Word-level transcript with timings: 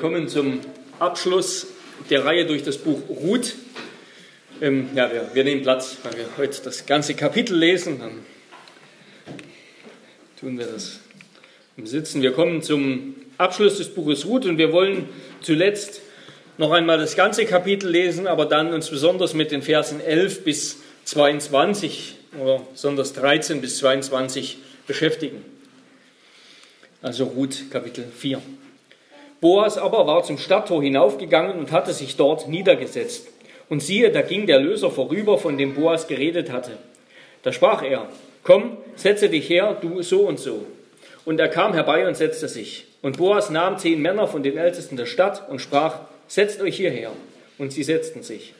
Wir 0.00 0.08
kommen 0.08 0.28
zum 0.28 0.60
Abschluss 1.00 1.66
der 2.08 2.24
Reihe 2.24 2.46
durch 2.46 2.62
das 2.62 2.78
Buch 2.78 3.00
Ruth. 3.08 3.56
Ähm, 4.60 4.90
ja, 4.94 5.12
wir, 5.12 5.30
wir, 5.32 5.42
nehmen 5.42 5.62
Platz, 5.62 5.96
weil 6.04 6.16
wir 6.16 6.26
heute 6.36 6.62
das 6.62 6.86
ganze 6.86 7.14
Kapitel 7.14 7.58
lesen. 7.58 7.98
Dann 7.98 8.24
tun 10.38 10.56
wir 10.56 10.66
das 10.66 11.00
im 11.76 11.88
Sitzen. 11.88 12.22
Wir 12.22 12.32
kommen 12.32 12.62
zum 12.62 13.16
Abschluss 13.38 13.78
des 13.78 13.88
Buches 13.88 14.24
Ruth 14.24 14.46
und 14.46 14.56
wir 14.56 14.72
wollen 14.72 15.08
zuletzt 15.40 16.00
noch 16.58 16.70
einmal 16.70 16.98
das 16.98 17.16
ganze 17.16 17.44
Kapitel 17.44 17.90
lesen, 17.90 18.28
aber 18.28 18.46
dann 18.46 18.72
uns 18.72 18.90
besonders 18.90 19.34
mit 19.34 19.50
den 19.50 19.62
Versen 19.62 20.00
11 20.00 20.44
bis 20.44 20.76
22 21.06 22.14
oder 22.40 22.64
besonders 22.70 23.14
13 23.14 23.60
bis 23.60 23.78
22 23.78 24.58
beschäftigen. 24.86 25.44
Also 27.02 27.24
Ruth 27.24 27.68
Kapitel 27.72 28.04
4. 28.16 28.40
Boas 29.40 29.78
aber 29.78 30.06
war 30.06 30.24
zum 30.24 30.36
Stadttor 30.36 30.82
hinaufgegangen 30.82 31.58
und 31.58 31.70
hatte 31.70 31.92
sich 31.92 32.16
dort 32.16 32.48
niedergesetzt. 32.48 33.28
Und 33.68 33.82
siehe, 33.82 34.10
da 34.10 34.22
ging 34.22 34.46
der 34.46 34.58
Löser 34.58 34.90
vorüber, 34.90 35.38
von 35.38 35.58
dem 35.58 35.74
Boas 35.74 36.08
geredet 36.08 36.50
hatte. 36.50 36.72
Da 37.42 37.52
sprach 37.52 37.82
er, 37.82 38.08
komm, 38.42 38.78
setze 38.96 39.28
dich 39.28 39.48
her, 39.48 39.76
du 39.80 40.02
so 40.02 40.22
und 40.22 40.40
so. 40.40 40.66
Und 41.24 41.38
er 41.38 41.48
kam 41.48 41.74
herbei 41.74 42.08
und 42.08 42.16
setzte 42.16 42.48
sich. 42.48 42.86
Und 43.00 43.18
Boas 43.18 43.50
nahm 43.50 43.78
zehn 43.78 44.02
Männer 44.02 44.26
von 44.26 44.42
den 44.42 44.56
Ältesten 44.56 44.96
der 44.96 45.06
Stadt 45.06 45.48
und 45.48 45.60
sprach, 45.60 46.00
setzt 46.26 46.60
euch 46.60 46.76
hierher. 46.76 47.12
Und 47.58 47.72
sie 47.72 47.84
setzten 47.84 48.22
sich. 48.22 48.54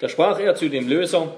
Da 0.00 0.08
sprach 0.08 0.40
er 0.40 0.56
zu 0.56 0.68
dem 0.68 0.88
Löser, 0.88 1.34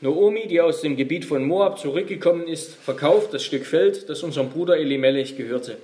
Noomi, 0.00 0.46
die 0.46 0.60
aus 0.60 0.80
dem 0.82 0.96
Gebiet 0.96 1.24
von 1.24 1.44
Moab 1.44 1.78
zurückgekommen 1.78 2.46
ist, 2.46 2.74
verkauft 2.74 3.34
das 3.34 3.42
Stück 3.42 3.66
Feld, 3.66 4.08
das 4.08 4.22
unserem 4.22 4.50
Bruder 4.50 4.76
Elimelech 4.76 5.36
gehörte. 5.36 5.78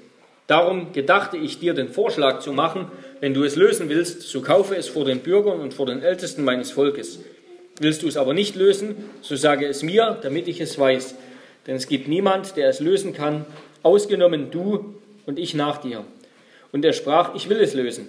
Darum 0.50 0.92
gedachte 0.92 1.36
ich 1.36 1.60
dir 1.60 1.74
den 1.74 1.90
Vorschlag 1.90 2.40
zu 2.40 2.52
machen, 2.52 2.90
wenn 3.20 3.34
du 3.34 3.44
es 3.44 3.54
lösen 3.54 3.88
willst, 3.88 4.22
so 4.22 4.40
kaufe 4.40 4.74
es 4.74 4.88
vor 4.88 5.04
den 5.04 5.20
Bürgern 5.20 5.60
und 5.60 5.74
vor 5.74 5.86
den 5.86 6.02
Ältesten 6.02 6.42
meines 6.42 6.72
Volkes. 6.72 7.20
Willst 7.78 8.02
du 8.02 8.08
es 8.08 8.16
aber 8.16 8.34
nicht 8.34 8.56
lösen, 8.56 8.96
so 9.20 9.36
sage 9.36 9.68
es 9.68 9.84
mir, 9.84 10.18
damit 10.22 10.48
ich 10.48 10.60
es 10.60 10.76
weiß. 10.76 11.14
Denn 11.68 11.76
es 11.76 11.86
gibt 11.86 12.08
niemand, 12.08 12.56
der 12.56 12.68
es 12.68 12.80
lösen 12.80 13.12
kann, 13.12 13.46
ausgenommen 13.84 14.50
du 14.50 14.96
und 15.24 15.38
ich 15.38 15.54
nach 15.54 15.78
dir. 15.78 16.04
Und 16.72 16.84
er 16.84 16.94
sprach, 16.94 17.36
ich 17.36 17.48
will 17.48 17.60
es 17.60 17.74
lösen. 17.74 18.08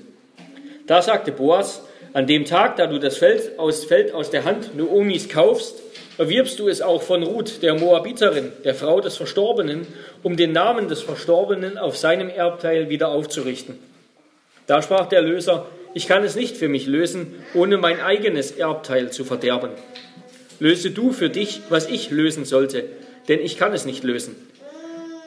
Da 0.87 1.03
sagte 1.03 1.31
Boas, 1.31 1.83
an 2.13 2.25
dem 2.25 2.45
Tag, 2.45 2.75
da 2.77 2.87
du 2.87 2.97
das 2.97 3.17
Feld 3.17 3.59
aus, 3.59 3.85
Feld 3.85 4.15
aus 4.15 4.31
der 4.31 4.45
Hand 4.45 4.75
Noomis 4.75 5.29
kaufst, 5.29 5.75
erwirbst 6.17 6.59
du 6.59 6.67
es 6.67 6.81
auch 6.81 7.01
von 7.01 7.23
Ruth, 7.23 7.61
der 7.61 7.73
Moabiterin, 7.73 8.51
der 8.63 8.75
Frau 8.75 9.01
des 9.01 9.17
Verstorbenen, 9.17 9.87
um 10.23 10.37
den 10.37 10.51
Namen 10.51 10.87
des 10.87 11.01
Verstorbenen 11.01 11.77
auf 11.77 11.97
seinem 11.97 12.29
Erbteil 12.29 12.89
wieder 12.89 13.09
aufzurichten. 13.09 13.79
Da 14.67 14.81
sprach 14.81 15.07
der 15.07 15.21
Löser, 15.21 15.65
ich 15.93 16.07
kann 16.07 16.23
es 16.23 16.35
nicht 16.35 16.57
für 16.57 16.69
mich 16.69 16.87
lösen, 16.87 17.35
ohne 17.53 17.77
mein 17.77 17.99
eigenes 17.99 18.51
Erbteil 18.51 19.11
zu 19.11 19.25
verderben. 19.25 19.71
Löse 20.59 20.91
du 20.91 21.11
für 21.11 21.29
dich, 21.29 21.61
was 21.69 21.89
ich 21.89 22.11
lösen 22.11 22.45
sollte, 22.45 22.85
denn 23.27 23.39
ich 23.39 23.57
kann 23.57 23.73
es 23.73 23.85
nicht 23.85 24.03
lösen. 24.03 24.35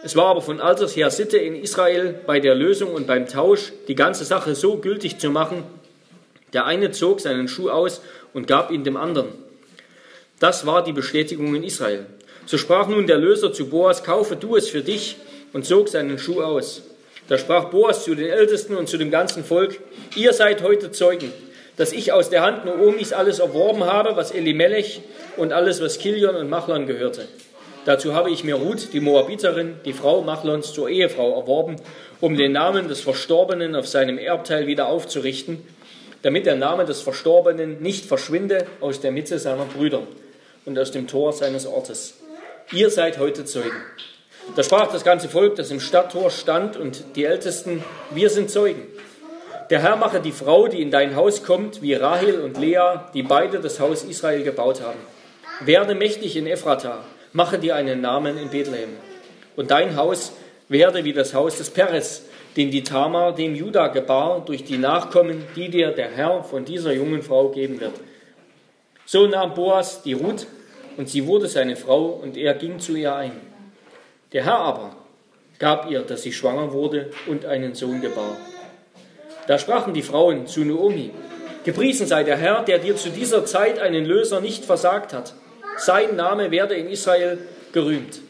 Es 0.05 0.17
war 0.17 0.27
aber 0.27 0.43
von 0.43 0.61
alters 0.61 0.95
her 0.97 1.11
Sitte 1.11 1.39
in 1.39 1.57
Israel, 1.57 2.15
bei 2.27 2.39
der 2.39 2.55
Lösung 2.55 2.93
und 2.93 3.07
beim 3.07 3.27
Tausch 3.27 3.73
die 3.89 3.95
ganze 3.95 4.25
Sache 4.25 4.55
so 4.55 4.77
gültig 4.77 5.19
zu 5.19 5.31
machen, 5.31 5.65
der 6.53 6.67
eine 6.67 6.91
zog 6.93 7.21
seinen 7.21 7.49
Schuh 7.49 7.71
aus 7.71 8.01
und 8.33 8.47
gab 8.47 8.71
ihn 8.71 8.85
dem 8.85 8.97
anderen. 8.97 9.29
Das 10.45 10.67
war 10.67 10.85
die 10.85 10.93
Bestätigung 10.93 11.55
in 11.55 11.65
Israel. 11.65 12.05
So 12.45 12.59
sprach 12.59 12.87
nun 12.87 13.07
der 13.07 13.17
Löser 13.17 13.55
zu 13.55 13.71
Boas, 13.71 14.05
kaufe 14.05 14.37
du 14.37 14.57
es 14.57 14.69
für 14.69 14.83
dich 14.83 15.17
und 15.55 15.65
zog 15.65 15.89
seinen 15.89 16.19
Schuh 16.19 16.43
aus. 16.43 16.83
Da 17.29 17.39
sprach 17.39 17.71
Boas 17.71 18.05
zu 18.05 18.15
den 18.15 18.29
Ältesten 18.29 18.77
und 18.77 18.87
zu 18.87 18.99
dem 18.99 19.11
ganzen 19.11 19.43
Volk, 19.43 19.81
ihr 20.17 20.35
seid 20.35 20.63
heute 20.63 20.91
Zeugen, 20.91 21.33
dass 21.79 21.95
ich 21.95 22.13
aus 22.13 22.29
der 22.29 22.43
Hand 22.43 22.67
Noomis 22.67 23.15
alles 23.15 23.39
erworben 23.39 23.85
habe, 23.85 24.17
was 24.17 24.33
Elimelech 24.33 25.01
und 25.39 25.55
alles, 25.55 25.81
was 25.81 25.99
Kilion 25.99 26.37
und 26.37 26.51
Machlon 26.51 26.87
gehörte. 26.87 27.27
Dazu 27.87 28.13
habe 28.13 28.31
ich 28.31 28.45
mir 28.45 28.57
Ruth, 28.57 28.93
die 28.93 29.01
Moabiterin, 29.01 29.77
die 29.87 29.95
Frau 29.95 30.21
Machlons, 30.21 30.75
zur 30.75 30.91
Ehefrau 30.91 31.41
erworben, 31.41 31.77
um 32.21 32.37
den 32.37 32.53
Namen 32.53 32.89
des 32.89 33.01
Verstorbenen 33.01 33.75
auf 33.75 33.89
seinem 33.89 34.19
Erbteil 34.19 34.67
wieder 34.67 34.89
aufzurichten, 34.89 35.67
damit 36.21 36.45
der 36.45 36.57
Name 36.57 36.85
des 36.85 37.01
Verstorbenen 37.01 37.81
nicht 37.81 38.05
verschwinde 38.05 38.67
aus 38.83 39.01
der 39.01 39.11
Mitte 39.11 39.39
seiner 39.39 39.65
Brüder 39.65 40.03
und 40.65 40.79
aus 40.79 40.91
dem 40.91 41.07
Tor 41.07 41.33
seines 41.33 41.67
Ortes. 41.67 42.15
Ihr 42.73 42.91
seid 42.91 43.19
heute 43.19 43.45
Zeugen. 43.45 43.83
Da 44.57 44.63
sprach 44.63 44.93
das 44.93 45.05
ganze 45.05 45.29
Volk, 45.29 45.57
das 45.57 45.71
im 45.71 45.81
Stadttor 45.81 46.31
stand, 46.31 46.77
und 46.77 47.17
die 47.17 47.25
Ältesten, 47.25 47.83
wir 48.11 48.31
sind 48.31 48.51
Zeugen. 48.51 48.87
Der 49.71 49.81
Herr 49.81 49.97
mache 49.97 50.21
die 50.21 50.33
Frau, 50.33 50.69
die 50.69 50.83
in 50.83 50.91
dein 50.91 51.17
Haus 51.17 51.43
kommt, 51.43 51.81
wie 51.81 51.95
Rahel 51.95 52.41
und 52.41 52.59
Lea, 52.59 53.01
die 53.15 53.23
beide 53.23 53.61
das 53.61 53.81
Haus 53.81 54.05
Israel 54.05 54.43
gebaut 54.43 54.83
haben. 54.83 54.99
Werde 55.61 55.95
mächtig 55.95 56.37
in 56.37 56.47
Ephrata, 56.47 57.05
mache 57.33 57.59
dir 57.59 57.75
einen 57.75 58.01
Namen 58.01 58.37
in 58.37 58.51
Bethlehem. 58.51 58.91
Und 59.57 59.71
dein 59.71 59.97
Haus 59.97 60.33
werde 60.69 61.05
wie 61.05 61.13
das 61.13 61.33
Haus 61.33 61.57
des 61.57 61.71
Peres, 61.71 62.25
den 62.57 62.71
die 62.71 62.85
Tamar 62.85 63.35
dem 63.35 63.55
Juda 63.55 63.89
gebar, 63.89 64.43
durch 64.45 64.65
die 64.65 64.79
Nachkommen, 64.79 65.45
die 65.57 65.71
dir 65.71 65.93
der 65.93 66.11
Herr 66.11 66.45
von 66.45 66.65
dieser 66.65 66.93
jungen 66.93 67.23
Frau 67.23 67.49
geben 67.49 67.81
wird. 67.81 67.95
So 69.07 69.27
nahm 69.27 69.55
Boas 69.55 70.03
die 70.03 70.13
Ruth 70.13 70.47
und 70.97 71.09
sie 71.09 71.27
wurde 71.27 71.49
seine 71.49 71.77
Frau 71.77 72.07
und 72.07 72.37
er 72.37 72.55
ging 72.55 72.79
zu 72.79 72.95
ihr 72.95 73.15
ein. 73.15 73.41
Der 74.33 74.45
Herr 74.45 74.59
aber 74.59 74.97
gab 75.59 75.91
ihr, 75.91 76.03
dass 76.03 76.23
sie 76.23 76.33
schwanger 76.33 76.73
wurde 76.73 77.11
und 77.27 77.45
einen 77.47 77.75
Sohn 77.75 78.01
gebar. 78.01 78.37
Da 79.47 79.59
sprachen 79.59 79.95
die 79.95 80.03
Frauen 80.03 80.47
zu 80.47 80.65
Noomi, 80.65 81.11
Gepriesen 81.65 82.07
sei 82.07 82.25
der 82.25 82.37
Herr, 82.37 82.63
der 82.63 82.79
dir 82.79 82.95
zu 82.95 83.09
dieser 83.09 83.47
Zeit 83.47 83.79
einen 83.79 84.05
Löser 84.05 84.43
nicht 84.43 84.67
versagt 84.67 85.15
hat. 85.15 85.33
Sein 85.79 86.15
Name 86.15 86.51
werde 86.51 86.75
in 86.75 86.89
Israel 86.89 87.39
gerühmt. 87.73 88.21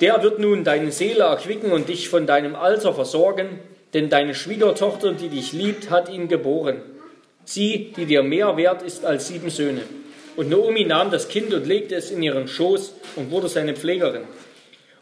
Der 0.00 0.22
wird 0.22 0.38
nun 0.38 0.64
deine 0.64 0.90
Seele 0.90 1.24
erquicken 1.24 1.70
und 1.70 1.88
dich 1.88 2.08
von 2.08 2.26
deinem 2.26 2.56
Alter 2.56 2.94
versorgen, 2.94 3.60
denn 3.92 4.08
deine 4.08 4.34
Schwiegertochter, 4.34 5.12
die 5.12 5.28
dich 5.28 5.52
liebt, 5.52 5.90
hat 5.90 6.08
ihn 6.08 6.28
geboren. 6.28 6.80
Sie, 7.44 7.92
die 7.94 8.06
dir 8.06 8.22
mehr 8.22 8.56
wert 8.56 8.82
ist 8.82 9.04
als 9.04 9.28
sieben 9.28 9.50
Söhne. 9.50 9.82
Und 10.36 10.48
Naomi 10.48 10.84
nahm 10.84 11.10
das 11.10 11.28
Kind 11.28 11.52
und 11.52 11.66
legte 11.66 11.94
es 11.94 12.10
in 12.10 12.22
ihren 12.22 12.48
Schoß 12.48 12.94
und 13.16 13.30
wurde 13.30 13.48
seine 13.48 13.74
Pflegerin. 13.74 14.24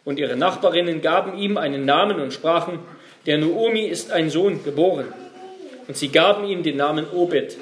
Und 0.04 0.18
ihre 0.18 0.36
Nachbarinnen 0.36 1.02
gaben 1.02 1.38
ihm 1.38 1.56
einen 1.56 1.84
Namen 1.84 2.20
und 2.20 2.32
sprachen, 2.32 2.80
der 3.26 3.38
Naomi 3.38 3.84
ist 3.84 4.10
ein 4.10 4.30
Sohn 4.30 4.64
geboren. 4.64 5.12
Und 5.86 5.96
sie 5.96 6.08
gaben 6.08 6.46
ihm 6.46 6.62
den 6.62 6.76
Namen 6.76 7.06
Obed. 7.10 7.56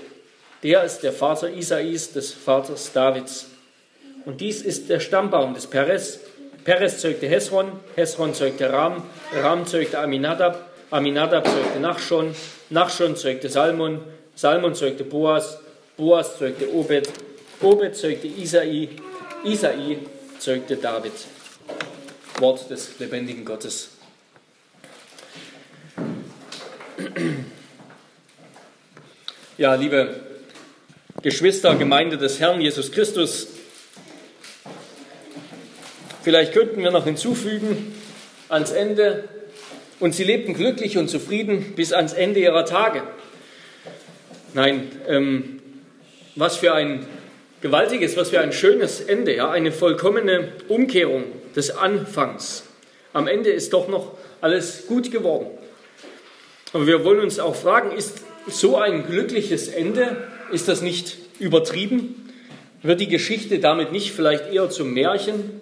Der 0.63 0.85
ist 0.85 1.01
der 1.01 1.13
Vater 1.13 1.51
Isais, 1.51 2.13
des 2.13 2.33
Vaters 2.33 2.93
Davids. 2.93 3.51
Und 4.25 4.41
dies 4.41 4.63
ist 4.63 4.89
der 4.89 5.01
Stammbaum 5.01 5.55
des 5.55 5.67
Peres. 5.67 6.21
Peres 6.65 7.01
zeugte 7.01 7.27
Hesron, 7.29 7.73
Hesron 7.97 8.35
zeugte 8.35 8.73
Ram, 8.73 9.03
Ram 9.33 9.67
zeugte 9.67 9.99
Aminadab, 9.99 10.71
Aminadab 10.91 11.47
zeugte 11.47 11.81
Nachschon, 11.81 12.35
Nachschon 12.71 13.17
zeugte 13.17 13.49
Salmon, 13.49 14.01
Salmon 14.35 14.75
zeugte 14.75 15.05
Boas, 15.05 15.59
Boas 15.97 16.39
zeugte 16.39 16.73
Obed, 16.75 17.09
Obed 17.61 17.97
zeugte 17.97 18.29
Isai, 18.29 18.89
Isai 19.45 19.99
zeugte 20.39 20.77
David. 20.77 21.13
Wort 22.39 22.71
des 22.71 23.01
lebendigen 23.01 23.45
Gottes. 23.45 23.91
Ja, 29.57 29.75
liebe 29.75 30.21
Geschwister, 31.23 31.75
Gemeinde 31.75 32.17
des 32.17 32.39
Herrn 32.39 32.61
Jesus 32.61 32.93
Christus, 32.93 33.49
vielleicht 36.23 36.53
könnten 36.53 36.81
wir 36.81 36.93
noch 36.93 37.07
hinzufügen 37.07 37.93
ans 38.49 38.71
Ende, 38.71 39.29
und 39.99 40.15
sie 40.15 40.23
lebten 40.23 40.55
glücklich 40.55 40.97
und 40.97 41.09
zufrieden 41.09 41.75
bis 41.75 41.93
ans 41.93 42.13
Ende 42.13 42.39
ihrer 42.39 42.65
Tage. 42.65 43.03
Nein, 44.55 44.93
ähm, 45.09 45.61
was 46.37 46.57
für 46.57 46.73
ein 46.73 47.05
gewaltiges, 47.61 48.17
was 48.17 48.31
für 48.31 48.41
ein 48.41 48.53
schönes 48.53 49.01
Ende, 49.01 49.35
ja, 49.35 49.51
eine 49.51 49.73
vollkommene 49.73 50.53
Umkehrung 50.69 51.25
des 51.57 51.71
Anfangs. 51.71 52.65
Am 53.13 53.27
Ende 53.27 53.51
ist 53.51 53.73
doch 53.73 53.89
noch 53.89 54.13
alles 54.41 54.87
gut 54.87 55.11
geworden. 55.11 55.47
Aber 56.73 56.87
wir 56.87 57.05
wollen 57.05 57.21
uns 57.21 57.39
auch 57.39 57.57
fragen, 57.57 57.97
ist 57.97 58.23
so 58.47 58.77
ein 58.77 59.07
glückliches 59.07 59.69
Ende, 59.69 60.17
ist 60.53 60.69
das 60.69 60.83
nicht 60.83 61.17
übertrieben? 61.39 62.31
Wird 62.83 63.01
die 63.01 63.09
Geschichte 63.09 63.59
damit 63.59 63.93
nicht 63.93 64.13
vielleicht 64.13 64.53
eher 64.53 64.71
zum 64.71 64.93
Märchen? 64.93 65.61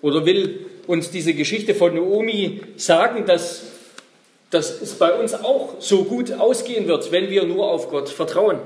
Oder 0.00 0.26
will 0.26 0.66
uns 0.86 1.10
diese 1.10 1.32
Geschichte 1.34 1.74
von 1.74 1.94
Naomi 1.94 2.60
sagen, 2.76 3.24
dass, 3.24 3.62
dass 4.50 4.80
es 4.80 4.94
bei 4.94 5.12
uns 5.12 5.34
auch 5.34 5.76
so 5.80 6.04
gut 6.04 6.32
ausgehen 6.32 6.88
wird, 6.88 7.12
wenn 7.12 7.30
wir 7.30 7.44
nur 7.44 7.70
auf 7.70 7.88
Gott 7.88 8.08
vertrauen? 8.08 8.58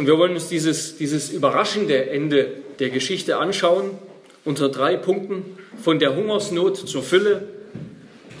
Und 0.00 0.06
wir 0.06 0.16
wollen 0.16 0.32
uns 0.32 0.48
dieses, 0.48 0.96
dieses 0.96 1.28
überraschende 1.28 2.08
Ende 2.08 2.52
der 2.78 2.88
Geschichte 2.88 3.36
anschauen 3.36 3.98
unter 4.46 4.70
drei 4.70 4.96
Punkten. 4.96 5.58
Von 5.82 5.98
der 5.98 6.16
Hungersnot 6.16 6.88
zur 6.88 7.02
Fülle, 7.02 7.48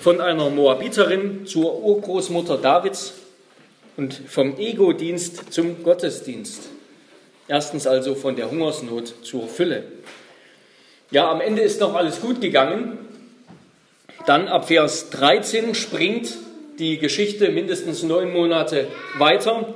von 0.00 0.22
einer 0.22 0.48
Moabiterin 0.48 1.44
zur 1.44 1.82
Urgroßmutter 1.84 2.56
Davids 2.56 3.12
und 3.98 4.22
vom 4.26 4.56
Ego-Dienst 4.56 5.52
zum 5.52 5.82
Gottesdienst. 5.82 6.70
Erstens 7.46 7.86
also 7.86 8.14
von 8.14 8.36
der 8.36 8.50
Hungersnot 8.50 9.12
zur 9.22 9.46
Fülle. 9.46 9.84
Ja, 11.10 11.30
am 11.30 11.42
Ende 11.42 11.60
ist 11.60 11.78
noch 11.78 11.94
alles 11.94 12.22
gut 12.22 12.40
gegangen. 12.40 12.96
Dann 14.24 14.48
ab 14.48 14.68
Vers 14.68 15.10
13 15.10 15.74
springt 15.74 16.38
die 16.78 16.96
Geschichte 16.96 17.50
mindestens 17.50 18.02
neun 18.02 18.32
Monate 18.32 18.88
weiter. 19.18 19.74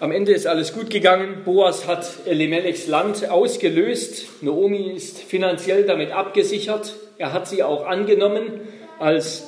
Am 0.00 0.10
Ende 0.10 0.32
ist 0.32 0.48
alles 0.48 0.72
gut 0.72 0.90
gegangen. 0.90 1.42
Boas 1.44 1.86
hat 1.86 2.04
Elimelechs 2.26 2.88
Land 2.88 3.30
ausgelöst. 3.30 4.42
Naomi 4.42 4.90
ist 4.90 5.20
finanziell 5.20 5.84
damit 5.84 6.10
abgesichert. 6.10 6.94
Er 7.16 7.32
hat 7.32 7.46
sie 7.46 7.62
auch 7.62 7.86
angenommen 7.86 8.60
als 8.98 9.46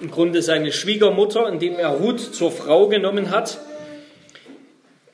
im 0.00 0.10
Grunde 0.10 0.42
seine 0.42 0.72
Schwiegermutter, 0.72 1.48
indem 1.48 1.78
er 1.78 1.90
Ruth 1.90 2.18
zur 2.18 2.50
Frau 2.50 2.88
genommen 2.88 3.30
hat. 3.30 3.60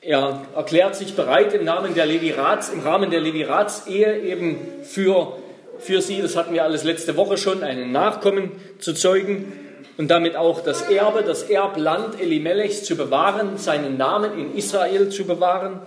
Er 0.00 0.40
erklärt 0.56 0.96
sich 0.96 1.14
bereit 1.14 1.52
im 1.52 1.64
Namen 1.64 1.94
der 1.94 2.06
Levirats, 2.06 2.70
im 2.70 2.80
Rahmen 2.80 3.10
der 3.10 3.20
Levirats-Ehe 3.20 4.22
eben 4.22 4.56
für, 4.84 5.36
für 5.80 6.00
sie, 6.00 6.22
das 6.22 6.34
hatten 6.34 6.54
wir 6.54 6.64
alles 6.64 6.82
letzte 6.82 7.18
Woche 7.18 7.36
schon, 7.36 7.62
einen 7.62 7.92
Nachkommen 7.92 8.52
zu 8.78 8.94
zeugen 8.94 9.52
und 9.98 10.10
damit 10.10 10.36
auch 10.36 10.62
das 10.62 10.82
Erbe, 10.82 11.22
das 11.22 11.44
Erbland 11.44 12.20
Elimelechs 12.20 12.84
zu 12.84 12.96
bewahren, 12.96 13.58
seinen 13.58 13.96
Namen 13.96 14.38
in 14.38 14.56
Israel 14.56 15.10
zu 15.10 15.24
bewahren. 15.24 15.80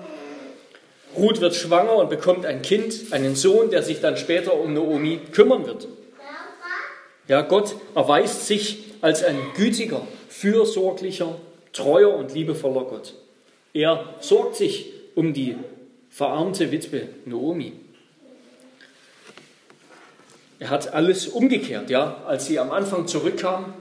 Ruth 1.17 1.41
wird 1.41 1.55
schwanger 1.55 1.95
und 1.95 2.09
bekommt 2.09 2.45
ein 2.45 2.61
Kind, 2.61 3.11
einen 3.11 3.35
Sohn, 3.35 3.69
der 3.69 3.83
sich 3.83 4.01
dann 4.01 4.17
später 4.17 4.53
um 4.59 4.73
Naomi 4.73 5.19
kümmern 5.31 5.65
wird. 5.65 5.87
Ja, 7.27 7.41
Gott 7.41 7.75
erweist 7.95 8.45
sich 8.45 8.83
als 9.01 9.23
ein 9.23 9.37
gütiger, 9.55 10.01
fürsorglicher, 10.29 11.35
treuer 11.73 12.13
und 12.13 12.33
liebevoller 12.33 12.85
Gott. 12.85 13.13
Er 13.73 14.05
sorgt 14.19 14.57
sich 14.57 14.91
um 15.15 15.33
die 15.33 15.55
verarmte 16.09 16.71
Witwe 16.71 17.09
Naomi. 17.25 17.73
Er 20.59 20.69
hat 20.69 20.93
alles 20.93 21.27
umgekehrt, 21.27 21.89
ja, 21.89 22.23
als 22.25 22.45
sie 22.45 22.59
am 22.59 22.71
Anfang 22.71 23.07
zurückkam 23.07 23.73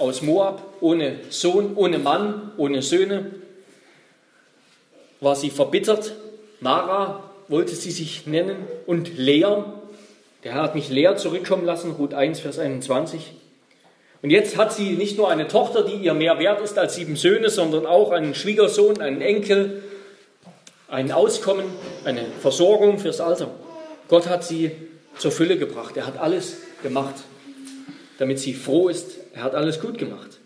aus 0.00 0.22
Moab, 0.22 0.62
ohne 0.80 1.20
Sohn, 1.30 1.76
ohne 1.76 1.98
Mann, 1.98 2.52
ohne 2.56 2.82
Söhne, 2.82 3.30
war 5.20 5.36
sie 5.36 5.50
verbittert. 5.50 6.14
Mara 6.60 7.30
wollte 7.48 7.74
sie 7.74 7.90
sich 7.90 8.26
nennen 8.26 8.56
und 8.86 9.16
Lea. 9.16 9.64
Der 10.44 10.54
Herr 10.54 10.62
hat 10.62 10.74
mich 10.74 10.88
leer 10.88 11.16
zurückkommen 11.16 11.64
lassen, 11.64 11.92
Ruth 11.92 12.14
1, 12.14 12.40
Vers 12.40 12.58
21. 12.58 13.32
Und 14.22 14.30
jetzt 14.30 14.56
hat 14.56 14.72
sie 14.72 14.92
nicht 14.92 15.16
nur 15.16 15.30
eine 15.30 15.48
Tochter, 15.48 15.82
die 15.82 15.94
ihr 15.94 16.14
mehr 16.14 16.38
wert 16.38 16.60
ist 16.60 16.78
als 16.78 16.94
sieben 16.94 17.16
Söhne, 17.16 17.48
sondern 17.48 17.86
auch 17.86 18.10
einen 18.10 18.34
Schwiegersohn, 18.34 19.00
einen 19.00 19.22
Enkel, 19.22 19.82
ein 20.88 21.12
Auskommen, 21.12 21.64
eine 22.04 22.24
Versorgung 22.40 22.98
fürs 22.98 23.20
Alter. 23.20 23.50
Gott 24.08 24.28
hat 24.28 24.44
sie 24.44 24.72
zur 25.18 25.30
Fülle 25.30 25.56
gebracht. 25.56 25.96
Er 25.96 26.06
hat 26.06 26.18
alles 26.18 26.58
gemacht, 26.82 27.14
damit 28.18 28.38
sie 28.38 28.54
froh 28.54 28.88
ist, 28.88 29.19
er 29.32 29.42
hat 29.42 29.54
alles 29.54 29.80
gut 29.80 29.98
gemacht. 29.98 30.38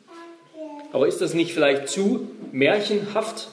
Aber 0.93 1.09
ist 1.09 1.21
das 1.21 1.35
nicht 1.35 1.53
vielleicht 1.53 1.89
zu 1.89 2.29
märchenhaft? 2.53 3.49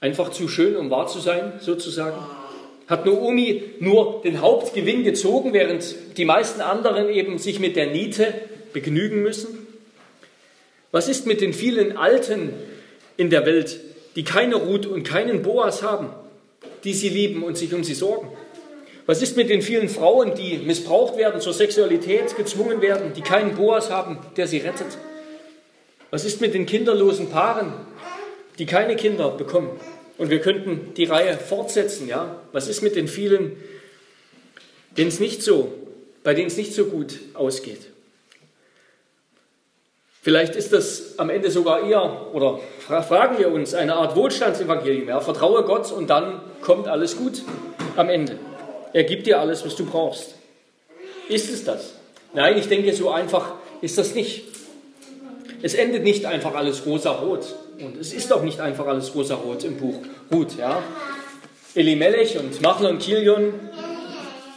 Einfach 0.00 0.30
zu 0.30 0.48
schön, 0.48 0.76
um 0.76 0.90
wahr 0.90 1.06
zu 1.06 1.18
sein, 1.18 1.52
sozusagen? 1.60 2.18
Hat 2.86 3.06
Naomi 3.06 3.62
nur 3.80 4.20
den 4.22 4.40
Hauptgewinn 4.40 5.02
gezogen, 5.02 5.52
während 5.52 5.94
die 6.16 6.24
meisten 6.24 6.60
anderen 6.60 7.08
eben 7.08 7.38
sich 7.38 7.58
mit 7.58 7.74
der 7.74 7.86
Niete 7.86 8.34
begnügen 8.72 9.22
müssen? 9.22 9.66
Was 10.92 11.08
ist 11.08 11.26
mit 11.26 11.40
den 11.40 11.52
vielen 11.52 11.96
Alten 11.96 12.52
in 13.16 13.30
der 13.30 13.46
Welt, 13.46 13.80
die 14.14 14.24
keine 14.24 14.56
Ruth 14.56 14.86
und 14.86 15.02
keinen 15.02 15.42
Boas 15.42 15.82
haben, 15.82 16.10
die 16.84 16.94
sie 16.94 17.08
lieben 17.08 17.42
und 17.42 17.56
sich 17.56 17.74
um 17.74 17.82
sie 17.82 17.94
sorgen? 17.94 18.28
Was 19.06 19.22
ist 19.22 19.36
mit 19.36 19.48
den 19.50 19.62
vielen 19.62 19.88
Frauen, 19.88 20.34
die 20.34 20.58
missbraucht 20.58 21.16
werden, 21.16 21.40
zur 21.40 21.52
Sexualität 21.52 22.36
gezwungen 22.36 22.82
werden, 22.82 23.12
die 23.14 23.22
keinen 23.22 23.54
Boas 23.54 23.88
haben, 23.88 24.18
der 24.36 24.48
sie 24.48 24.58
rettet? 24.58 24.98
Was 26.10 26.24
ist 26.24 26.40
mit 26.40 26.54
den 26.54 26.66
kinderlosen 26.66 27.30
Paaren, 27.30 27.72
die 28.58 28.66
keine 28.66 28.96
Kinder 28.96 29.30
bekommen? 29.30 29.70
Und 30.18 30.30
wir 30.30 30.40
könnten 30.40 30.92
die 30.94 31.04
Reihe 31.04 31.36
fortsetzen, 31.36 32.08
ja? 32.08 32.40
Was 32.52 32.68
ist 32.68 32.82
mit 32.82 32.96
den 32.96 33.06
vielen, 33.06 33.56
denen 34.96 35.08
es 35.08 35.20
nicht 35.20 35.42
so, 35.42 35.72
bei 36.24 36.34
denen 36.34 36.48
es 36.48 36.56
nicht 36.56 36.74
so 36.74 36.86
gut 36.86 37.20
ausgeht? 37.34 37.92
Vielleicht 40.22 40.56
ist 40.56 40.72
das 40.72 41.20
am 41.20 41.30
Ende 41.30 41.52
sogar 41.52 41.88
eher, 41.88 42.34
oder 42.34 42.58
fragen 42.88 43.38
wir 43.38 43.52
uns, 43.52 43.74
eine 43.74 43.94
Art 43.94 44.16
Wohlstandsevangelium. 44.16 45.08
Ja? 45.08 45.20
Vertraue 45.20 45.62
Gott 45.62 45.92
und 45.92 46.10
dann 46.10 46.40
kommt 46.62 46.88
alles 46.88 47.16
gut 47.16 47.42
am 47.94 48.08
Ende. 48.08 48.36
Er 48.96 49.04
gibt 49.04 49.26
dir 49.26 49.38
alles, 49.38 49.62
was 49.62 49.76
du 49.76 49.84
brauchst. 49.84 50.36
Ist 51.28 51.52
es 51.52 51.64
das? 51.64 51.96
Nein, 52.32 52.56
ich 52.56 52.66
denke, 52.66 52.94
so 52.94 53.10
einfach 53.10 53.56
ist 53.82 53.98
das 53.98 54.14
nicht. 54.14 54.44
Es 55.60 55.74
endet 55.74 56.02
nicht 56.02 56.24
einfach 56.24 56.54
alles 56.54 56.86
rosa-rot. 56.86 57.44
Und 57.78 58.00
es 58.00 58.14
ist 58.14 58.32
auch 58.32 58.42
nicht 58.42 58.58
einfach 58.58 58.86
alles 58.86 59.14
rosa-rot 59.14 59.64
im 59.64 59.76
Buch 59.76 59.96
Ruth. 60.32 60.56
Ja? 60.56 60.82
Elimelech 61.74 62.38
und 62.38 62.62
Machlon 62.62 62.92
und 62.92 63.02
Kilion, 63.02 63.52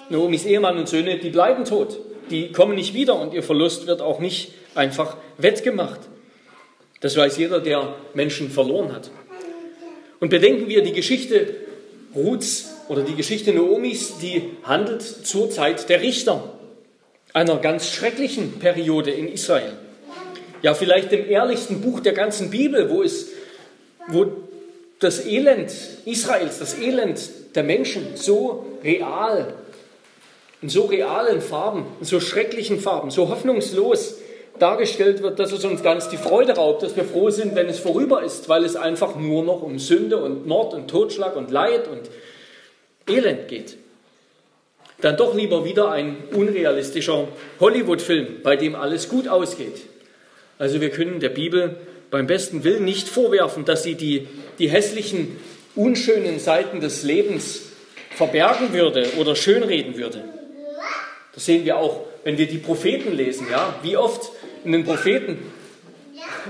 Naomis 0.08 0.46
Ehemann 0.46 0.78
und 0.78 0.88
Söhne, 0.88 1.18
die 1.18 1.32
bleiben 1.32 1.66
tot. 1.66 1.98
Die 2.30 2.54
kommen 2.54 2.76
nicht 2.76 2.94
wieder 2.94 3.20
und 3.20 3.34
ihr 3.34 3.44
Verlust 3.44 3.88
wird 3.88 4.02
auch 4.02 4.20
nicht 4.20 4.54
einfach 4.74 5.18
wettgemacht. 5.38 6.00
Das 7.02 7.18
weiß 7.18 7.38
jeder, 7.38 7.60
der 7.60 7.94
Menschen 8.14 8.50
verloren 8.50 8.96
hat. 8.96 9.12
Und 10.22 10.30
bedenken 10.30 10.70
wir 10.70 10.82
die 10.82 10.94
Geschichte 10.94 11.56
Ruths 12.16 12.79
oder 12.90 13.04
die 13.04 13.16
Geschichte 13.16 13.54
Naomis, 13.54 14.18
die 14.18 14.58
handelt 14.64 15.02
zur 15.02 15.50
Zeit 15.50 15.88
der 15.88 16.02
Richter, 16.02 16.44
einer 17.34 17.58
ganz 17.58 17.90
schrecklichen 17.90 18.60
Periode 18.60 19.12
in 19.12 19.32
Israel. 19.32 19.74
Ja, 20.64 20.74
vielleicht 20.74 21.12
dem 21.12 21.30
ehrlichsten 21.30 21.82
Buch 21.82 22.02
der 22.02 22.14
ganzen 22.14 22.50
Bibel, 22.50 22.90
wo 22.90 23.04
es, 23.04 23.30
wo 24.08 24.26
das 25.00 25.26
Elend 25.26 25.72
Israels, 26.06 26.60
das 26.60 26.78
Elend 26.80 27.22
der 27.56 27.64
Menschen 27.64 28.16
so 28.16 28.66
real, 28.84 29.54
in 30.62 30.70
so 30.70 30.86
realen 30.86 31.42
Farben, 31.42 31.86
in 32.00 32.06
so 32.06 32.20
schrecklichen 32.20 32.80
Farben, 32.80 33.12
so 33.12 33.30
hoffnungslos 33.30 34.16
dargestellt 34.58 35.22
wird, 35.22 35.40
dass 35.40 35.54
es 35.54 35.64
uns 35.64 35.84
ganz 35.84 36.10
die 36.10 36.18
Freude 36.18 36.56
raubt, 36.56 36.84
dass 36.84 36.96
wir 36.96 37.06
froh 37.06 37.30
sind, 37.30 37.56
wenn 37.56 37.68
es 37.68 37.80
vorüber 37.80 38.24
ist, 38.24 38.50
weil 38.50 38.66
es 38.66 38.76
einfach 38.76 39.16
nur 39.16 39.44
noch 39.44 39.62
um 39.62 39.80
Sünde 39.80 40.18
und 40.18 40.48
Mord 40.48 40.74
und 40.74 40.90
Totschlag 40.90 41.38
und 41.38 41.50
Leid 41.52 41.88
und 41.88 42.10
Elend 43.09 43.47
geht. 43.47 43.78
Dann 45.01 45.16
doch 45.18 45.33
lieber 45.33 45.63
wieder 45.63 45.92
ein 45.92 46.18
unrealistischer 46.33 47.28
Hollywood-Film, 47.59 48.42
bei 48.44 48.56
dem 48.56 48.75
alles 48.75 49.07
gut 49.07 49.28
ausgeht. 49.28 49.81
Also 50.57 50.81
wir 50.81 50.89
können 50.89 51.19
der 51.19 51.30
Bibel 51.30 51.78
beim 52.11 52.28
besten 52.28 52.63
Willen 52.63 52.83
nicht 52.83 53.07
vorwerfen, 53.07 53.66
dass 53.66 53.83
sie 53.83 53.95
die, 53.95 54.28
die 54.57 54.69
hässlichen, 54.69 55.37
unschönen 55.75 56.39
Seiten 56.39 56.81
des 56.81 57.04
Lebens 57.04 57.61
verbergen 58.16 58.73
würde 58.73 59.07
oder 59.18 59.35
schönreden 59.35 59.95
würde. 59.97 60.23
Das 61.33 61.45
sehen 61.45 61.63
wir 61.63 61.78
auch, 61.78 62.06
wenn 62.25 62.37
wir 62.37 62.47
die 62.47 62.57
Propheten 62.57 63.16
lesen. 63.16 63.47
Ja? 63.49 63.80
Wie 63.83 63.95
oft 63.95 64.31
in 64.66 64.73
den 64.73 64.83
Propheten 64.83 65.37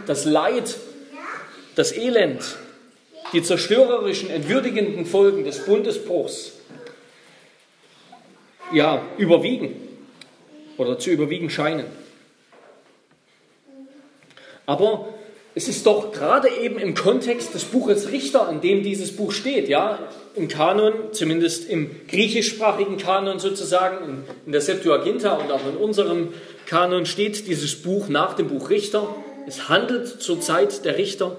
das 0.08 0.26
Leid, 0.26 0.76
das 1.76 1.96
Elend, 1.96 2.42
die 3.34 3.44
zerstörerischen, 3.44 4.30
entwürdigenden 4.30 5.06
Folgen 5.06 5.44
des 5.44 5.66
Bundesbruchs 5.66 6.54
ja, 8.74 9.02
überwiegen 9.18 9.76
oder 10.78 10.98
zu 10.98 11.10
überwiegen 11.10 11.50
scheinen. 11.50 11.86
Aber 14.66 15.10
es 15.56 15.68
ist 15.68 15.86
doch 15.86 16.12
gerade 16.12 16.48
eben 16.62 16.78
im 16.78 16.94
Kontext 16.94 17.54
des 17.54 17.66
Buches 17.66 18.12
Richter, 18.12 18.50
in 18.52 18.62
dem 18.62 18.84
dieses 18.84 19.16
Buch 19.16 19.32
steht, 19.32 19.68
ja, 19.68 20.00
im 20.36 20.48
Kanon, 20.48 20.94
zumindest 21.12 21.68
im 21.68 21.90
griechischsprachigen 22.08 22.98
Kanon 22.98 23.40
sozusagen, 23.40 24.06
in, 24.06 24.24
in 24.46 24.52
der 24.52 24.62
Septuaginta 24.62 25.34
und 25.34 25.52
auch 25.52 25.68
in 25.68 25.76
unserem 25.76 26.34
Kanon 26.68 27.08
steht 27.08 27.48
dieses 27.48 27.82
Buch 27.82 28.10
nach 28.10 28.36
dem 28.36 28.48
Buch 28.48 28.70
Richter. 28.70 29.16
Es 29.48 29.70
handelt 29.70 30.22
zur 30.22 30.40
Zeit 30.40 30.86
der 30.86 30.98
Richter 30.98 31.36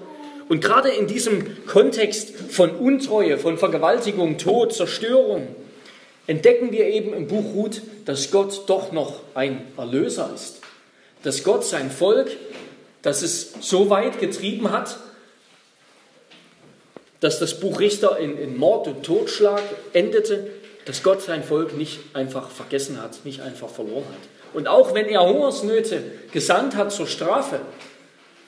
und 0.51 0.59
gerade 0.59 0.89
in 0.89 1.07
diesem 1.07 1.65
Kontext 1.65 2.35
von 2.49 2.71
Untreue, 2.71 3.37
von 3.37 3.57
Vergewaltigung, 3.57 4.37
Tod, 4.37 4.73
Zerstörung, 4.73 5.47
entdecken 6.27 6.73
wir 6.73 6.87
eben 6.87 7.13
im 7.13 7.27
Buch 7.27 7.53
Ruth, 7.53 7.81
dass 8.03 8.31
Gott 8.31 8.63
doch 8.67 8.91
noch 8.91 9.21
ein 9.33 9.65
Erlöser 9.77 10.29
ist. 10.35 10.59
Dass 11.23 11.45
Gott 11.45 11.63
sein 11.63 11.89
Volk, 11.89 12.31
das 13.01 13.21
es 13.21 13.53
so 13.61 13.89
weit 13.89 14.19
getrieben 14.19 14.73
hat, 14.73 14.97
dass 17.21 17.39
das 17.39 17.57
Buch 17.61 17.79
Richter 17.79 18.17
in, 18.17 18.37
in 18.37 18.57
Mord 18.57 18.89
und 18.89 19.03
Totschlag 19.03 19.63
endete, 19.93 20.49
dass 20.83 21.01
Gott 21.01 21.21
sein 21.21 21.45
Volk 21.45 21.77
nicht 21.77 22.01
einfach 22.11 22.49
vergessen 22.49 23.01
hat, 23.01 23.23
nicht 23.23 23.39
einfach 23.39 23.69
verloren 23.69 24.03
hat. 24.03 24.53
Und 24.53 24.67
auch 24.67 24.93
wenn 24.93 25.05
er 25.05 25.25
Hungersnöte 25.25 26.03
gesandt 26.33 26.75
hat 26.75 26.91
zur 26.91 27.07
Strafe, 27.07 27.61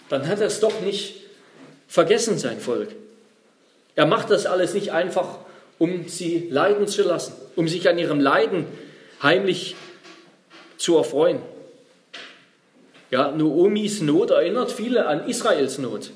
dann 0.09 0.27
hat 0.27 0.41
er 0.41 0.47
es 0.47 0.59
doch 0.59 0.81
nicht 0.81 1.22
vergessen, 1.93 2.39
sein 2.39 2.59
Volk. 2.59 2.89
Er 3.93 4.07
macht 4.07 4.31
das 4.31 4.47
alles 4.47 4.73
nicht 4.73 4.91
einfach, 4.91 5.37
um 5.77 6.07
sie 6.07 6.47
leiden 6.49 6.87
zu 6.87 7.03
lassen, 7.03 7.33
um 7.55 7.67
sich 7.67 7.87
an 7.87 7.99
ihrem 7.99 8.19
Leiden 8.19 8.65
heimlich 9.21 9.75
zu 10.77 10.97
erfreuen. 10.97 11.37
Ja, 13.11 13.31
Noomis 13.31 14.01
Not 14.01 14.31
erinnert 14.31 14.71
viele 14.71 15.05
an 15.05 15.27
Israels 15.27 15.77
Not. 15.77 16.09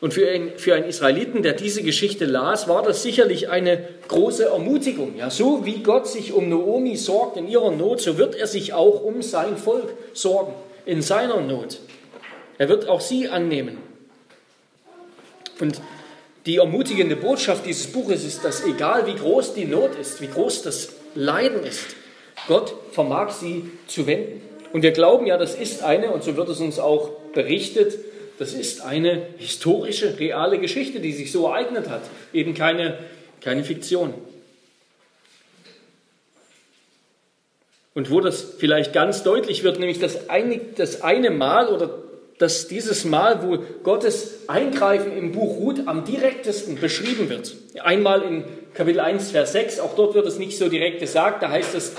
Und 0.00 0.14
für, 0.14 0.28
ein, 0.28 0.54
für 0.56 0.74
einen 0.74 0.86
Israeliten, 0.86 1.44
der 1.44 1.52
diese 1.52 1.84
Geschichte 1.84 2.24
las, 2.24 2.66
war 2.66 2.82
das 2.82 3.04
sicherlich 3.04 3.50
eine 3.50 3.86
große 4.08 4.46
Ermutigung. 4.46 5.16
Ja, 5.16 5.30
so 5.30 5.64
wie 5.64 5.84
Gott 5.84 6.08
sich 6.08 6.32
um 6.32 6.48
Noomi 6.48 6.96
sorgt 6.96 7.36
in 7.36 7.46
ihrer 7.46 7.70
Not, 7.70 8.00
so 8.00 8.18
wird 8.18 8.34
er 8.34 8.48
sich 8.48 8.72
auch 8.72 9.04
um 9.04 9.22
sein 9.22 9.56
Volk 9.56 9.90
sorgen 10.12 10.54
in 10.86 11.02
seiner 11.02 11.40
Not. 11.40 11.78
Er 12.58 12.68
wird 12.68 12.88
auch 12.88 13.00
sie 13.00 13.28
annehmen. 13.28 13.89
Und 15.60 15.80
die 16.46 16.56
ermutigende 16.56 17.16
Botschaft 17.16 17.66
dieses 17.66 17.92
Buches 17.92 18.24
ist, 18.24 18.44
dass 18.44 18.64
egal 18.64 19.06
wie 19.06 19.14
groß 19.14 19.54
die 19.54 19.66
Not 19.66 19.94
ist, 19.96 20.20
wie 20.20 20.28
groß 20.28 20.62
das 20.62 20.94
Leiden 21.14 21.64
ist, 21.64 21.96
Gott 22.46 22.74
vermag 22.92 23.30
sie 23.30 23.70
zu 23.86 24.06
wenden. 24.06 24.40
Und 24.72 24.82
wir 24.82 24.92
glauben 24.92 25.26
ja, 25.26 25.36
das 25.36 25.54
ist 25.54 25.82
eine, 25.82 26.10
und 26.10 26.22
so 26.22 26.36
wird 26.36 26.48
es 26.48 26.60
uns 26.60 26.78
auch 26.78 27.10
berichtet, 27.34 27.98
das 28.38 28.54
ist 28.54 28.80
eine 28.80 29.26
historische, 29.36 30.18
reale 30.18 30.58
Geschichte, 30.58 31.00
die 31.00 31.12
sich 31.12 31.30
so 31.30 31.46
ereignet 31.46 31.90
hat. 31.90 32.02
Eben 32.32 32.54
keine, 32.54 32.98
keine 33.42 33.64
Fiktion. 33.64 34.14
Und 37.92 38.10
wo 38.10 38.20
das 38.20 38.54
vielleicht 38.56 38.94
ganz 38.94 39.24
deutlich 39.24 39.62
wird, 39.62 39.78
nämlich 39.78 39.98
das 39.98 40.30
eine, 40.30 40.58
das 40.76 41.02
eine 41.02 41.30
Mal 41.30 41.68
oder 41.68 41.98
dass 42.40 42.68
dieses 42.68 43.04
Mal, 43.04 43.42
wo 43.42 43.58
Gottes 43.82 44.48
Eingreifen 44.48 45.14
im 45.14 45.30
Buch 45.30 45.58
Ruth 45.58 45.82
am 45.86 46.06
direktesten 46.06 46.80
beschrieben 46.80 47.28
wird. 47.28 47.54
Einmal 47.82 48.22
in 48.22 48.44
Kapitel 48.72 49.00
1, 49.00 49.30
Vers 49.30 49.52
6, 49.52 49.78
auch 49.78 49.94
dort 49.94 50.14
wird 50.14 50.26
es 50.26 50.38
nicht 50.38 50.56
so 50.56 50.70
direkt 50.70 51.00
gesagt, 51.00 51.42
da 51.42 51.50
heißt 51.50 51.74
es, 51.74 51.92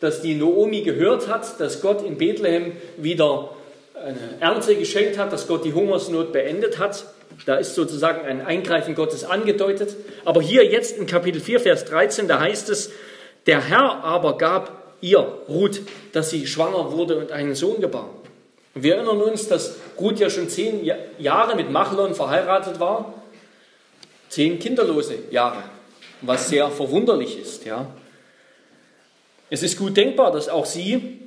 dass 0.00 0.20
die 0.20 0.34
Noomi 0.34 0.82
gehört 0.82 1.28
hat, 1.28 1.58
dass 1.60 1.80
Gott 1.80 2.04
in 2.04 2.18
Bethlehem 2.18 2.72
wieder 2.98 3.52
eine 3.94 4.18
Ernte 4.40 4.76
geschenkt 4.76 5.16
hat, 5.16 5.32
dass 5.32 5.48
Gott 5.48 5.64
die 5.64 5.72
Hungersnot 5.72 6.30
beendet 6.30 6.78
hat. 6.78 7.06
Da 7.46 7.56
ist 7.56 7.74
sozusagen 7.74 8.26
ein 8.26 8.44
Eingreifen 8.44 8.94
Gottes 8.94 9.24
angedeutet. 9.24 9.96
Aber 10.26 10.42
hier 10.42 10.66
jetzt 10.66 10.98
in 10.98 11.06
Kapitel 11.06 11.40
4, 11.40 11.58
Vers 11.60 11.86
13, 11.86 12.28
da 12.28 12.38
heißt 12.38 12.68
es, 12.68 12.90
der 13.46 13.66
Herr 13.66 14.04
aber 14.04 14.36
gab 14.36 14.94
ihr, 15.00 15.26
Ruth, 15.48 15.80
dass 16.12 16.28
sie 16.28 16.46
schwanger 16.46 16.92
wurde 16.92 17.16
und 17.16 17.32
einen 17.32 17.54
Sohn 17.54 17.80
gebar. 17.80 18.10
Wir 18.78 18.96
erinnern 18.96 19.22
uns, 19.22 19.48
dass 19.48 19.76
Ruth 19.98 20.20
ja 20.20 20.28
schon 20.28 20.50
zehn 20.50 20.84
Jahre 21.18 21.56
mit 21.56 21.70
Machlon 21.70 22.14
verheiratet 22.14 22.78
war. 22.78 23.14
Zehn 24.28 24.58
kinderlose 24.58 25.14
Jahre, 25.30 25.62
was 26.20 26.50
sehr 26.50 26.70
verwunderlich 26.70 27.40
ist. 27.40 27.64
Ja. 27.64 27.86
Es 29.48 29.62
ist 29.62 29.78
gut 29.78 29.96
denkbar, 29.96 30.30
dass 30.30 30.50
auch 30.50 30.66
sie 30.66 31.20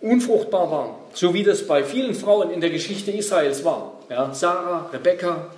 unfruchtbar 0.00 0.70
waren, 0.70 0.94
so 1.12 1.34
wie 1.34 1.42
das 1.42 1.66
bei 1.66 1.84
vielen 1.84 2.14
Frauen 2.14 2.50
in 2.50 2.62
der 2.62 2.70
Geschichte 2.70 3.10
Israels 3.10 3.64
war. 3.64 4.00
Ja, 4.08 4.32
Sarah, 4.32 4.88
Rebekka, 4.90 5.50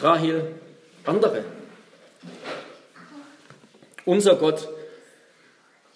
Rahel, 0.00 0.54
andere. 1.06 1.44
Unser 4.04 4.34
Gott 4.36 4.68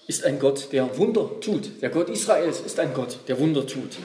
ist 0.07 0.25
ein 0.25 0.39
Gott, 0.39 0.73
der 0.73 0.97
Wunder 0.97 1.29
tut. 1.43 1.83
Der 1.83 1.91
Gott 1.91 2.09
Israels 2.09 2.61
ist 2.61 2.81
ein 2.81 2.95
Gott, 2.95 3.19
der 3.29 3.39
Wunder 3.39 3.67
tut. 3.67 3.99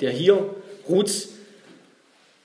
Der 0.00 0.10
hier 0.10 0.54
Ruths 0.88 1.28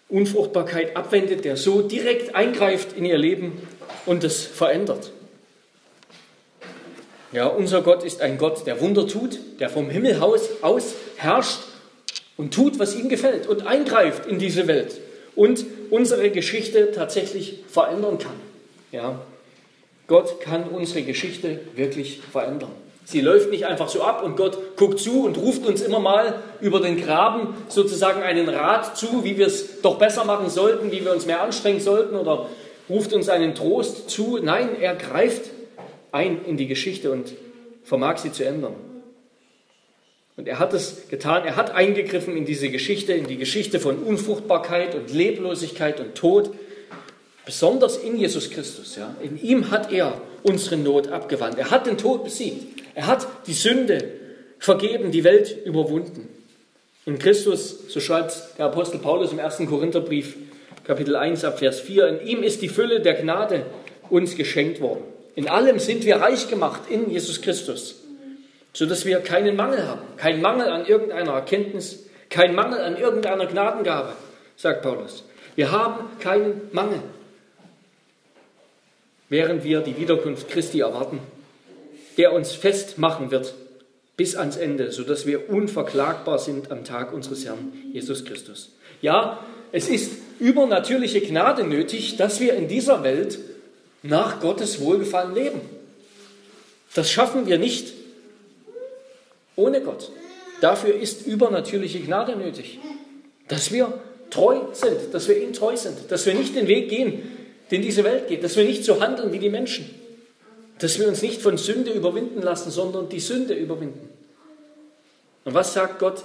Unfruchtbarkeit 0.10 0.96
abwendet, 0.96 1.46
der 1.46 1.58
so 1.58 1.82
direkt 1.82 2.36
eingreift 2.36 2.94
in 2.94 3.06
ihr 3.06 3.18
Leben 3.18 3.68
und 4.06 4.24
es 4.24 4.46
verändert. 4.46 5.12
Ja, 7.32 7.48
unser 7.48 7.82
Gott 7.82 8.04
ist 8.04 8.22
ein 8.22 8.38
Gott, 8.38 8.66
der 8.66 8.80
Wunder 8.80 9.08
tut, 9.08 9.40
der 9.60 9.70
vom 9.70 9.90
Himmel 9.90 10.22
aus 10.22 10.94
herrscht 11.18 11.60
und 12.38 12.54
tut, 12.54 12.80
was 12.80 12.96
ihm 12.96 13.10
gefällt 13.10 13.48
und 13.48 13.66
eingreift 13.66 14.26
in 14.26 14.40
diese 14.40 14.68
Welt 14.68 15.02
und 15.36 15.66
unsere 15.90 16.30
Geschichte 16.30 16.92
tatsächlich 16.92 17.64
verändern 17.68 18.20
kann. 18.20 18.40
Ja, 18.92 19.22
Gott 20.08 20.40
kann 20.40 20.64
unsere 20.70 21.02
Geschichte 21.02 21.60
wirklich 21.76 22.22
verändern. 22.32 22.72
Sie 23.06 23.22
läuft 23.22 23.52
nicht 23.52 23.68
einfach 23.68 23.88
so 23.88 24.02
ab 24.02 24.24
und 24.24 24.36
Gott 24.36 24.76
guckt 24.76 25.00
zu 25.00 25.26
und 25.26 25.38
ruft 25.38 25.66
uns 25.66 25.82
immer 25.82 26.00
mal 26.00 26.42
über 26.60 26.80
den 26.80 27.00
Graben 27.00 27.54
sozusagen 27.70 28.24
einen 28.24 28.50
Rat 28.50 28.98
zu, 28.98 29.24
wie 29.24 29.38
wir 29.38 29.46
es 29.46 29.82
doch 29.82 30.00
besser 30.00 30.26
machen 30.26 30.50
sollten, 30.50 30.92
wie 30.92 31.06
wir 31.06 31.14
uns 31.14 31.28
mehr 31.28 31.42
anstrengen 31.42 31.80
sollten 31.80 32.16
oder 32.16 32.50
ruft 32.90 33.14
uns 33.14 33.30
einen 33.30 33.54
Trost 33.54 34.10
zu. 34.10 34.40
Nein, 34.42 34.70
er 34.82 34.96
greift 34.96 35.52
ein 36.12 36.44
in 36.46 36.58
die 36.58 36.66
Geschichte 36.66 37.12
und 37.12 37.34
vermag 37.84 38.18
sie 38.18 38.32
zu 38.32 38.44
ändern. 38.44 38.74
Und 40.38 40.48
er 40.48 40.60
hat 40.60 40.74
es 40.74 41.08
getan, 41.08 41.46
er 41.46 41.56
hat 41.56 41.72
eingegriffen 41.72 42.36
in 42.36 42.46
diese 42.46 42.70
Geschichte, 42.70 43.14
in 43.14 43.28
die 43.28 43.38
Geschichte 43.38 43.80
von 43.80 44.00
Unfruchtbarkeit 44.00 44.96
und 44.96 45.14
Leblosigkeit 45.14 46.00
und 46.00 46.16
Tod, 46.16 46.52
besonders 47.46 47.98
in 47.98 48.18
Jesus 48.18 48.50
Christus. 48.50 48.96
Ja. 48.98 49.16
In 49.22 49.42
ihm 49.42 49.72
hat 49.72 49.94
er 49.94 50.20
unsere 50.44 50.78
Not 50.78 51.08
abgewandt. 51.08 51.58
Er 51.58 51.72
hat 51.72 51.86
den 51.86 51.98
Tod 51.98 52.24
besiegt. 52.24 52.75
Er 52.96 53.08
hat 53.08 53.28
die 53.46 53.54
Sünde 53.54 54.04
vergeben, 54.58 55.12
die 55.12 55.24
Welt 55.24 55.66
überwunden. 55.66 56.30
In 57.06 57.20
Christus, 57.20 57.90
so 57.90 58.00
schreibt 58.00 58.58
der 58.58 58.66
Apostel 58.66 58.98
Paulus 59.00 59.32
im 59.32 59.40
1. 59.40 59.58
Korintherbrief, 59.70 60.36
Kapitel 60.86 61.16
1 61.16 61.44
ab 61.44 61.60
Vers 61.60 61.82
4, 61.82 62.08
in 62.08 62.28
ihm 62.28 62.44
ist 62.44 62.62
die 62.62 62.70
Fülle 62.70 63.02
der 63.02 63.16
Gnade 63.16 63.66
uns 64.10 64.36
geschenkt 64.36 64.82
worden. 64.82 65.04
In 65.36 65.50
allem 65.50 65.78
sind 65.80 66.06
wir 66.06 66.16
reich 66.18 66.48
gemacht 66.48 66.84
in 66.90 67.12
Jesus 67.12 67.42
Christus, 67.42 68.02
sodass 68.74 69.06
wir 69.06 69.20
keinen 69.20 69.56
Mangel 69.56 69.86
haben, 69.88 70.02
keinen 70.16 70.42
Mangel 70.42 70.70
an 70.70 70.86
irgendeiner 70.86 71.34
Erkenntnis, 71.34 72.06
keinen 72.30 72.56
Mangel 72.56 72.80
an 72.80 72.98
irgendeiner 72.98 73.46
Gnadengabe, 73.46 74.14
sagt 74.56 74.82
Paulus. 74.82 75.26
Wir 75.56 75.72
haben 75.72 76.10
keinen 76.20 76.70
Mangel, 76.72 77.02
während 79.30 79.64
wir 79.64 79.82
die 79.82 79.98
Wiederkunft 79.98 80.50
Christi 80.50 80.80
erwarten, 80.80 81.20
der 82.18 82.34
uns 82.34 82.54
festmachen 82.54 83.32
wird 83.32 83.54
bis 84.18 84.36
ans 84.36 84.56
Ende, 84.56 84.92
sodass 84.92 85.26
wir 85.26 85.50
unverklagbar 85.50 86.40
sind 86.40 86.72
am 86.72 86.86
Tag 86.86 87.14
unseres 87.14 87.46
Herrn 87.46 87.74
Jesus 87.92 88.24
Christus. 88.24 88.72
Ja, 89.02 89.46
es 89.72 89.90
ist 89.90 90.14
übernatürliche 90.40 91.22
Gnade 91.22 91.66
nötig, 91.66 92.16
dass 92.18 92.40
wir 92.40 92.54
in 92.54 92.68
dieser 92.68 93.04
Welt 93.04 93.40
nach 94.04 94.40
Gottes 94.40 94.80
Wohlgefallen 94.80 95.36
leben. 95.36 95.62
Das 96.94 97.12
schaffen 97.12 97.46
wir 97.46 97.58
nicht 97.58 97.94
ohne 99.56 99.82
Gott. 99.82 100.12
Dafür 100.62 100.96
ist 100.96 101.26
übernatürliche 101.26 102.00
Gnade 102.00 102.36
nötig. 102.38 102.80
Dass 103.48 103.72
wir 103.72 104.00
treu 104.30 104.60
sind, 104.72 105.14
dass 105.14 105.28
wir 105.28 105.42
ihm 105.42 105.54
treu 105.54 105.76
sind, 105.76 106.10
dass 106.10 106.26
wir 106.26 106.34
nicht 106.34 106.56
den 106.56 106.68
Weg 106.68 106.90
gehen, 106.90 107.32
den 107.72 107.82
diese 107.82 108.04
Welt 108.04 108.28
geht, 108.28 108.44
dass 108.44 108.56
wir 108.56 108.64
nicht 108.64 108.86
so 108.86 109.02
handeln 109.02 109.34
wie 109.34 109.40
die 109.40 109.50
Menschen, 109.50 109.90
dass 110.80 111.00
wir 111.00 111.08
uns 111.08 111.22
nicht 111.22 111.42
von 111.42 111.58
Sünde 111.58 111.92
überwinden 111.92 112.42
lassen, 112.42 112.72
sondern 112.72 113.10
die 113.10 113.20
Sünde 113.20 113.54
überwinden. 113.54 114.10
Und 115.46 115.54
was 115.54 115.74
sagt 115.74 116.00
Gott? 116.00 116.24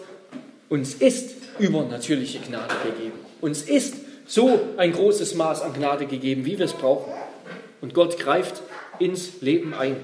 Uns 0.69 0.95
ist 0.95 1.35
übernatürliche 1.59 2.39
Gnade 2.39 2.75
gegeben. 2.85 3.19
Uns 3.41 3.63
ist 3.63 3.95
so 4.27 4.61
ein 4.77 4.93
großes 4.93 5.35
Maß 5.35 5.63
an 5.63 5.73
Gnade 5.73 6.07
gegeben, 6.07 6.45
wie 6.45 6.59
wir 6.59 6.65
es 6.65 6.73
brauchen. 6.73 7.13
Und 7.81 7.95
Gott 7.95 8.19
greift 8.19 8.63
ins 8.99 9.41
Leben 9.41 9.75
ein. 9.75 9.97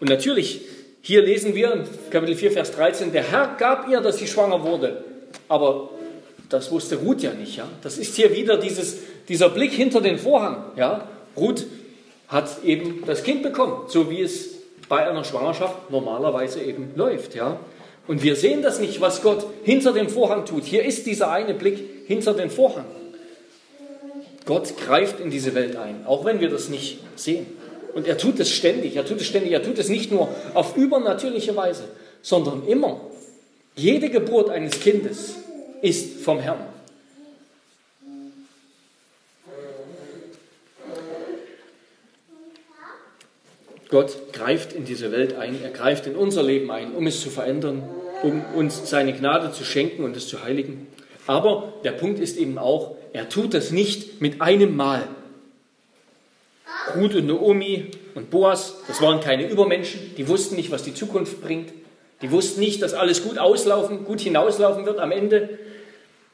Und 0.00 0.08
natürlich, 0.08 0.62
hier 1.00 1.22
lesen 1.22 1.54
wir 1.54 1.72
in 1.72 1.84
Kapitel 2.10 2.34
4, 2.34 2.52
Vers 2.52 2.72
13, 2.72 3.12
der 3.12 3.22
Herr 3.22 3.56
gab 3.58 3.88
ihr, 3.88 4.00
dass 4.00 4.18
sie 4.18 4.26
schwanger 4.26 4.64
wurde. 4.64 5.04
Aber 5.48 5.90
das 6.48 6.70
wusste 6.70 6.96
Ruth 6.96 7.22
ja 7.22 7.32
nicht. 7.32 7.56
Ja? 7.56 7.68
Das 7.82 7.98
ist 7.98 8.16
hier 8.16 8.34
wieder 8.34 8.56
dieses, 8.56 8.98
dieser 9.28 9.48
Blick 9.48 9.72
hinter 9.72 10.00
den 10.00 10.18
Vorhang. 10.18 10.64
Ja? 10.76 11.08
Ruth 11.36 11.64
hat 12.32 12.64
eben 12.64 13.04
das 13.06 13.22
Kind 13.22 13.42
bekommen, 13.42 13.84
so 13.88 14.10
wie 14.10 14.22
es 14.22 14.48
bei 14.88 15.06
einer 15.06 15.22
Schwangerschaft 15.22 15.90
normalerweise 15.90 16.62
eben 16.62 16.92
läuft. 16.96 17.34
Ja? 17.34 17.60
Und 18.08 18.22
wir 18.22 18.36
sehen 18.36 18.62
das 18.62 18.80
nicht, 18.80 19.00
was 19.00 19.22
Gott 19.22 19.46
hinter 19.62 19.92
dem 19.92 20.08
Vorhang 20.08 20.46
tut. 20.46 20.64
Hier 20.64 20.84
ist 20.84 21.06
dieser 21.06 21.30
eine 21.30 21.54
Blick 21.54 21.78
hinter 22.06 22.32
den 22.32 22.50
Vorhang. 22.50 22.86
Gott 24.46 24.76
greift 24.78 25.20
in 25.20 25.30
diese 25.30 25.54
Welt 25.54 25.76
ein, 25.76 26.04
auch 26.06 26.24
wenn 26.24 26.40
wir 26.40 26.48
das 26.48 26.68
nicht 26.68 26.98
sehen. 27.14 27.46
Und 27.94 28.08
er 28.08 28.16
tut 28.16 28.40
es 28.40 28.50
ständig, 28.50 28.96
er 28.96 29.04
tut 29.04 29.20
es 29.20 29.26
ständig, 29.26 29.52
er 29.52 29.62
tut 29.62 29.78
es 29.78 29.88
nicht 29.88 30.10
nur 30.10 30.28
auf 30.54 30.76
übernatürliche 30.76 31.54
Weise, 31.54 31.84
sondern 32.22 32.66
immer. 32.66 33.02
Jede 33.76 34.08
Geburt 34.08 34.48
eines 34.48 34.80
Kindes 34.80 35.34
ist 35.82 36.22
vom 36.22 36.40
Herrn. 36.40 36.71
Gott 43.92 44.32
greift 44.32 44.72
in 44.72 44.86
diese 44.86 45.12
Welt 45.12 45.36
ein, 45.36 45.62
er 45.62 45.68
greift 45.68 46.06
in 46.06 46.16
unser 46.16 46.42
Leben 46.42 46.70
ein, 46.70 46.94
um 46.94 47.06
es 47.06 47.20
zu 47.20 47.28
verändern, 47.28 47.82
um 48.22 48.42
uns 48.56 48.88
seine 48.88 49.12
Gnade 49.12 49.52
zu 49.52 49.64
schenken 49.64 50.02
und 50.02 50.16
es 50.16 50.26
zu 50.26 50.42
heiligen. 50.42 50.86
Aber 51.26 51.74
der 51.84 51.92
Punkt 51.92 52.18
ist 52.18 52.38
eben 52.38 52.56
auch, 52.56 52.96
er 53.12 53.28
tut 53.28 53.52
das 53.52 53.70
nicht 53.70 54.22
mit 54.22 54.40
einem 54.40 54.76
Mal. 54.76 55.06
Ruth 56.96 57.14
und 57.16 57.26
Naomi 57.26 57.90
und 58.14 58.30
Boas, 58.30 58.76
das 58.88 59.02
waren 59.02 59.20
keine 59.20 59.46
Übermenschen, 59.46 60.14
die 60.16 60.26
wussten 60.26 60.56
nicht, 60.56 60.70
was 60.70 60.82
die 60.82 60.94
Zukunft 60.94 61.42
bringt. 61.42 61.70
Die 62.22 62.30
wussten 62.30 62.60
nicht, 62.60 62.80
dass 62.80 62.94
alles 62.94 63.22
gut 63.22 63.36
auslaufen, 63.36 64.06
gut 64.06 64.22
hinauslaufen 64.22 64.86
wird 64.86 65.00
am 65.00 65.12
Ende. 65.12 65.58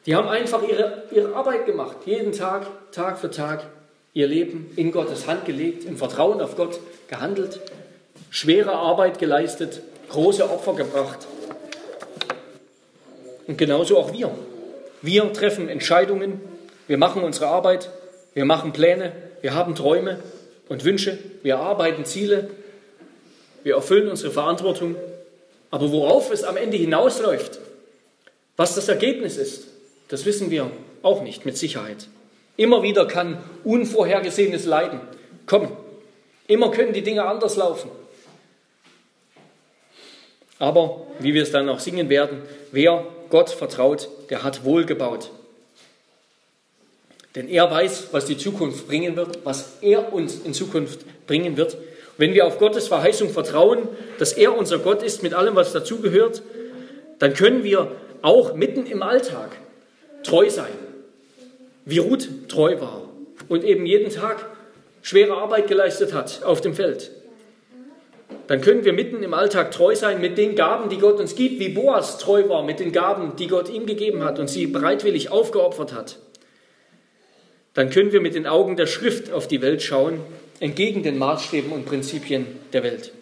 Die 0.06 0.14
haben 0.14 0.28
einfach 0.28 0.62
ihre, 0.62 1.02
ihre 1.10 1.34
Arbeit 1.34 1.66
gemacht, 1.66 1.96
jeden 2.06 2.30
Tag, 2.30 2.68
Tag 2.92 3.18
für 3.18 3.32
Tag, 3.32 3.66
ihr 4.14 4.28
Leben 4.28 4.70
in 4.76 4.92
Gottes 4.92 5.26
Hand 5.26 5.44
gelegt, 5.44 5.84
im 5.84 5.96
Vertrauen 5.96 6.40
auf 6.40 6.56
Gott 6.56 6.78
gehandelt, 7.08 7.60
schwere 8.30 8.72
Arbeit 8.72 9.18
geleistet, 9.18 9.82
große 10.10 10.48
Opfer 10.48 10.74
gebracht. 10.74 11.26
Und 13.46 13.58
genauso 13.58 13.98
auch 13.98 14.12
wir. 14.12 14.30
Wir 15.00 15.32
treffen 15.32 15.68
Entscheidungen, 15.68 16.40
wir 16.86 16.98
machen 16.98 17.22
unsere 17.22 17.48
Arbeit, 17.48 17.90
wir 18.34 18.44
machen 18.44 18.72
Pläne, 18.72 19.12
wir 19.40 19.54
haben 19.54 19.74
Träume 19.74 20.20
und 20.68 20.84
Wünsche, 20.84 21.18
wir 21.42 21.58
arbeiten 21.58 22.04
Ziele, 22.04 22.50
wir 23.62 23.74
erfüllen 23.74 24.08
unsere 24.08 24.32
Verantwortung. 24.32 24.96
Aber 25.70 25.90
worauf 25.92 26.30
es 26.30 26.44
am 26.44 26.56
Ende 26.56 26.76
hinausläuft, 26.76 27.58
was 28.56 28.74
das 28.74 28.88
Ergebnis 28.88 29.36
ist, 29.36 29.68
das 30.08 30.24
wissen 30.24 30.50
wir 30.50 30.70
auch 31.02 31.22
nicht 31.22 31.46
mit 31.46 31.56
Sicherheit. 31.56 32.08
Immer 32.56 32.82
wieder 32.82 33.06
kann 33.06 33.38
unvorhergesehenes 33.64 34.64
Leiden 34.64 35.00
kommen. 35.46 35.70
Immer 36.48 36.70
können 36.70 36.92
die 36.92 37.02
Dinge 37.02 37.24
anders 37.24 37.56
laufen. 37.56 37.90
Aber, 40.58 41.06
wie 41.20 41.34
wir 41.34 41.42
es 41.42 41.52
dann 41.52 41.68
auch 41.68 41.78
singen 41.78 42.08
werden, 42.08 42.42
wer 42.72 43.06
Gott 43.30 43.50
vertraut, 43.50 44.08
der 44.30 44.42
hat 44.42 44.64
wohlgebaut. 44.64 45.30
Denn 47.34 47.48
er 47.48 47.70
weiß, 47.70 48.08
was 48.10 48.24
die 48.24 48.36
Zukunft 48.36 48.88
bringen 48.88 49.14
wird, 49.14 49.44
was 49.44 49.74
er 49.82 50.12
uns 50.12 50.40
in 50.40 50.54
Zukunft 50.54 51.00
bringen 51.26 51.56
wird. 51.56 51.76
Wenn 52.16 52.34
wir 52.34 52.46
auf 52.46 52.58
Gottes 52.58 52.88
Verheißung 52.88 53.28
vertrauen, 53.28 53.86
dass 54.18 54.32
er 54.32 54.56
unser 54.56 54.78
Gott 54.78 55.02
ist 55.02 55.22
mit 55.22 55.34
allem, 55.34 55.54
was 55.54 55.72
dazugehört, 55.72 56.42
dann 57.18 57.34
können 57.34 57.62
wir 57.62 57.92
auch 58.22 58.54
mitten 58.54 58.86
im 58.86 59.02
Alltag 59.02 59.50
treu 60.24 60.50
sein, 60.50 60.72
wie 61.84 61.98
Ruth 61.98 62.28
treu 62.48 62.80
war 62.80 63.02
und 63.48 63.62
eben 63.62 63.86
jeden 63.86 64.10
Tag 64.10 64.44
schwere 65.08 65.36
Arbeit 65.36 65.68
geleistet 65.68 66.12
hat 66.12 66.42
auf 66.42 66.60
dem 66.60 66.74
Feld 66.74 67.10
dann 68.48 68.62
können 68.62 68.84
wir 68.84 68.94
mitten 68.94 69.22
im 69.22 69.34
Alltag 69.34 69.72
treu 69.72 69.94
sein 69.94 70.22
mit 70.22 70.38
den 70.38 70.56
Gaben, 70.56 70.88
die 70.88 70.96
Gott 70.96 71.20
uns 71.20 71.36
gibt, 71.36 71.60
wie 71.60 71.68
Boas 71.68 72.16
treu 72.16 72.48
war 72.48 72.62
mit 72.62 72.80
den 72.80 72.92
Gaben, 72.92 73.36
die 73.36 73.46
Gott 73.46 73.68
ihm 73.68 73.84
gegeben 73.84 74.24
hat 74.24 74.38
und 74.38 74.48
sie 74.48 74.66
bereitwillig 74.66 75.30
aufgeopfert 75.30 75.92
hat. 75.92 76.18
Dann 77.74 77.90
können 77.90 78.10
wir 78.10 78.22
mit 78.22 78.34
den 78.34 78.46
Augen 78.46 78.76
der 78.76 78.86
Schrift 78.86 79.30
auf 79.30 79.48
die 79.48 79.60
Welt 79.60 79.82
schauen, 79.82 80.20
entgegen 80.60 81.02
den 81.02 81.18
Maßstäben 81.18 81.70
und 81.70 81.84
Prinzipien 81.84 82.46
der 82.72 82.82
Welt. 82.82 83.12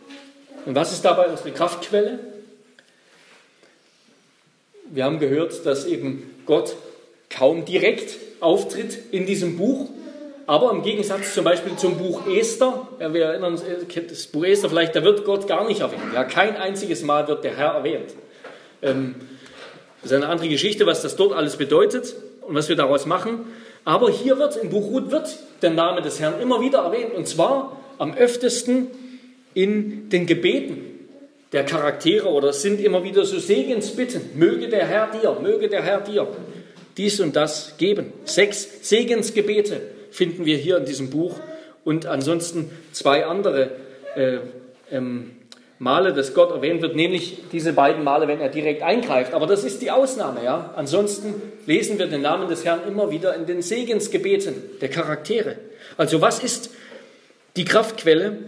Und 0.64 0.76
was 0.76 0.92
ist 0.92 1.04
dabei 1.04 1.26
unsere 1.26 1.50
Kraftquelle? 1.50 2.20
Wir 4.92 5.04
haben 5.04 5.18
gehört, 5.18 5.66
dass 5.66 5.86
eben 5.86 6.30
Gott 6.46 6.76
kaum 7.30 7.64
direkt 7.64 8.16
auftritt 8.38 8.96
in 9.10 9.26
diesem 9.26 9.56
Buch, 9.56 9.90
aber 10.46 10.70
im 10.70 10.82
Gegensatz 10.82 11.34
zum 11.34 11.44
Beispiel 11.44 11.74
zum 11.76 11.98
Buch 11.98 12.26
Esther, 12.28 12.86
ja, 13.00 13.12
wir 13.12 13.24
erinnern 13.24 13.52
uns, 13.54 13.64
das 14.08 14.26
Buch 14.28 14.44
Esther 14.44 14.70
vielleicht, 14.70 14.94
da 14.94 15.02
wird 15.02 15.24
Gott 15.24 15.48
gar 15.48 15.66
nicht 15.66 15.80
erwähnt. 15.80 16.02
Ja, 16.14 16.22
kein 16.24 16.56
einziges 16.56 17.02
Mal 17.02 17.26
wird 17.26 17.42
der 17.42 17.56
Herr 17.56 17.72
erwähnt. 17.72 18.14
Ähm, 18.80 19.16
das 20.02 20.12
ist 20.12 20.16
eine 20.16 20.28
andere 20.28 20.48
Geschichte, 20.48 20.86
was 20.86 21.02
das 21.02 21.16
dort 21.16 21.32
alles 21.32 21.56
bedeutet 21.56 22.14
und 22.42 22.54
was 22.54 22.68
wir 22.68 22.76
daraus 22.76 23.06
machen. 23.06 23.40
Aber 23.84 24.10
hier 24.10 24.38
wird, 24.38 24.56
im 24.56 24.70
Buch 24.70 24.86
Ruth, 24.90 25.10
wird 25.10 25.36
der 25.62 25.70
Name 25.70 26.00
des 26.00 26.20
Herrn 26.20 26.40
immer 26.40 26.60
wieder 26.60 26.78
erwähnt. 26.78 27.14
Und 27.14 27.26
zwar 27.26 27.80
am 27.98 28.14
öftesten 28.14 28.88
in 29.54 30.10
den 30.10 30.26
Gebeten 30.26 31.08
der 31.52 31.64
Charaktere 31.64 32.28
oder 32.28 32.52
sind 32.52 32.80
immer 32.80 33.02
wieder 33.02 33.24
so 33.24 33.38
Segensbitten. 33.38 34.30
Möge 34.36 34.68
der 34.68 34.86
Herr 34.86 35.10
dir, 35.10 35.38
möge 35.40 35.68
der 35.68 35.82
Herr 35.82 36.00
dir 36.00 36.28
dies 36.96 37.20
und 37.20 37.34
das 37.34 37.76
geben. 37.78 38.12
Sechs 38.24 38.88
Segensgebete 38.88 39.95
finden 40.16 40.46
wir 40.46 40.56
hier 40.56 40.78
in 40.78 40.86
diesem 40.86 41.10
Buch 41.10 41.38
und 41.84 42.06
ansonsten 42.06 42.70
zwei 42.92 43.26
andere 43.26 43.70
äh, 44.16 44.38
ähm, 44.90 45.32
Male, 45.78 46.14
dass 46.14 46.32
Gott 46.32 46.50
erwähnt 46.52 46.80
wird, 46.80 46.96
nämlich 46.96 47.42
diese 47.52 47.74
beiden 47.74 48.02
Male, 48.02 48.26
wenn 48.28 48.40
er 48.40 48.48
direkt 48.48 48.82
eingreift. 48.82 49.34
Aber 49.34 49.46
das 49.46 49.62
ist 49.62 49.82
die 49.82 49.90
Ausnahme. 49.90 50.42
Ja? 50.42 50.72
Ansonsten 50.74 51.34
lesen 51.66 51.98
wir 51.98 52.06
den 52.06 52.22
Namen 52.22 52.48
des 52.48 52.64
Herrn 52.64 52.80
immer 52.88 53.10
wieder 53.10 53.34
in 53.34 53.44
den 53.44 53.60
Segensgebeten 53.60 54.54
der 54.80 54.88
Charaktere. 54.88 55.56
Also 55.98 56.22
was 56.22 56.42
ist 56.42 56.70
die 57.56 57.66
Kraftquelle? 57.66 58.38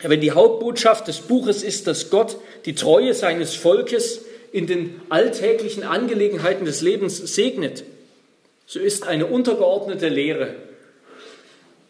Wenn 0.00 0.22
die 0.22 0.32
Hauptbotschaft 0.32 1.06
des 1.06 1.20
Buches 1.20 1.62
ist, 1.62 1.86
dass 1.86 2.08
Gott 2.08 2.38
die 2.64 2.74
Treue 2.74 3.12
seines 3.12 3.54
Volkes 3.54 4.24
in 4.52 4.66
den 4.66 5.00
alltäglichen 5.10 5.84
Angelegenheiten 5.84 6.64
des 6.64 6.80
Lebens 6.80 7.18
segnet, 7.18 7.84
so 8.72 8.80
ist 8.80 9.06
eine 9.06 9.26
untergeordnete 9.26 10.08
Lehre 10.08 10.54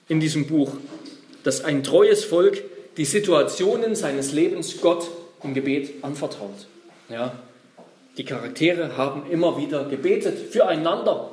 in 0.08 0.18
diesem 0.18 0.48
Buch, 0.48 0.72
dass 1.44 1.64
ein 1.64 1.84
treues 1.84 2.24
Volk 2.24 2.60
die 2.96 3.04
Situationen 3.04 3.94
seines 3.94 4.32
Lebens 4.32 4.80
Gott 4.80 5.08
im 5.44 5.54
Gebet 5.54 6.02
anvertraut. 6.02 6.66
Ja, 7.08 7.38
die 8.18 8.24
Charaktere 8.24 8.96
haben 8.96 9.30
immer 9.30 9.58
wieder 9.58 9.84
gebetet 9.84 10.36
füreinander, 10.50 11.30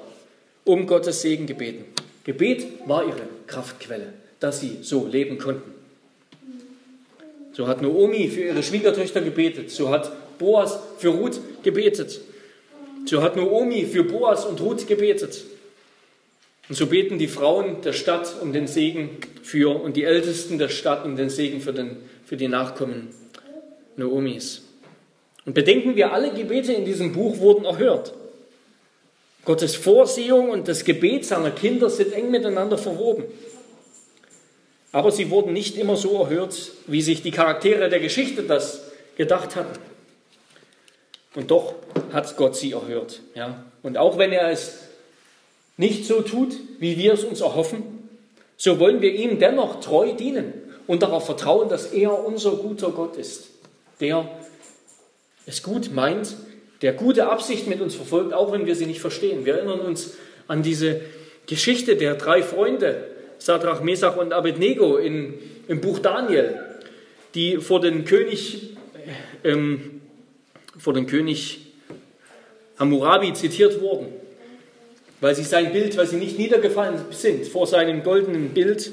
um 0.66 0.86
Gottes 0.86 1.24
Segen 1.24 1.48
gebeten. 1.48 1.86
Gebet 2.26 2.68
war 2.86 3.04
ihre 3.08 3.28
Kraftquelle, 3.48 4.14
dass 4.40 4.60
sie 4.60 4.78
so 4.84 5.08
leben 5.08 5.40
konnten. 5.40 5.74
So 7.54 7.68
hat 7.68 7.82
Naomi 7.82 8.28
für 8.28 8.42
ihre 8.42 8.62
Schwiegertöchter 8.62 9.22
gebetet, 9.22 9.72
so 9.72 9.90
hat 9.90 10.12
Boas 10.38 10.78
für 11.00 11.10
Ruth 11.10 11.40
gebetet. 11.64 12.22
So 13.06 13.22
hat 13.22 13.36
Naomi 13.36 13.86
für 13.86 14.04
Boas 14.04 14.46
und 14.46 14.62
Ruth 14.62 14.88
gebetet. 14.88 15.44
Und 16.68 16.76
so 16.76 16.86
beten 16.86 17.18
die 17.18 17.28
Frauen 17.28 17.82
der 17.82 17.94
Stadt 17.94 18.36
um 18.42 18.54
den 18.54 18.68
Segen 18.68 19.18
für 19.42 19.82
und 19.82 19.98
die 19.98 20.04
Ältesten 20.04 20.60
der 20.60 20.70
Stadt 20.70 21.04
um 21.04 21.16
den 21.16 21.30
Segen 21.30 21.62
für, 21.62 21.74
den, 21.74 21.98
für 22.26 22.38
die 22.38 22.48
Nachkommen 22.48 23.10
Naomis. 23.96 24.62
Und 25.46 25.54
bedenken 25.54 25.96
wir, 25.96 26.14
alle 26.14 26.32
Gebete 26.32 26.74
in 26.74 26.86
diesem 26.86 27.12
Buch 27.12 27.40
wurden 27.40 27.66
erhört. 27.66 28.14
Gottes 29.46 29.76
Vorsehung 29.76 30.52
und 30.52 30.68
das 30.68 30.86
Gebet 30.86 31.26
seiner 31.26 31.50
Kinder 31.50 31.90
sind 31.90 32.14
eng 32.14 32.30
miteinander 32.30 32.78
verwoben. 32.78 33.24
Aber 34.92 35.12
sie 35.12 35.30
wurden 35.32 35.54
nicht 35.54 35.78
immer 35.78 35.96
so 35.96 36.22
erhört, 36.22 36.72
wie 36.86 37.02
sich 37.02 37.24
die 37.24 37.32
Charaktere 37.32 37.90
der 37.90 38.00
Geschichte 38.00 38.44
das 38.44 38.84
gedacht 39.18 39.56
hatten. 39.56 39.80
Und 41.36 41.52
doch 41.52 41.76
hat 42.12 42.36
Gott 42.38 42.56
sie 42.56 42.72
erhört. 42.72 43.22
Ja? 43.36 43.64
Und 43.84 43.98
auch 43.98 44.18
wenn 44.18 44.32
er 44.32 44.50
es 44.50 44.80
nicht 45.78 46.06
so 46.06 46.22
tut, 46.22 46.56
wie 46.80 46.98
wir 46.98 47.14
es 47.14 47.24
uns 47.24 47.42
erhoffen, 47.42 47.84
so 48.58 48.80
wollen 48.80 49.02
wir 49.02 49.14
ihm 49.14 49.40
dennoch 49.40 49.80
treu 49.80 50.14
dienen 50.14 50.54
und 50.88 51.04
darauf 51.04 51.26
vertrauen, 51.26 51.70
dass 51.70 51.88
er 51.94 52.26
unser 52.26 52.52
guter 52.52 52.90
Gott 52.92 53.16
ist, 53.16 53.50
der 54.02 54.30
es 55.46 55.64
gut 55.64 55.94
meint, 55.94 56.36
der 56.82 56.94
gute 56.94 57.30
Absicht 57.30 57.68
mit 57.68 57.80
uns 57.82 57.96
verfolgt, 57.96 58.34
auch 58.34 58.52
wenn 58.52 58.66
wir 58.66 58.76
sie 58.76 58.86
nicht 58.86 59.00
verstehen. 59.00 59.46
Wir 59.46 59.56
erinnern 59.56 59.80
uns 59.82 60.16
an 60.48 60.64
diese 60.64 61.02
Geschichte 61.46 61.96
der 61.96 62.16
drei 62.16 62.44
Freunde, 62.44 63.08
Sadrach, 63.38 63.82
Mesach 63.82 64.18
und 64.18 64.34
Abednego 64.34 64.98
in, 64.98 65.36
im 65.68 65.80
Buch 65.80 66.00
Daniel, 66.00 66.60
die 67.36 67.58
vor 67.58 67.80
den 67.80 68.04
König 68.06 68.76
ähm, 69.44 69.99
vor 70.80 70.94
dem 70.94 71.06
König 71.06 71.60
Hammurabi 72.80 73.34
zitiert 73.34 73.82
wurden, 73.82 74.08
weil 75.22 75.36
sie 75.36 75.44
sein 75.44 75.74
Bild, 75.74 75.98
weil 75.98 76.08
sie 76.08 76.16
nicht 76.16 76.40
niedergefallen 76.40 76.96
sind 77.12 77.46
vor 77.48 77.68
seinem 77.68 78.04
goldenen 78.04 78.50
Bild. 78.50 78.92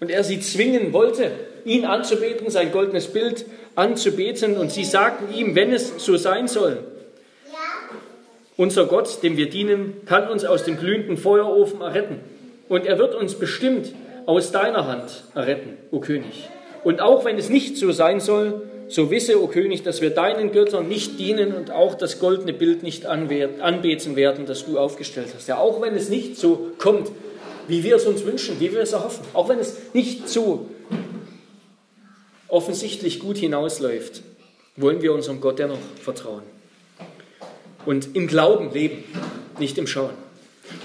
Und 0.00 0.10
er 0.10 0.22
sie 0.22 0.40
zwingen 0.40 0.92
wollte, 0.92 1.32
ihn 1.64 1.84
anzubeten, 1.84 2.50
sein 2.50 2.70
goldenes 2.70 3.08
Bild 3.08 3.46
anzubeten. 3.74 4.56
Und 4.56 4.70
sie 4.70 4.84
sagten 4.84 5.34
ihm, 5.34 5.54
wenn 5.54 5.72
es 5.72 6.04
so 6.04 6.16
sein 6.16 6.46
soll, 6.46 6.84
unser 8.56 8.86
Gott, 8.86 9.22
dem 9.24 9.36
wir 9.36 9.50
dienen, 9.50 10.02
kann 10.06 10.28
uns 10.28 10.44
aus 10.44 10.64
dem 10.64 10.78
glühenden 10.78 11.16
Feuerofen 11.16 11.80
erretten. 11.80 12.20
Und 12.68 12.86
er 12.86 12.98
wird 12.98 13.14
uns 13.16 13.34
bestimmt 13.34 13.92
aus 14.26 14.52
deiner 14.52 14.86
Hand 14.86 15.24
erretten, 15.34 15.76
o 15.90 15.98
König. 15.98 16.48
Und 16.84 17.00
auch 17.00 17.24
wenn 17.24 17.36
es 17.36 17.48
nicht 17.48 17.76
so 17.76 17.90
sein 17.90 18.20
soll, 18.20 18.62
so 18.88 19.10
wisse, 19.10 19.42
o 19.42 19.46
König, 19.46 19.82
dass 19.82 20.00
wir 20.00 20.10
deinen 20.10 20.52
Göttern 20.52 20.88
nicht 20.88 21.18
dienen 21.18 21.52
und 21.52 21.70
auch 21.70 21.94
das 21.94 22.18
goldene 22.18 22.52
Bild 22.52 22.82
nicht 22.82 23.06
anbeten 23.06 24.16
werden, 24.16 24.46
das 24.46 24.66
du 24.66 24.78
aufgestellt 24.78 25.28
hast. 25.34 25.48
Ja, 25.48 25.58
auch 25.58 25.80
wenn 25.80 25.94
es 25.96 26.08
nicht 26.08 26.36
so 26.36 26.72
kommt, 26.78 27.10
wie 27.66 27.82
wir 27.82 27.96
es 27.96 28.04
uns 28.04 28.24
wünschen, 28.24 28.60
wie 28.60 28.72
wir 28.72 28.80
es 28.80 28.92
erhoffen, 28.92 29.24
auch 29.32 29.48
wenn 29.48 29.58
es 29.58 29.76
nicht 29.94 30.28
so 30.28 30.68
offensichtlich 32.48 33.20
gut 33.20 33.38
hinausläuft, 33.38 34.22
wollen 34.76 35.02
wir 35.02 35.12
unserem 35.12 35.40
Gott 35.40 35.58
dennoch 35.58 35.78
vertrauen. 36.00 36.42
Und 37.86 38.14
im 38.14 38.26
Glauben 38.26 38.72
leben, 38.72 39.04
nicht 39.58 39.78
im 39.78 39.86
Schauen. 39.86 40.14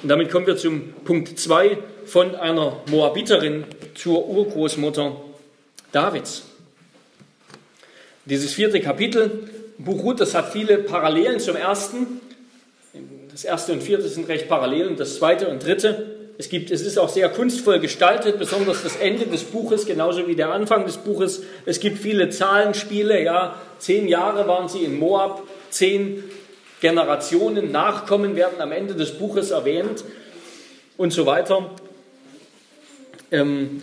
Und 0.01 0.09
damit 0.09 0.31
kommen 0.31 0.47
wir 0.47 0.57
zum 0.57 0.93
Punkt 1.05 1.39
2 1.39 1.77
von 2.05 2.35
einer 2.35 2.81
Moabiterin 2.89 3.65
zur 3.95 4.27
Urgroßmutter 4.27 5.15
Davids. 5.91 6.48
Dieses 8.25 8.53
vierte 8.53 8.79
Kapitel, 8.81 9.49
Buch 9.77 10.03
Ruth, 10.03 10.19
das 10.19 10.35
hat 10.35 10.51
viele 10.51 10.77
Parallelen 10.77 11.39
zum 11.39 11.55
ersten. 11.55 12.21
Das 13.31 13.43
erste 13.43 13.71
und 13.71 13.81
vierte 13.81 14.07
sind 14.09 14.27
recht 14.27 14.47
parallel 14.47 14.87
und 14.87 14.99
das 14.99 15.15
zweite 15.15 15.47
und 15.47 15.65
dritte. 15.65 16.17
Es, 16.37 16.49
gibt, 16.49 16.71
es 16.71 16.81
ist 16.81 16.97
auch 16.97 17.09
sehr 17.09 17.29
kunstvoll 17.29 17.79
gestaltet, 17.79 18.39
besonders 18.39 18.83
das 18.83 18.95
Ende 18.95 19.25
des 19.25 19.43
Buches, 19.43 19.85
genauso 19.85 20.27
wie 20.27 20.35
der 20.35 20.51
Anfang 20.51 20.85
des 20.85 20.97
Buches. 20.97 21.43
Es 21.65 21.79
gibt 21.79 21.97
viele 21.97 22.29
Zahlenspiele. 22.29 23.21
Ja, 23.23 23.55
zehn 23.77 24.07
Jahre 24.07 24.47
waren 24.47 24.69
sie 24.69 24.83
in 24.83 24.97
Moab, 24.97 25.43
zehn 25.69 26.23
Generationen, 26.81 27.71
Nachkommen 27.71 28.35
werden 28.35 28.61
am 28.61 28.71
Ende 28.71 28.95
des 28.95 29.17
Buches 29.17 29.51
erwähnt 29.51 30.03
und 30.97 31.11
so 31.11 31.25
weiter. 31.25 31.71
Ähm, 33.31 33.81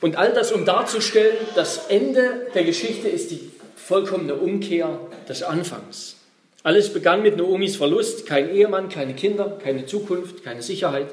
und 0.00 0.16
all 0.16 0.32
das, 0.32 0.52
um 0.52 0.64
darzustellen, 0.64 1.36
das 1.54 1.86
Ende 1.88 2.48
der 2.54 2.64
Geschichte 2.64 3.08
ist 3.08 3.30
die 3.30 3.50
vollkommene 3.76 4.34
Umkehr 4.34 4.98
des 5.28 5.42
Anfangs. 5.42 6.16
Alles 6.62 6.92
begann 6.92 7.22
mit 7.22 7.36
Naomis 7.36 7.76
Verlust, 7.76 8.26
kein 8.26 8.52
Ehemann, 8.52 8.88
keine 8.88 9.14
Kinder, 9.14 9.56
keine 9.62 9.86
Zukunft, 9.86 10.42
keine 10.42 10.62
Sicherheit. 10.62 11.06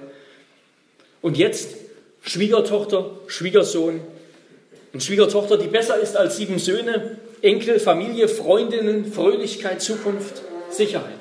Und 1.22 1.38
jetzt 1.38 1.76
Schwiegertochter, 2.24 3.12
Schwiegersohn 3.28 4.02
und 4.94 5.04
Schwiegertochter, 5.04 5.58
die 5.58 5.68
besser 5.68 5.98
ist 5.98 6.18
als 6.18 6.38
sieben 6.38 6.58
Söhne, 6.58 7.18
Enkel, 7.42 7.80
Familie, 7.80 8.28
Freundinnen, 8.28 9.12
Fröhlichkeit, 9.12 9.82
Zukunft, 9.82 10.42
Sicherheit. 10.70 11.20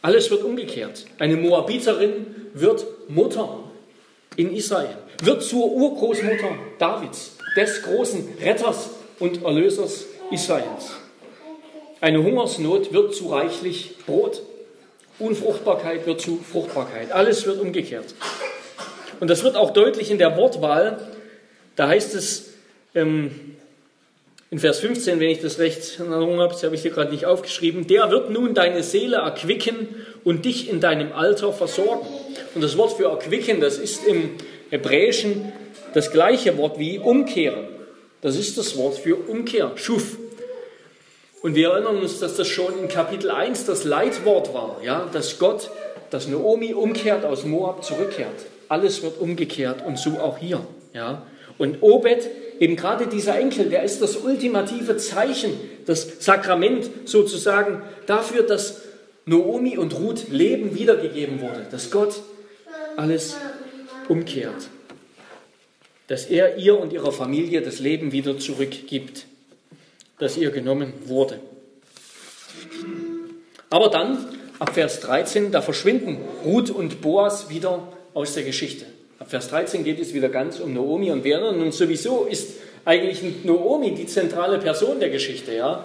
Alles 0.00 0.30
wird 0.30 0.44
umgekehrt. 0.44 1.06
Eine 1.18 1.36
Moabiterin 1.36 2.26
wird 2.54 2.86
Mutter 3.08 3.64
in 4.36 4.54
Israel, 4.54 4.96
wird 5.22 5.42
zur 5.42 5.70
Urgroßmutter 5.72 6.58
Davids, 6.78 7.36
des 7.56 7.82
großen 7.82 8.28
Retters 8.40 8.90
und 9.18 9.44
Erlösers 9.44 10.06
Israels. 10.30 10.92
Eine 12.00 12.22
Hungersnot 12.22 12.92
wird 12.92 13.14
zu 13.14 13.28
reichlich 13.28 13.96
Brot. 14.04 14.42
Unfruchtbarkeit 15.18 16.06
wird 16.06 16.20
zu 16.20 16.38
Fruchtbarkeit. 16.38 17.12
Alles 17.12 17.46
wird 17.46 17.60
umgekehrt. 17.60 18.14
Und 19.20 19.30
das 19.30 19.44
wird 19.44 19.56
auch 19.56 19.70
deutlich 19.70 20.10
in 20.10 20.18
der 20.18 20.36
Wortwahl. 20.36 20.98
Da 21.76 21.88
heißt 21.88 22.14
es 22.14 22.50
ähm, 22.94 23.56
in 24.50 24.58
Vers 24.58 24.80
15, 24.80 25.18
wenn 25.18 25.30
ich 25.30 25.40
das 25.40 25.58
recht 25.58 25.98
in 25.98 26.12
Erinnerung 26.12 26.40
habe, 26.40 26.52
das 26.52 26.62
habe 26.62 26.74
ich 26.74 26.82
hier 26.82 26.90
gerade 26.90 27.10
nicht 27.10 27.26
aufgeschrieben, 27.26 27.86
der 27.86 28.10
wird 28.10 28.30
nun 28.30 28.54
deine 28.54 28.82
Seele 28.82 29.16
erquicken 29.16 29.88
und 30.24 30.44
dich 30.44 30.68
in 30.68 30.80
deinem 30.80 31.12
Alter 31.12 31.52
versorgen. 31.52 32.06
Und 32.54 32.62
das 32.62 32.76
Wort 32.76 32.92
für 32.92 33.06
erquicken, 33.06 33.60
das 33.60 33.78
ist 33.78 34.06
im 34.06 34.30
Hebräischen 34.74 35.52
das 35.94 36.10
gleiche 36.10 36.58
Wort 36.58 36.80
wie 36.80 36.98
umkehren. 36.98 37.68
Das 38.22 38.36
ist 38.36 38.58
das 38.58 38.76
Wort 38.76 38.98
für 38.98 39.14
Umkehr, 39.14 39.70
Schuf. 39.76 40.16
Und 41.42 41.54
wir 41.54 41.70
erinnern 41.70 41.98
uns, 41.98 42.18
dass 42.18 42.36
das 42.36 42.48
schon 42.48 42.76
in 42.80 42.88
Kapitel 42.88 43.30
1 43.30 43.66
das 43.66 43.84
Leitwort 43.84 44.52
war, 44.52 44.80
ja, 44.82 45.08
dass 45.12 45.38
Gott, 45.38 45.70
dass 46.10 46.26
Naomi 46.26 46.74
umkehrt 46.74 47.24
aus 47.24 47.44
Moab 47.44 47.84
zurückkehrt. 47.84 48.46
Alles 48.68 49.02
wird 49.02 49.20
umgekehrt 49.20 49.86
und 49.86 49.96
so 49.96 50.18
auch 50.18 50.38
hier. 50.38 50.66
Ja. 50.92 51.22
Und 51.56 51.82
Obed, 51.82 52.28
eben 52.58 52.74
gerade 52.74 53.06
dieser 53.06 53.38
Enkel, 53.38 53.66
der 53.68 53.84
ist 53.84 54.02
das 54.02 54.16
ultimative 54.16 54.96
Zeichen, 54.96 55.52
das 55.86 56.24
Sakrament 56.24 56.90
sozusagen 57.04 57.82
dafür, 58.06 58.42
dass 58.42 58.80
Naomi 59.26 59.78
und 59.78 59.94
Ruth 59.94 60.30
Leben 60.30 60.74
wiedergegeben 60.74 61.40
wurde, 61.40 61.64
dass 61.70 61.92
Gott 61.92 62.14
alles 62.96 63.36
umkehrt, 64.08 64.68
dass 66.08 66.26
er 66.26 66.56
ihr 66.56 66.78
und 66.78 66.92
ihrer 66.92 67.12
Familie 67.12 67.62
das 67.62 67.78
Leben 67.78 68.12
wieder 68.12 68.38
zurückgibt 68.38 69.26
das 70.18 70.36
ihr 70.36 70.50
genommen 70.50 70.92
wurde. 71.06 71.40
Aber 73.70 73.88
dann, 73.88 74.26
ab 74.58 74.74
Vers 74.74 75.00
13, 75.00 75.50
da 75.50 75.60
verschwinden 75.60 76.18
Ruth 76.44 76.70
und 76.70 77.00
Boas 77.00 77.50
wieder 77.50 77.88
aus 78.14 78.34
der 78.34 78.44
Geschichte. 78.44 78.86
Ab 79.18 79.30
Vers 79.30 79.48
13 79.48 79.84
geht 79.84 79.98
es 80.00 80.14
wieder 80.14 80.28
ganz 80.28 80.60
um 80.60 80.72
Naomi 80.72 81.10
und 81.10 81.24
wir 81.24 81.36
erinnern 81.36 81.60
uns 81.62 81.78
sowieso, 81.78 82.24
ist 82.24 82.54
eigentlich 82.84 83.44
Naomi 83.44 83.94
die 83.94 84.06
zentrale 84.06 84.58
Person 84.58 85.00
der 85.00 85.10
Geschichte. 85.10 85.54
Ja? 85.54 85.84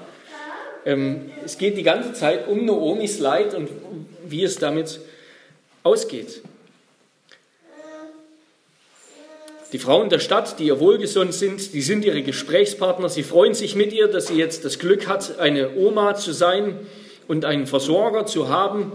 Ähm, 0.86 1.32
es 1.44 1.58
geht 1.58 1.78
die 1.78 1.84
ganze 1.84 2.14
Zeit 2.14 2.48
um 2.48 2.66
Naomis 2.66 3.20
Leid 3.20 3.56
und 3.56 3.70
wie 4.28 4.44
es 4.44 4.58
damit 4.58 5.00
ausgeht. 5.84 6.42
Die 9.72 9.78
Frauen 9.78 10.10
der 10.10 10.18
Stadt, 10.18 10.58
die 10.58 10.66
ihr 10.66 10.80
wohlgesonnen 10.80 11.32
sind, 11.32 11.74
die 11.74 11.82
sind 11.82 12.04
ihre 12.04 12.24
Gesprächspartner. 12.24 13.08
Sie 13.08 13.22
freuen 13.22 13.54
sich 13.54 13.76
mit 13.76 13.94
ihr, 13.94 14.08
dass 14.08 14.28
sie 14.28 14.36
jetzt 14.36 14.66
das 14.66 14.80
Glück 14.80 15.08
hat, 15.08 15.38
eine 15.38 15.76
Oma 15.76 16.16
zu 16.16 16.32
sein 16.32 16.80
und 17.28 17.46
einen 17.46 17.68
Versorger 17.68 18.26
zu 18.26 18.50
haben. 18.50 18.92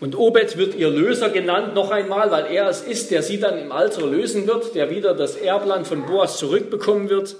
Und 0.00 0.16
Obed 0.16 0.56
wird 0.56 0.74
ihr 0.76 0.88
Löser 0.88 1.28
genannt, 1.28 1.74
noch 1.74 1.90
einmal, 1.90 2.30
weil 2.30 2.46
er 2.46 2.70
es 2.70 2.80
ist, 2.80 3.10
der 3.10 3.22
sie 3.22 3.38
dann 3.38 3.58
im 3.58 3.70
Alter 3.70 4.06
lösen 4.06 4.46
wird, 4.46 4.74
der 4.74 4.88
wieder 4.88 5.12
das 5.12 5.36
Erbland 5.36 5.86
von 5.86 6.06
Boas 6.06 6.38
zurückbekommen 6.38 7.10
wird. 7.10 7.36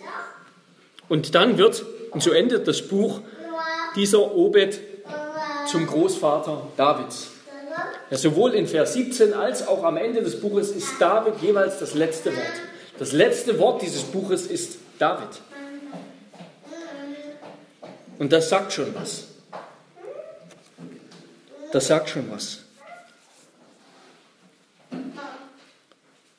Und 1.09 1.35
dann 1.35 1.57
wird, 1.57 1.87
und 2.11 2.23
so 2.23 2.33
endet 2.33 2.69
das 2.69 2.83
Buch, 2.83 3.21
dieser 3.97 4.35
Obed 4.35 4.79
zum 5.71 5.87
Großvater 5.87 6.67
Davids. 6.77 7.31
Ja, 8.11 8.17
sowohl 8.17 8.55
in 8.55 8.67
Vers 8.67 8.95
17 8.95 9.35
als 9.35 9.67
auch 9.67 9.85
am 9.85 9.97
Ende 9.97 10.23
des 10.23 10.41
Buches 10.41 10.71
ist 10.71 11.01
David 11.01 11.35
jeweils 11.43 11.79
das 11.79 11.95
letzte 11.95 12.35
Wort. 12.35 12.61
Das 12.99 13.13
letzte 13.13 13.59
Wort 13.59 13.83
dieses 13.83 14.03
Buches 14.03 14.47
ist 14.47 14.79
David. 14.99 15.29
Und 18.19 18.33
das 18.33 18.49
sagt 18.49 18.73
schon 18.73 18.95
was. 18.95 19.29
Das 21.73 21.87
sagt 21.87 22.11
schon 22.11 22.31
was. 22.31 22.65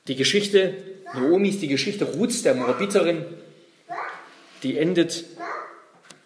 Die 0.08 0.15
Geschichte 0.15 0.75
Naomis, 1.13 1.60
die 1.60 1.67
Geschichte 1.67 2.06
Ruths, 2.06 2.43
der 2.43 2.56
Moabiterin, 2.56 3.25
die 4.63 4.77
endet 4.77 5.25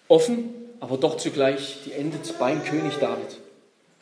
offen, 0.08 0.54
aber 0.80 0.97
doch 0.97 1.17
zugleich, 1.17 1.80
die 1.86 1.93
endet 1.93 2.38
beim 2.38 2.63
König 2.63 2.95
David. 2.99 3.38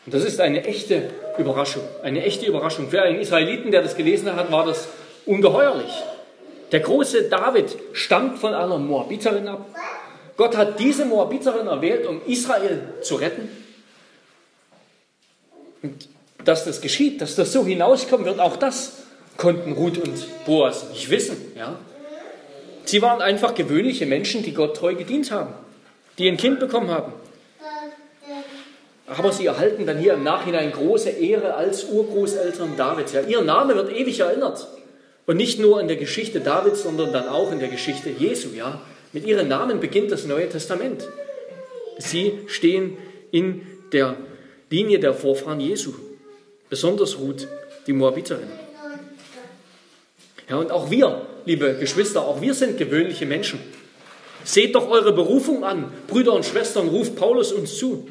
Und 0.05 0.13
das 0.13 0.23
ist 0.23 0.39
eine 0.41 0.65
echte 0.65 1.09
Überraschung, 1.37 1.83
eine 2.01 2.23
echte 2.23 2.45
Überraschung. 2.45 2.89
Für 2.89 3.01
einen 3.01 3.19
Israeliten, 3.19 3.71
der 3.71 3.81
das 3.81 3.95
gelesen 3.95 4.35
hat, 4.35 4.51
war 4.51 4.65
das 4.65 4.87
ungeheuerlich. 5.25 5.93
Der 6.71 6.81
große 6.81 7.29
David 7.29 7.77
stammt 7.93 8.39
von 8.39 8.53
einer 8.53 8.77
Moabiterin 8.77 9.47
ab. 9.47 9.65
Gott 10.35 10.57
hat 10.57 10.79
diese 10.79 11.05
Moabiterin 11.05 11.67
erwählt, 11.67 12.07
um 12.07 12.21
Israel 12.25 12.81
zu 13.01 13.15
retten. 13.15 13.49
Und 15.83 16.09
dass 16.43 16.65
das 16.65 16.81
geschieht, 16.81 17.21
dass 17.21 17.35
das 17.35 17.53
so 17.53 17.65
hinauskommen 17.65 18.25
wird, 18.25 18.39
auch 18.39 18.57
das 18.57 19.03
konnten 19.37 19.73
Ruth 19.73 19.97
und 19.97 20.45
Boas 20.45 20.89
nicht 20.89 21.09
wissen. 21.09 21.37
Ja? 21.55 21.77
Sie 22.85 23.01
waren 23.01 23.21
einfach 23.21 23.55
gewöhnliche 23.55 24.05
Menschen, 24.05 24.43
die 24.43 24.53
Gott 24.53 24.75
treu 24.75 24.95
gedient 24.95 25.31
haben, 25.31 25.53
die 26.17 26.27
ein 26.27 26.37
Kind 26.37 26.59
bekommen 26.59 26.89
haben. 26.89 27.13
Aber 29.05 29.31
sie 29.31 29.45
erhalten 29.45 29.85
dann 29.85 29.97
hier 29.97 30.13
im 30.13 30.23
Nachhinein 30.23 30.71
große 30.71 31.09
Ehre 31.09 31.55
als 31.55 31.85
Urgroßeltern 31.85 32.77
Davids. 32.77 33.13
Ja, 33.13 33.21
ihr 33.21 33.41
Name 33.41 33.75
wird 33.75 33.91
ewig 33.91 34.19
erinnert. 34.19 34.67
Und 35.25 35.37
nicht 35.37 35.59
nur 35.59 35.81
in 35.81 35.87
der 35.87 35.97
Geschichte 35.97 36.39
Davids, 36.39 36.83
sondern 36.83 37.11
dann 37.11 37.27
auch 37.27 37.51
in 37.51 37.59
der 37.59 37.69
Geschichte 37.69 38.09
Jesu. 38.09 38.49
Ja, 38.55 38.81
mit 39.11 39.25
ihren 39.25 39.47
Namen 39.47 39.79
beginnt 39.79 40.11
das 40.11 40.25
Neue 40.25 40.49
Testament. 40.49 41.07
Sie 41.97 42.39
stehen 42.47 42.97
in 43.31 43.61
der 43.91 44.15
Linie 44.69 44.99
der 44.99 45.13
Vorfahren 45.13 45.59
Jesu. 45.59 45.93
Besonders 46.69 47.19
Ruth, 47.19 47.47
die 47.85 47.93
Moabiterin. 47.93 48.47
Ja, 50.49 50.57
und 50.57 50.71
auch 50.71 50.89
wir, 50.89 51.21
liebe 51.45 51.75
Geschwister, 51.75 52.21
auch 52.25 52.41
wir 52.41 52.53
sind 52.53 52.77
gewöhnliche 52.77 53.25
Menschen. 53.25 53.59
Seht 54.43 54.75
doch 54.75 54.89
eure 54.89 55.13
Berufung 55.13 55.63
an, 55.63 55.91
Brüder 56.07 56.33
und 56.33 56.45
Schwestern, 56.45 56.89
ruft 56.89 57.15
Paulus 57.15 57.51
uns 57.53 57.77
zu. 57.77 58.07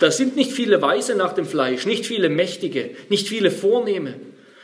Da 0.00 0.10
sind 0.10 0.36
nicht 0.36 0.52
viele 0.52 0.80
Weise 0.80 1.14
nach 1.14 1.32
dem 1.32 1.46
Fleisch, 1.46 1.86
nicht 1.86 2.06
viele 2.06 2.28
Mächtige, 2.28 2.90
nicht 3.08 3.28
viele 3.28 3.50
Vornehme, 3.50 4.14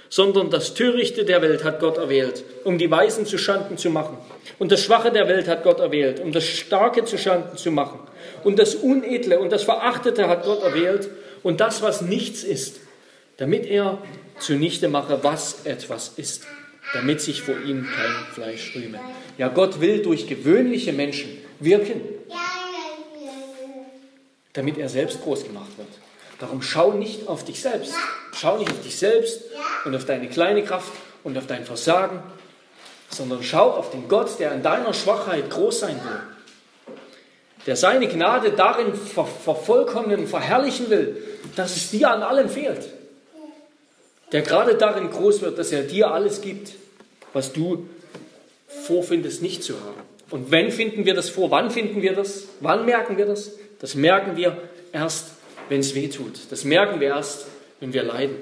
sondern 0.09 0.51
das 0.51 0.75
Törichte 0.75 1.25
der 1.25 1.43
Welt 1.43 1.65
hat 1.65 1.81
Gott 1.81 1.99
erwählt, 1.99 2.45
um 2.63 2.79
die 2.79 2.91
Weisen 2.91 3.27
zu 3.27 3.37
Schanden 3.37 3.77
zu 3.77 3.91
machen. 3.91 4.17
Und 4.59 4.71
das 4.71 4.85
Schwache 4.85 5.11
der 5.11 5.27
Welt 5.29 5.49
hat 5.49 5.65
Gott 5.65 5.81
erwählt, 5.81 6.21
um 6.21 6.31
das 6.31 6.47
Starke 6.47 7.05
zu 7.05 7.19
Schanden 7.19 7.57
zu 7.57 7.73
machen. 7.73 7.99
Und 8.45 8.59
das 8.59 8.77
Unedle 8.77 9.41
und 9.41 9.51
das 9.51 9.65
Verachtete 9.65 10.29
hat 10.29 10.45
Gott 10.45 10.63
erwählt 10.63 11.09
und 11.43 11.61
das, 11.61 11.83
was 11.83 12.01
nichts 12.01 12.45
ist, 12.45 12.81
damit 13.39 13.67
er 13.67 13.99
zunichte 14.39 14.89
mache, 14.89 15.19
was 15.23 15.65
etwas 15.65 16.13
ist. 16.17 16.45
damit 16.93 17.21
sich 17.21 17.43
vor 17.43 17.57
ihm 17.67 17.87
kein 17.87 18.35
Fleisch 18.35 18.75
rühme. 18.75 19.01
Ja, 19.39 19.49
Gott 19.49 19.81
will 19.81 20.03
durch 20.03 20.27
gewöhnliche 20.27 20.93
Menschen 20.93 21.39
wirken, 21.61 22.01
damit 24.55 24.79
er 24.79 24.89
selbst 24.89 25.23
groß 25.23 25.45
gemacht 25.45 25.77
wird. 25.77 25.89
Darum 26.41 26.63
schau 26.63 26.93
nicht 26.93 27.29
auf 27.29 27.45
dich 27.45 27.61
selbst. 27.61 27.95
Schau 28.33 28.59
nicht 28.59 28.71
auf 28.71 28.81
dich 28.81 28.99
selbst 28.99 29.43
und 29.85 29.95
auf 29.95 30.05
deine 30.05 30.29
kleine 30.29 30.65
Kraft 30.65 30.93
und 31.23 31.37
auf 31.39 31.47
dein 31.47 31.65
Versagen, 31.65 32.23
sondern 33.09 33.43
schau 33.43 33.71
auf 33.71 33.91
den 33.91 34.09
Gott, 34.09 34.39
der 34.39 34.53
in 34.53 34.63
deiner 34.63 34.95
Schwachheit 34.95 35.51
groß 35.51 35.81
sein 35.81 36.01
will. 36.03 36.21
Der 37.67 37.77
seine 37.77 38.09
Gnade 38.09 38.53
darin 38.53 38.95
ver 38.95 39.25
vervollkommnen 39.25 40.27
verherrlichen 40.27 40.91
will, 40.91 41.23
dass 41.57 41.77
es 41.77 41.91
dir 41.91 42.11
an 42.11 42.23
allem 42.23 42.49
fehlt. 42.49 42.89
Der 44.33 44.43
gerade 44.43 44.75
darin 44.75 45.11
groß 45.11 45.41
wird, 45.43 45.59
dass 45.59 45.73
er 45.73 45.83
dir 45.83 46.11
alles 46.11 46.41
gibt, 46.41 46.73
was 47.33 47.53
du 47.53 47.89
vorfindest 48.69 49.41
nicht 49.41 49.63
zu 49.63 49.75
haben. 49.81 50.03
Und 50.31 50.51
wenn 50.51 50.71
finden 50.71 51.05
wir 51.05 51.15
das 51.15 51.31
vor? 51.31 51.51
Wann 51.51 51.71
finden 51.71 52.03
wir 52.03 52.15
das? 52.15 52.45
Wann 52.61 52.85
merken 52.85 53.17
wir 53.17 53.27
das? 53.27 53.53
Das 53.85 53.95
merken 53.95 54.35
wir 54.39 54.57
erst, 54.95 55.33
wenn 55.69 55.81
es 55.81 55.95
weh 55.95 56.09
tut. 56.09 56.51
Das 56.51 56.65
merken 56.65 57.01
wir 57.01 57.09
erst, 57.09 57.45
wenn 57.81 57.93
wir 57.93 58.03
leiden. 58.03 58.37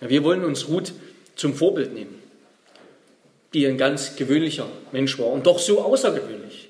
Wir 0.00 0.24
wollen 0.24 0.42
uns 0.42 0.66
Ruth 0.66 0.92
zum 1.36 1.54
Vorbild 1.54 1.94
nehmen, 1.94 2.20
die 3.54 3.64
ein 3.68 3.78
ganz 3.78 4.16
gewöhnlicher 4.16 4.66
Mensch 4.90 5.20
war 5.20 5.28
und 5.28 5.46
doch 5.46 5.60
so 5.60 5.80
außergewöhnlich. 5.82 6.68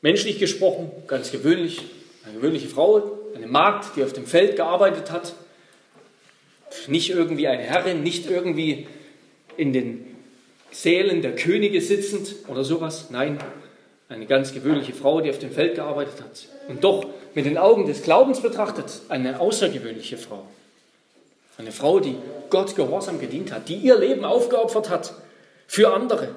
Menschlich 0.00 0.38
gesprochen, 0.38 0.90
ganz 1.06 1.30
gewöhnlich, 1.30 1.82
eine 2.24 2.36
gewöhnliche 2.36 2.68
Frau, 2.68 3.18
eine 3.34 3.48
Magd, 3.48 3.96
die 3.96 4.02
auf 4.02 4.14
dem 4.14 4.24
Feld 4.24 4.56
gearbeitet 4.56 5.10
hat, 5.10 5.34
nicht 6.86 7.10
irgendwie 7.10 7.48
eine 7.48 7.64
Herrin, 7.64 8.02
nicht 8.02 8.30
irgendwie 8.30 8.86
in 9.58 9.74
den 9.74 10.05
Sälen 10.76 11.22
der 11.22 11.34
Könige 11.34 11.80
sitzend 11.80 12.34
oder 12.48 12.62
sowas. 12.62 13.06
Nein, 13.08 13.38
eine 14.10 14.26
ganz 14.26 14.52
gewöhnliche 14.52 14.92
Frau, 14.92 15.22
die 15.22 15.30
auf 15.30 15.38
dem 15.38 15.50
Feld 15.50 15.76
gearbeitet 15.76 16.20
hat. 16.20 16.48
Und 16.68 16.84
doch 16.84 17.06
mit 17.34 17.46
den 17.46 17.56
Augen 17.56 17.86
des 17.86 18.02
Glaubens 18.02 18.40
betrachtet, 18.40 19.00
eine 19.08 19.40
außergewöhnliche 19.40 20.18
Frau. 20.18 20.46
Eine 21.56 21.72
Frau, 21.72 21.98
die 21.98 22.16
Gott 22.50 22.76
gehorsam 22.76 23.18
gedient 23.18 23.52
hat, 23.52 23.70
die 23.70 23.76
ihr 23.76 23.98
Leben 23.98 24.26
aufgeopfert 24.26 24.90
hat 24.90 25.14
für 25.66 25.94
andere 25.94 26.36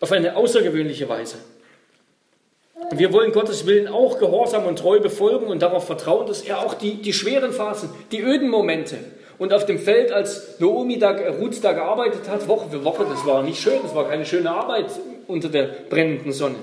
auf 0.00 0.10
eine 0.10 0.34
außergewöhnliche 0.34 1.08
Weise. 1.08 1.36
Und 2.90 2.98
wir 2.98 3.12
wollen 3.12 3.30
Gottes 3.30 3.64
Willen 3.64 3.86
auch 3.86 4.18
gehorsam 4.18 4.66
und 4.66 4.80
treu 4.80 4.98
befolgen 4.98 5.46
und 5.46 5.62
darauf 5.62 5.86
vertrauen, 5.86 6.26
dass 6.26 6.42
er 6.42 6.66
auch 6.66 6.74
die, 6.74 6.96
die 7.00 7.12
schweren 7.12 7.52
Phasen, 7.52 7.90
die 8.10 8.22
öden 8.22 8.48
Momente 8.48 8.96
und 9.38 9.52
auf 9.52 9.66
dem 9.66 9.78
Feld, 9.78 10.10
als 10.10 10.58
Naomi 10.58 10.98
da, 10.98 11.10
Ruth 11.10 11.62
da 11.62 11.72
gearbeitet 11.72 12.28
hat, 12.28 12.48
Woche 12.48 12.70
für 12.70 12.84
Woche, 12.84 13.06
das 13.08 13.24
war 13.24 13.42
nicht 13.42 13.60
schön, 13.60 13.78
das 13.82 13.94
war 13.94 14.08
keine 14.08 14.26
schöne 14.26 14.50
Arbeit 14.50 14.86
unter 15.26 15.48
der 15.48 15.64
brennenden 15.88 16.32
Sonne. 16.32 16.56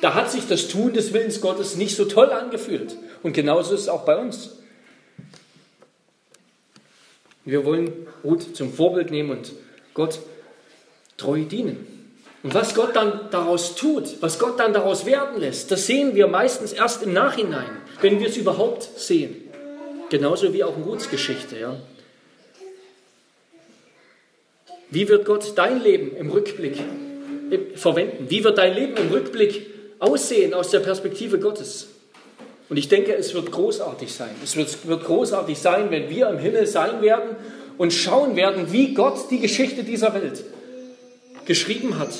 Da 0.00 0.14
hat 0.14 0.30
sich 0.30 0.46
das 0.48 0.68
Tun 0.68 0.92
des 0.92 1.12
Willens 1.12 1.40
Gottes 1.40 1.76
nicht 1.76 1.96
so 1.96 2.04
toll 2.04 2.30
angefühlt. 2.30 2.96
Und 3.22 3.32
genauso 3.32 3.74
ist 3.74 3.82
es 3.82 3.88
auch 3.88 4.04
bei 4.04 4.16
uns. 4.16 4.58
Wir 7.44 7.64
wollen 7.64 8.06
Ruth 8.22 8.56
zum 8.56 8.72
Vorbild 8.72 9.10
nehmen 9.10 9.30
und 9.30 9.52
Gott 9.92 10.18
treu 11.16 11.42
dienen. 11.42 11.86
Und 12.42 12.54
was 12.54 12.74
Gott 12.74 12.94
dann 12.94 13.30
daraus 13.30 13.74
tut, 13.74 14.20
was 14.20 14.38
Gott 14.38 14.58
dann 14.58 14.72
daraus 14.72 15.06
werden 15.06 15.40
lässt, 15.40 15.70
das 15.70 15.86
sehen 15.86 16.14
wir 16.14 16.26
meistens 16.26 16.72
erst 16.72 17.02
im 17.02 17.12
Nachhinein, 17.12 17.70
wenn 18.00 18.20
wir 18.20 18.28
es 18.28 18.36
überhaupt 18.36 18.82
sehen. 18.98 19.43
Genauso 20.10 20.52
wie 20.52 20.64
auch 20.64 20.76
in 20.76 20.82
Ruths 20.82 21.10
Geschichte. 21.10 21.58
Ja. 21.58 21.76
Wie 24.90 25.08
wird 25.08 25.24
Gott 25.24 25.52
dein 25.56 25.82
Leben 25.82 26.16
im 26.16 26.30
Rückblick 26.30 26.76
verwenden? 27.74 28.26
Wie 28.28 28.44
wird 28.44 28.58
dein 28.58 28.74
Leben 28.74 28.96
im 28.96 29.08
Rückblick 29.08 29.66
aussehen 29.98 30.54
aus 30.54 30.70
der 30.70 30.80
Perspektive 30.80 31.38
Gottes? 31.38 31.88
Und 32.68 32.76
ich 32.76 32.88
denke, 32.88 33.14
es 33.14 33.34
wird 33.34 33.50
großartig 33.50 34.12
sein. 34.12 34.30
Es 34.42 34.56
wird, 34.56 34.86
wird 34.86 35.04
großartig 35.04 35.58
sein, 35.58 35.90
wenn 35.90 36.08
wir 36.08 36.28
im 36.28 36.38
Himmel 36.38 36.66
sein 36.66 37.02
werden 37.02 37.36
und 37.76 37.92
schauen 37.92 38.36
werden, 38.36 38.72
wie 38.72 38.94
Gott 38.94 39.30
die 39.30 39.40
Geschichte 39.40 39.84
dieser 39.84 40.14
Welt 40.14 40.44
geschrieben 41.44 41.98
hat 41.98 42.10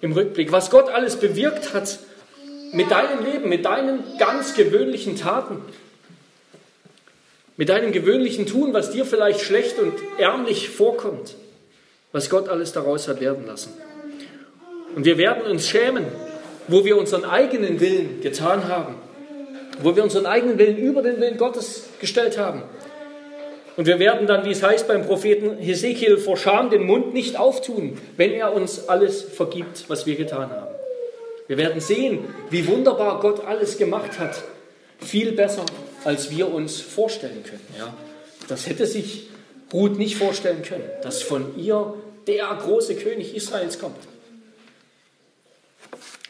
im 0.00 0.12
Rückblick, 0.12 0.52
was 0.52 0.70
Gott 0.70 0.88
alles 0.88 1.16
bewirkt 1.16 1.74
hat 1.74 1.98
mit 2.72 2.90
deinem 2.90 3.24
Leben, 3.24 3.48
mit 3.48 3.64
deinen 3.64 4.02
ganz 4.18 4.54
gewöhnlichen 4.54 5.16
Taten, 5.16 5.62
mit 7.56 7.68
deinem 7.68 7.92
gewöhnlichen 7.92 8.46
Tun, 8.46 8.72
was 8.72 8.90
dir 8.90 9.04
vielleicht 9.04 9.40
schlecht 9.40 9.78
und 9.78 9.94
ärmlich 10.18 10.68
vorkommt, 10.68 11.34
was 12.12 12.30
Gott 12.30 12.48
alles 12.48 12.72
daraus 12.72 13.08
hat 13.08 13.20
werden 13.20 13.46
lassen. 13.46 13.72
Und 14.94 15.04
wir 15.04 15.18
werden 15.18 15.50
uns 15.50 15.68
schämen, 15.68 16.04
wo 16.68 16.84
wir 16.84 16.96
unseren 16.96 17.24
eigenen 17.24 17.80
Willen 17.80 18.20
getan 18.20 18.68
haben 18.68 18.96
wo 19.82 19.94
wir 19.94 20.02
unseren 20.02 20.26
eigenen 20.26 20.58
Willen 20.58 20.76
über 20.78 21.02
den 21.02 21.20
Willen 21.20 21.36
Gottes 21.36 21.88
gestellt 22.00 22.38
haben. 22.38 22.62
Und 23.76 23.86
wir 23.86 23.98
werden 23.98 24.26
dann, 24.26 24.46
wie 24.46 24.52
es 24.52 24.62
heißt 24.62 24.88
beim 24.88 25.04
Propheten 25.04 25.58
Hesekiel, 25.58 26.16
vor 26.16 26.38
Scham 26.38 26.70
den 26.70 26.84
Mund 26.84 27.12
nicht 27.12 27.38
auftun, 27.38 27.98
wenn 28.16 28.32
er 28.32 28.54
uns 28.54 28.88
alles 28.88 29.22
vergibt, 29.22 29.84
was 29.88 30.06
wir 30.06 30.16
getan 30.16 30.50
haben. 30.50 30.74
Wir 31.46 31.58
werden 31.58 31.80
sehen, 31.80 32.24
wie 32.50 32.66
wunderbar 32.66 33.20
Gott 33.20 33.44
alles 33.44 33.76
gemacht 33.76 34.18
hat. 34.18 34.42
Viel 34.98 35.32
besser, 35.32 35.66
als 36.06 36.30
wir 36.30 36.54
uns 36.54 36.80
vorstellen 36.80 37.42
können. 37.42 37.66
Ja, 37.76 37.92
das 38.46 38.68
hätte 38.68 38.86
sich 38.86 39.28
Ruth 39.72 39.98
nicht 39.98 40.16
vorstellen 40.16 40.62
können, 40.62 40.84
dass 41.02 41.20
von 41.20 41.58
ihr 41.58 41.94
der 42.28 42.46
große 42.46 42.94
König 42.94 43.34
Israels 43.34 43.80
kommt. 43.80 43.98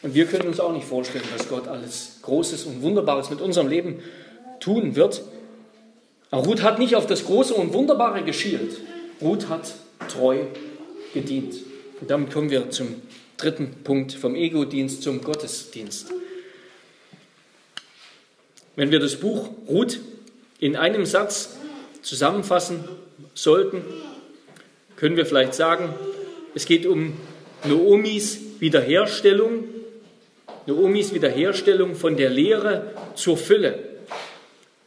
Und 0.01 0.15
wir 0.15 0.25
können 0.25 0.47
uns 0.47 0.59
auch 0.59 0.73
nicht 0.73 0.87
vorstellen, 0.87 1.23
dass 1.35 1.47
Gott 1.47 1.67
alles 1.67 2.17
Großes 2.23 2.63
und 2.65 2.81
Wunderbares 2.81 3.29
mit 3.29 3.39
unserem 3.39 3.67
Leben 3.67 4.01
tun 4.59 4.95
wird. 4.95 5.21
Aber 6.31 6.43
Ruth 6.43 6.63
hat 6.63 6.79
nicht 6.79 6.95
auf 6.95 7.05
das 7.05 7.25
Große 7.25 7.53
und 7.53 7.73
Wunderbare 7.73 8.23
geschielt. 8.23 8.77
Ruth 9.21 9.47
hat 9.47 9.75
treu 10.09 10.39
gedient. 11.13 11.55
Und 12.01 12.09
damit 12.09 12.31
kommen 12.31 12.49
wir 12.49 12.71
zum 12.71 13.01
dritten 13.37 13.83
Punkt, 13.83 14.13
vom 14.13 14.33
Ego-Dienst 14.35 15.03
zum 15.03 15.21
Gottesdienst. 15.21 16.11
Wenn 18.77 18.91
wir 18.91 18.99
das 18.99 19.17
Buch 19.17 19.49
Ruth 19.67 19.99
in 20.59 20.77
einem 20.77 21.05
Satz 21.05 21.57
zusammenfassen 22.01 22.87
sollten, 23.33 23.81
können 24.95 25.17
wir 25.17 25.25
vielleicht 25.25 25.53
sagen, 25.53 25.93
es 26.55 26.65
geht 26.65 26.85
um 26.85 27.17
Noomis 27.65 28.39
Wiederherstellung 28.59 29.65
Naomis 30.67 31.13
Wiederherstellung 31.13 31.95
von 31.95 32.17
der 32.17 32.29
Lehre 32.29 32.91
zur 33.15 33.37
Fülle 33.37 33.79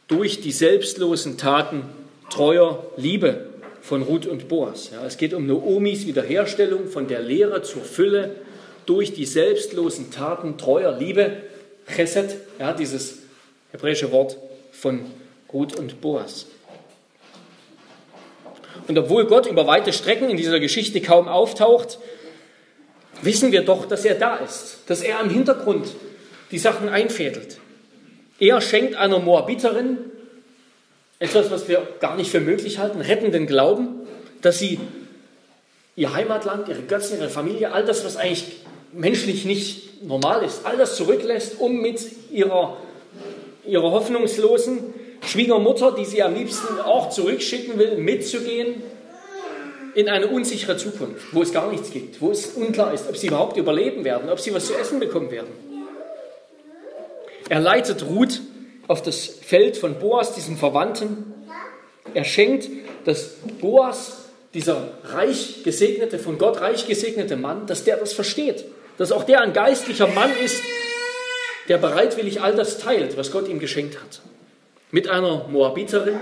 durch 0.07 0.39
die 0.39 0.51
selbstlosen 0.51 1.39
Taten 1.39 1.83
treuer 2.29 2.85
Liebe 2.97 3.47
von 3.81 4.03
Ruth 4.03 4.27
und 4.27 4.47
Boas. 4.47 4.91
Ja, 4.93 5.03
es 5.05 5.17
geht 5.17 5.33
um 5.33 5.47
Naomis 5.47 6.05
Wiederherstellung 6.05 6.87
von 6.87 7.07
der 7.07 7.21
Lehre 7.21 7.63
zur 7.63 7.81
Fülle 7.81 8.35
durch 8.85 9.13
die 9.13 9.25
selbstlosen 9.25 10.11
Taten 10.11 10.59
treuer 10.59 10.95
Liebe. 10.97 11.37
Chesed, 11.87 12.37
ja, 12.59 12.73
dieses 12.73 13.20
hebräische 13.71 14.11
Wort 14.11 14.37
von 14.71 15.01
Ruth 15.51 15.77
und 15.77 16.01
Boas. 16.01 16.47
Und 18.87 18.97
obwohl 18.97 19.25
Gott 19.25 19.45
über 19.45 19.67
weite 19.67 19.93
Strecken 19.93 20.29
in 20.29 20.37
dieser 20.37 20.59
Geschichte 20.59 21.01
kaum 21.01 21.27
auftaucht, 21.27 21.99
wissen 23.21 23.51
wir 23.51 23.63
doch, 23.63 23.85
dass 23.85 24.05
er 24.05 24.15
da 24.15 24.37
ist, 24.37 24.79
dass 24.87 25.01
er 25.01 25.21
im 25.21 25.29
Hintergrund 25.29 25.87
die 26.51 26.57
Sachen 26.57 26.89
einfädelt. 26.89 27.59
Er 28.39 28.59
schenkt 28.59 28.95
einer 28.95 29.19
Moabiterin 29.19 29.97
etwas, 31.19 31.51
was 31.51 31.67
wir 31.67 31.87
gar 31.99 32.15
nicht 32.15 32.31
für 32.31 32.39
möglich 32.39 32.79
halten, 32.79 32.99
rettenden 32.99 33.45
Glauben, 33.45 34.07
dass 34.41 34.57
sie 34.57 34.79
ihr 35.95 36.13
Heimatland, 36.13 36.67
ihre 36.67 36.81
Götzen, 36.81 37.19
ihre 37.19 37.29
Familie, 37.29 37.71
all 37.71 37.85
das, 37.85 38.03
was 38.03 38.17
eigentlich 38.17 38.45
menschlich 38.91 39.45
nicht 39.45 40.03
normal 40.03 40.43
ist, 40.43 40.65
all 40.65 40.77
das 40.77 40.95
zurücklässt, 40.95 41.59
um 41.59 41.79
mit 41.81 42.01
ihrer, 42.31 42.77
ihrer 43.65 43.91
hoffnungslosen 43.91 44.93
Schwiegermutter, 45.25 45.93
die 45.93 46.05
sie 46.05 46.23
am 46.23 46.33
liebsten 46.33 46.79
auch 46.79 47.09
zurückschicken 47.09 47.77
will, 47.77 47.97
mitzugehen 47.97 48.81
in 49.93 50.09
eine 50.09 50.27
unsichere 50.27 50.77
Zukunft, 50.77 51.33
wo 51.33 51.41
es 51.41 51.51
gar 51.51 51.69
nichts 51.69 51.91
gibt, 51.91 52.21
wo 52.21 52.31
es 52.31 52.47
unklar 52.47 52.93
ist, 52.93 53.07
ob 53.09 53.17
sie 53.17 53.27
überhaupt 53.27 53.57
überleben 53.57 54.03
werden, 54.03 54.29
ob 54.29 54.39
sie 54.39 54.53
was 54.53 54.67
zu 54.67 54.73
essen 54.75 54.99
bekommen 54.99 55.31
werden. 55.31 55.49
Er 57.49 57.59
leitet 57.59 58.05
Ruth 58.05 58.41
auf 58.87 59.01
das 59.01 59.25
Feld 59.25 59.77
von 59.77 59.99
Boas, 59.99 60.33
diesem 60.33 60.57
Verwandten. 60.57 61.33
Er 62.13 62.23
schenkt, 62.23 62.69
dass 63.05 63.35
Boas, 63.59 64.29
dieser 64.53 64.89
reich 65.03 65.63
gesegnete, 65.63 66.19
von 66.19 66.37
Gott 66.37 66.61
reich 66.61 66.87
gesegnete 66.87 67.35
Mann, 67.35 67.67
dass 67.67 67.83
der 67.83 67.97
das 67.97 68.13
versteht, 68.13 68.65
dass 68.97 69.11
auch 69.11 69.23
der 69.23 69.41
ein 69.41 69.53
geistlicher 69.53 70.07
Mann 70.07 70.31
ist, 70.43 70.61
der 71.71 71.77
bereitwillig 71.77 72.41
all 72.41 72.53
das 72.53 72.79
teilt, 72.79 73.15
was 73.15 73.31
Gott 73.31 73.47
ihm 73.47 73.59
geschenkt 73.59 73.95
hat. 73.95 74.19
Mit 74.91 75.07
einer 75.07 75.47
Moabiterin, 75.47 76.19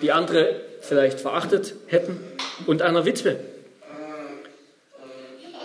die 0.00 0.12
andere 0.12 0.60
vielleicht 0.80 1.18
verachtet 1.18 1.74
hätten, 1.88 2.20
und 2.66 2.80
einer 2.80 3.04
Witwe, 3.04 3.34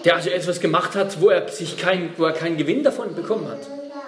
der 0.06 0.15
also 0.15 0.32
etwas 0.32 0.60
gemacht 0.60 0.95
hat, 0.95 1.21
wo 1.21 1.30
er, 1.30 1.47
sich 1.49 1.78
kein, 1.78 2.10
wo 2.17 2.25
er 2.25 2.32
keinen 2.32 2.58
Gewinn 2.58 2.82
davon 2.82 3.13
bekommen 3.13 3.47
hat. 3.47 3.60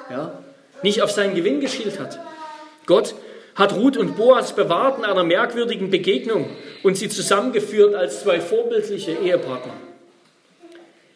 Ja? 0.09 0.39
Nicht 0.81 1.03
auf 1.03 1.11
seinen 1.11 1.35
Gewinn 1.35 1.59
geschielt 1.59 1.99
hat. 1.99 2.17
Gott 2.87 3.13
hat 3.53 3.75
Ruth 3.75 3.97
und 3.97 4.17
Boas 4.17 4.55
bewahrt 4.55 4.97
in 4.97 5.05
einer 5.05 5.23
merkwürdigen 5.23 5.91
Begegnung 5.91 6.49
und 6.81 6.97
sie 6.97 7.07
zusammengeführt 7.07 7.93
als 7.93 8.21
zwei 8.21 8.41
vorbildliche 8.41 9.11
Ehepartner. 9.11 9.73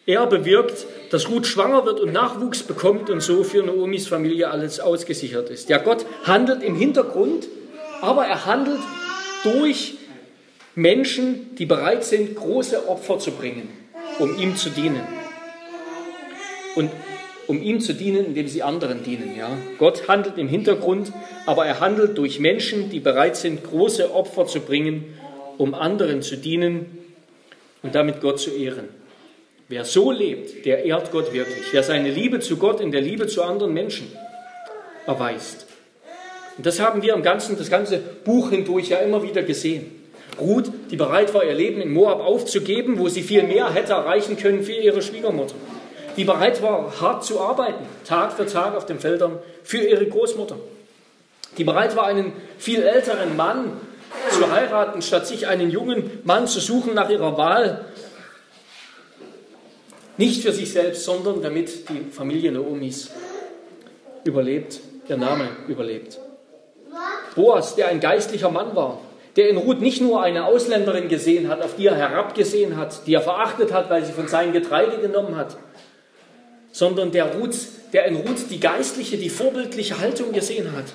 Er 0.06 0.24
bewirkt, 0.28 0.86
dass 1.10 1.28
Ruth 1.28 1.48
schwanger 1.48 1.84
wird 1.84 1.98
und 1.98 2.12
Nachwuchs 2.12 2.62
bekommt 2.62 3.10
und 3.10 3.20
so 3.20 3.42
für 3.42 3.64
Naomis 3.64 4.06
Familie 4.06 4.50
alles 4.50 4.78
ausgesichert 4.78 5.50
ist. 5.50 5.68
Ja, 5.68 5.78
Gott 5.78 6.06
handelt 6.22 6.62
im 6.62 6.76
Hintergrund, 6.76 7.48
aber 8.00 8.24
er 8.24 8.46
handelt 8.46 8.78
durch 9.42 9.94
Menschen, 10.76 11.56
die 11.56 11.66
bereit 11.66 12.04
sind, 12.04 12.36
große 12.36 12.88
Opfer 12.88 13.18
zu 13.18 13.32
bringen, 13.32 13.68
um 14.20 14.38
ihm 14.38 14.54
zu 14.54 14.70
dienen. 14.70 15.02
Und 16.76 16.92
um 17.48 17.60
ihm 17.60 17.80
zu 17.80 17.92
dienen, 17.92 18.26
indem 18.26 18.46
sie 18.46 18.62
anderen 18.62 19.02
dienen. 19.02 19.36
Ja? 19.36 19.48
Gott 19.78 20.06
handelt 20.06 20.38
im 20.38 20.46
Hintergrund, 20.46 21.12
aber 21.46 21.66
er 21.66 21.80
handelt 21.80 22.16
durch 22.16 22.38
Menschen, 22.38 22.90
die 22.90 23.00
bereit 23.00 23.36
sind, 23.36 23.64
große 23.64 24.14
Opfer 24.14 24.46
zu 24.46 24.60
bringen, 24.60 25.04
um 25.58 25.74
anderen 25.74 26.22
zu 26.22 26.36
dienen 26.36 26.98
und 27.82 27.94
damit 27.94 28.20
Gott 28.20 28.38
zu 28.38 28.50
ehren. 28.50 28.88
Wer 29.68 29.84
so 29.84 30.10
lebt, 30.12 30.64
der 30.64 30.84
ehrt 30.84 31.10
Gott 31.10 31.32
wirklich. 31.32 31.72
Wer 31.72 31.82
seine 31.82 32.10
Liebe 32.10 32.40
zu 32.40 32.56
Gott 32.56 32.80
in 32.80 32.92
der 32.92 33.00
Liebe 33.00 33.26
zu 33.26 33.42
anderen 33.42 33.72
Menschen 33.72 34.10
erweist. 35.06 35.66
Und 36.56 36.66
das 36.66 36.80
haben 36.80 37.02
wir 37.02 37.14
im 37.14 37.22
ganzen, 37.22 37.58
das 37.58 37.68
ganze 37.68 37.98
Buch 37.98 38.50
hindurch 38.50 38.88
ja 38.88 38.98
immer 38.98 39.22
wieder 39.22 39.42
gesehen. 39.42 39.90
Ruth, 40.40 40.70
die 40.90 40.96
bereit 40.96 41.34
war, 41.34 41.44
ihr 41.44 41.54
Leben 41.54 41.80
in 41.80 41.92
Moab 41.92 42.20
aufzugeben, 42.20 42.98
wo 42.98 43.08
sie 43.08 43.22
viel 43.22 43.42
mehr 43.42 43.72
hätte 43.72 43.92
erreichen 43.92 44.36
können 44.36 44.62
für 44.62 44.72
ihre 44.72 45.02
Schwiegermutter 45.02 45.54
die 46.16 46.24
bereit 46.24 46.62
war, 46.62 47.00
hart 47.00 47.24
zu 47.24 47.40
arbeiten, 47.40 47.84
Tag 48.04 48.32
für 48.32 48.46
Tag 48.46 48.74
auf 48.74 48.86
den 48.86 48.98
Feldern 48.98 49.38
für 49.62 49.78
ihre 49.78 50.06
Großmutter, 50.06 50.56
die 51.58 51.64
bereit 51.64 51.96
war, 51.96 52.06
einen 52.06 52.32
viel 52.58 52.82
älteren 52.82 53.36
Mann 53.36 53.72
zu 54.30 54.50
heiraten, 54.50 55.02
statt 55.02 55.26
sich 55.26 55.46
einen 55.46 55.70
jungen 55.70 56.10
Mann 56.24 56.46
zu 56.46 56.60
suchen 56.60 56.94
nach 56.94 57.10
ihrer 57.10 57.36
Wahl. 57.36 57.84
Nicht 60.18 60.42
für 60.42 60.52
sich 60.52 60.72
selbst, 60.72 61.04
sondern 61.04 61.42
damit 61.42 61.88
die 61.90 62.10
Familie 62.10 62.50
Naomis 62.52 63.10
überlebt, 64.24 64.80
ihr 65.08 65.16
Name 65.16 65.48
überlebt. 65.68 66.18
Boas, 67.34 67.74
der 67.74 67.88
ein 67.88 68.00
geistlicher 68.00 68.50
Mann 68.50 68.74
war, 68.74 69.00
der 69.36 69.50
in 69.50 69.58
Ruth 69.58 69.82
nicht 69.82 70.00
nur 70.00 70.22
eine 70.22 70.46
Ausländerin 70.46 71.08
gesehen 71.08 71.48
hat, 71.48 71.62
auf 71.62 71.76
die 71.76 71.86
er 71.86 71.96
herabgesehen 71.96 72.76
hat, 72.78 73.06
die 73.06 73.14
er 73.14 73.20
verachtet 73.20 73.72
hat, 73.72 73.90
weil 73.90 74.04
sie 74.04 74.12
von 74.12 74.28
seinem 74.28 74.54
Getreide 74.54 74.98
genommen 74.98 75.36
hat, 75.36 75.58
sondern 76.72 77.12
der, 77.12 77.34
Ruth, 77.36 77.56
der 77.92 78.06
in 78.06 78.16
Ruth 78.16 78.50
die 78.50 78.60
geistliche, 78.60 79.18
die 79.18 79.28
vorbildliche 79.28 80.00
Haltung 80.00 80.32
gesehen 80.32 80.72
hat. 80.72 80.86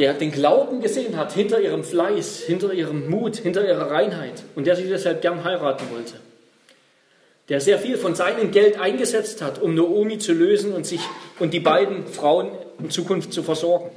Der 0.00 0.14
den 0.14 0.32
Glauben 0.32 0.80
gesehen 0.80 1.18
hat 1.18 1.34
hinter 1.34 1.60
ihrem 1.60 1.84
Fleiß, 1.84 2.40
hinter 2.44 2.72
ihrem 2.72 3.10
Mut, 3.10 3.36
hinter 3.36 3.68
ihrer 3.68 3.90
Reinheit 3.90 4.42
und 4.56 4.66
der 4.66 4.74
sie 4.74 4.88
deshalb 4.88 5.20
gern 5.20 5.44
heiraten 5.44 5.84
wollte. 5.92 6.14
Der 7.50 7.60
sehr 7.60 7.78
viel 7.78 7.98
von 7.98 8.14
seinem 8.14 8.50
Geld 8.50 8.80
eingesetzt 8.80 9.42
hat, 9.42 9.60
um 9.60 9.74
Naomi 9.74 10.16
zu 10.16 10.32
lösen 10.32 10.72
und 10.72 10.86
sich 10.86 11.02
und 11.38 11.52
die 11.52 11.60
beiden 11.60 12.06
Frauen 12.06 12.50
in 12.78 12.88
Zukunft 12.88 13.34
zu 13.34 13.42
versorgen. 13.42 13.90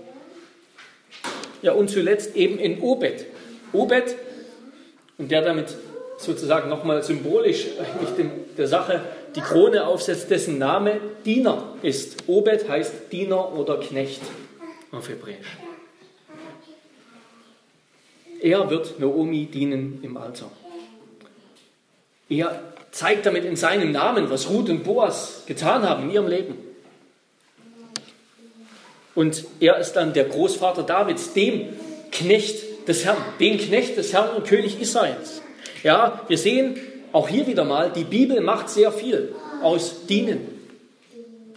Ja, 1.61 1.71
und 1.71 1.89
zuletzt 1.89 2.35
eben 2.35 2.59
in 2.59 2.81
Obed. 2.81 3.25
Obed, 3.71 4.15
und 5.17 5.31
der 5.31 5.41
damit 5.41 5.67
sozusagen 6.17 6.67
nochmal 6.67 7.01
symbolisch 7.01 7.67
eigentlich 7.79 8.27
der 8.57 8.67
Sache 8.67 8.99
die 9.37 9.41
Krone 9.41 9.87
aufsetzt, 9.87 10.29
dessen 10.29 10.57
Name 10.57 10.99
Diener 11.23 11.75
ist. 11.81 12.27
Obed 12.27 12.67
heißt 12.67 12.93
Diener 13.09 13.57
oder 13.57 13.79
Knecht 13.79 14.21
auf 14.91 15.07
Hebräisch. 15.07 15.47
Er 18.43 18.69
wird 18.69 18.99
Naomi 18.99 19.45
dienen 19.45 19.99
im 20.01 20.17
Alter. 20.17 20.51
Er 22.27 22.61
zeigt 22.91 23.25
damit 23.25 23.45
in 23.45 23.55
seinem 23.55 23.93
Namen, 23.93 24.29
was 24.29 24.49
Ruth 24.49 24.69
und 24.69 24.83
Boas 24.83 25.43
getan 25.45 25.87
haben 25.87 26.03
in 26.03 26.11
ihrem 26.11 26.27
Leben. 26.27 26.57
Und 29.15 29.45
er 29.61 29.77
ist 29.77 29.93
dann 29.93 30.11
der 30.11 30.25
Großvater 30.25 30.83
Davids, 30.83 31.31
dem 31.31 31.69
Knecht 32.11 32.87
des 32.89 33.05
Herrn, 33.05 33.23
dem 33.39 33.57
Knecht 33.57 33.95
des 33.95 34.11
Herrn 34.11 34.35
und 34.35 34.45
König 34.45 34.77
Israels. 34.81 35.41
Ja, 35.81 36.21
wir 36.27 36.37
sehen 36.37 36.75
auch 37.13 37.29
hier 37.29 37.47
wieder 37.47 37.63
mal, 37.63 37.93
die 37.95 38.03
Bibel 38.03 38.41
macht 38.41 38.69
sehr 38.69 38.91
viel 38.91 39.33
aus 39.61 40.05
Dienen. 40.07 40.41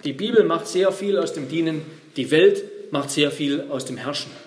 Die 0.04 0.12
Bibel 0.12 0.44
macht 0.44 0.68
sehr 0.68 0.92
viel 0.92 1.18
aus 1.18 1.32
dem 1.32 1.48
Dienen. 1.48 1.82
Die 2.16 2.30
Welt 2.30 2.92
macht 2.92 3.10
sehr 3.10 3.32
viel 3.32 3.64
aus 3.70 3.86
dem 3.86 3.96
Herrschen. 3.96 4.45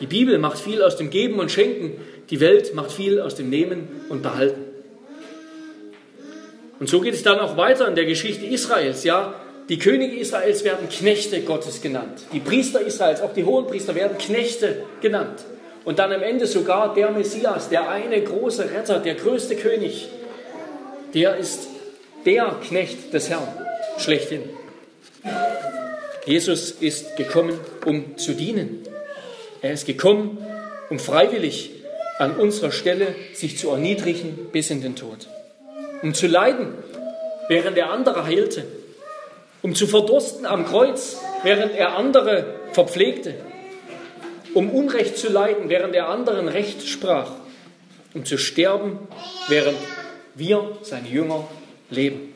Die 0.00 0.06
Bibel 0.06 0.38
macht 0.38 0.58
viel 0.58 0.82
aus 0.82 0.96
dem 0.96 1.10
Geben 1.10 1.38
und 1.38 1.52
Schenken. 1.52 2.00
Die 2.30 2.40
Welt 2.40 2.74
macht 2.74 2.92
viel 2.92 3.20
aus 3.20 3.34
dem 3.34 3.50
Nehmen 3.50 3.88
und 4.08 4.22
Behalten. 4.22 4.64
Und 6.78 6.88
so 6.88 7.00
geht 7.00 7.14
es 7.14 7.22
dann 7.22 7.38
auch 7.38 7.56
weiter 7.56 7.86
in 7.86 7.94
der 7.94 8.06
Geschichte 8.06 8.46
Israels. 8.46 9.04
Ja, 9.04 9.34
die 9.68 9.78
Könige 9.78 10.16
Israels 10.16 10.64
werden 10.64 10.88
Knechte 10.88 11.42
Gottes 11.42 11.82
genannt. 11.82 12.22
Die 12.32 12.40
Priester 12.40 12.80
Israels, 12.80 13.20
auch 13.20 13.34
die 13.34 13.44
Hohenpriester, 13.44 13.94
werden 13.94 14.16
Knechte 14.16 14.84
genannt. 15.02 15.44
Und 15.84 15.98
dann 15.98 16.12
am 16.12 16.22
Ende 16.22 16.46
sogar 16.46 16.94
der 16.94 17.10
Messias, 17.10 17.68
der 17.68 17.88
eine 17.88 18.20
große 18.22 18.70
Retter, 18.70 18.98
der 18.98 19.14
größte 19.14 19.56
König, 19.56 20.08
der 21.14 21.36
ist 21.36 21.68
der 22.24 22.56
Knecht 22.66 23.12
des 23.12 23.28
Herrn 23.30 23.48
schlechthin. 23.98 24.42
Jesus 26.26 26.70
ist 26.72 27.16
gekommen, 27.16 27.58
um 27.84 28.16
zu 28.16 28.32
dienen. 28.32 28.82
Er 29.62 29.72
ist 29.72 29.86
gekommen, 29.86 30.38
um 30.88 30.98
freiwillig 30.98 31.70
an 32.18 32.36
unserer 32.36 32.72
Stelle 32.72 33.14
sich 33.34 33.58
zu 33.58 33.70
erniedrigen 33.70 34.48
bis 34.52 34.70
in 34.70 34.82
den 34.82 34.96
Tod. 34.96 35.28
Um 36.02 36.14
zu 36.14 36.26
leiden, 36.26 36.74
während 37.48 37.76
er 37.76 37.90
andere 37.90 38.24
heilte. 38.24 38.64
Um 39.62 39.74
zu 39.74 39.86
verdursten 39.86 40.46
am 40.46 40.64
Kreuz, 40.66 41.18
während 41.42 41.74
er 41.74 41.96
andere 41.96 42.54
verpflegte 42.72 43.34
um 44.54 44.70
Unrecht 44.70 45.16
zu 45.16 45.28
leiden, 45.28 45.68
während 45.68 45.94
er 45.94 46.08
anderen 46.08 46.48
Recht 46.48 46.86
sprach, 46.86 47.30
um 48.14 48.24
zu 48.24 48.38
sterben, 48.38 48.98
während 49.48 49.78
wir, 50.34 50.78
seine 50.82 51.08
Jünger, 51.08 51.46
leben. 51.90 52.32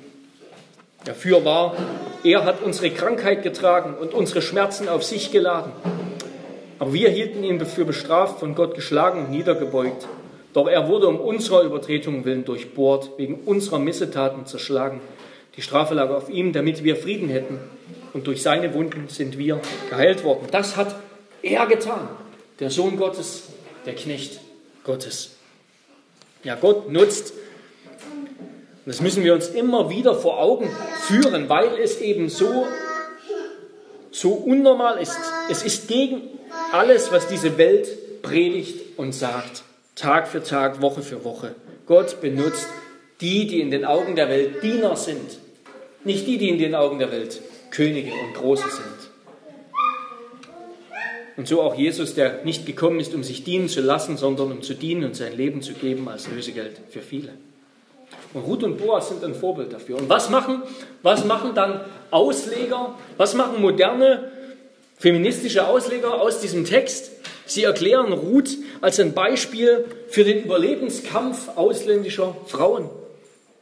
Dafür 1.05 1.45
war, 1.45 1.77
er 2.23 2.45
hat 2.45 2.63
unsere 2.63 2.91
Krankheit 2.91 3.43
getragen 3.43 3.95
und 3.95 4.15
unsere 4.15 4.43
Schmerzen 4.43 4.89
auf 4.89 5.05
sich 5.05 5.33
geladen. 5.33 5.73
Aber 6.79 6.93
wir 6.93 7.11
hielten 7.11 7.45
ihn 7.45 7.65
für 7.65 7.85
bestraft, 7.85 8.41
von 8.41 8.55
Gott 8.55 8.75
geschlagen 8.75 9.27
und 9.27 9.31
niedergebeugt. 9.31 10.09
Doch 10.53 10.69
er 10.69 10.89
wurde 10.89 11.09
um 11.09 11.19
unserer 11.19 11.63
Übertretungen 11.63 12.25
willen 12.25 12.45
durchbohrt, 12.45 13.11
wegen 13.17 13.41
unserer 13.45 13.79
Missetaten 13.79 14.47
zerschlagen. 14.47 15.01
Die 15.57 15.63
Strafe 15.63 15.95
lag 15.95 16.11
auf 16.11 16.29
ihm, 16.29 16.53
damit 16.53 16.85
wir 16.85 16.97
Frieden 16.97 17.29
hätten. 17.29 17.59
Und 18.13 18.27
durch 18.27 18.43
seine 18.43 18.75
Wunden 18.75 19.09
sind 19.09 19.39
wir 19.39 19.61
geheilt 19.91 20.25
worden. 20.25 20.47
Das 20.51 20.77
hat 20.77 20.95
er 21.43 21.67
getan. 21.67 22.09
Der 22.61 22.71
Sohn 22.71 22.97
Gottes, 22.97 23.49
der 23.87 23.95
Knecht 23.95 24.41
Gottes. 24.85 25.37
Ja, 26.45 26.55
Gott 26.55 26.93
nutzt, 26.93 27.33
das 28.87 29.01
müssen 29.01 29.25
wir 29.25 29.33
uns 29.33 29.49
immer 29.49 29.89
wieder 29.89 30.15
vor 30.15 30.39
Augen 30.39 30.69
führen, 31.01 31.49
weil 31.49 31.79
es 31.83 32.01
eben 32.01 32.29
so, 32.29 32.67
so 34.11 34.33
unnormal 34.33 35.01
ist. 35.01 35.19
Es 35.51 35.63
ist 35.63 35.89
gegen 35.89 36.21
alles, 36.75 37.13
was 37.13 37.29
diese 37.29 37.57
Welt 37.57 38.23
predigt 38.23 38.99
und 38.99 39.13
sagt, 39.13 39.63
Tag 39.95 40.27
für 40.27 40.43
Tag, 40.43 40.83
Woche 40.83 41.03
für 41.03 41.23
Woche. 41.25 41.55
Gott 41.87 42.21
benutzt 42.21 42.67
die, 43.21 43.47
die 43.47 43.61
in 43.61 43.71
den 43.71 43.85
Augen 43.85 44.17
der 44.17 44.29
Welt 44.29 44.61
Diener 44.63 44.97
sind, 44.97 45.39
nicht 46.03 46.27
die, 46.27 46.37
die 46.37 46.49
in 46.49 46.59
den 46.59 46.75
Augen 46.75 46.99
der 46.99 47.13
Welt 47.13 47.41
Könige 47.71 48.11
und 48.11 48.35
Große 48.35 48.69
sind. 48.69 49.11
Und 51.37 51.49
so 51.49 51.63
auch 51.63 51.77
Jesus, 51.77 52.15
der 52.15 52.45
nicht 52.45 52.67
gekommen 52.67 52.99
ist, 53.01 53.15
um 53.15 53.23
sich 53.23 53.45
dienen 53.45 53.69
zu 53.69 53.81
lassen, 53.81 54.17
sondern 54.17 54.51
um 54.51 54.63
zu 54.63 54.75
dienen 54.75 55.05
und 55.05 55.17
sein 55.17 55.37
Leben 55.37 55.63
zu 55.63 55.75
geben 55.75 56.09
als 56.09 56.29
Lösegeld 56.29 56.81
für 56.91 57.03
viele. 57.03 57.31
Und 58.33 58.43
Ruth 58.43 58.65
und 58.65 58.79
Boas 58.79 59.09
sind 59.09 59.23
ein 59.25 59.35
Vorbild 59.35 59.73
dafür. 59.73 59.99
Und 59.99 60.09
was 60.09 60.29
machen, 60.29 60.63
was 61.03 61.25
machen 61.25 61.55
dann 61.55 61.81
Ausleger, 62.11 62.97
was 63.17 63.35
machen 63.35 63.61
moderne 63.61 64.31
feministische 65.05 65.69
Ausleger 65.69 66.19
aus 66.19 66.41
diesem 66.41 66.65
Text? 66.65 67.11
Sie 67.45 67.63
erklären 67.63 68.15
Ruth 68.15 68.57
als 68.81 68.99
ein 68.99 69.13
Beispiel 69.13 69.85
für 70.09 70.25
den 70.25 70.45
Überlebenskampf 70.45 71.51
ausländischer 71.57 72.35
Frauen. 72.47 72.89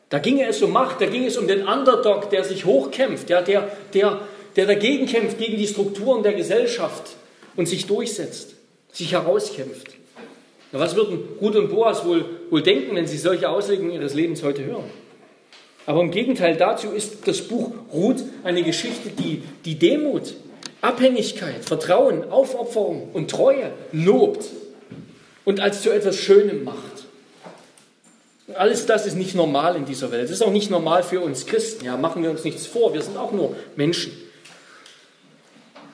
Da 0.08 0.20
ging 0.20 0.40
es 0.40 0.62
um 0.62 0.70
Macht, 0.70 1.00
da 1.00 1.06
ging 1.06 1.24
es 1.24 1.36
um 1.36 1.48
den 1.48 1.66
Underdog, 1.66 2.30
der 2.30 2.44
sich 2.44 2.64
hochkämpft, 2.64 3.28
ja, 3.28 3.42
der, 3.42 3.72
der, 3.92 4.20
der 4.54 4.66
dagegen 4.66 5.06
kämpft, 5.06 5.38
gegen 5.38 5.56
die 5.56 5.66
Strukturen 5.66 6.22
der 6.22 6.34
Gesellschaft 6.34 7.16
und 7.56 7.66
sich 7.66 7.88
durchsetzt, 7.88 8.54
sich 8.92 9.10
herauskämpft. 9.10 9.88
Na, 10.70 10.78
was 10.78 10.94
würden 10.94 11.24
Ruth 11.40 11.56
und 11.56 11.70
Boas 11.70 12.04
wohl, 12.04 12.24
wohl 12.50 12.62
denken, 12.62 12.94
wenn 12.94 13.08
sie 13.08 13.18
solche 13.18 13.48
Auslegungen 13.48 13.90
ihres 13.90 14.14
Lebens 14.14 14.44
heute 14.44 14.64
hören? 14.64 14.90
Aber 15.86 16.02
im 16.02 16.12
Gegenteil 16.12 16.56
dazu 16.56 16.90
ist 16.90 17.26
das 17.26 17.40
Buch 17.40 17.72
Ruth 17.92 18.22
eine 18.44 18.62
Geschichte, 18.62 19.10
die 19.10 19.42
die 19.64 19.76
Demut, 19.76 20.34
Abhängigkeit, 20.82 21.64
Vertrauen, 21.64 22.30
Aufopferung 22.30 23.10
und 23.12 23.30
Treue 23.30 23.72
lobt 23.92 24.44
und 25.44 25.60
als 25.60 25.80
zu 25.80 25.90
etwas 25.90 26.16
Schönem 26.16 26.64
macht. 26.64 27.06
Alles 28.54 28.84
das 28.84 29.06
ist 29.06 29.14
nicht 29.14 29.36
normal 29.36 29.76
in 29.76 29.86
dieser 29.86 30.10
Welt. 30.10 30.24
Das 30.24 30.32
ist 30.32 30.42
auch 30.42 30.50
nicht 30.50 30.70
normal 30.70 31.04
für 31.04 31.20
uns 31.20 31.46
Christen. 31.46 31.84
Ja, 31.84 31.96
machen 31.96 32.22
wir 32.24 32.30
uns 32.30 32.42
nichts 32.44 32.66
vor. 32.66 32.92
Wir 32.92 33.00
sind 33.00 33.16
auch 33.16 33.32
nur 33.32 33.56
Menschen. 33.76 34.12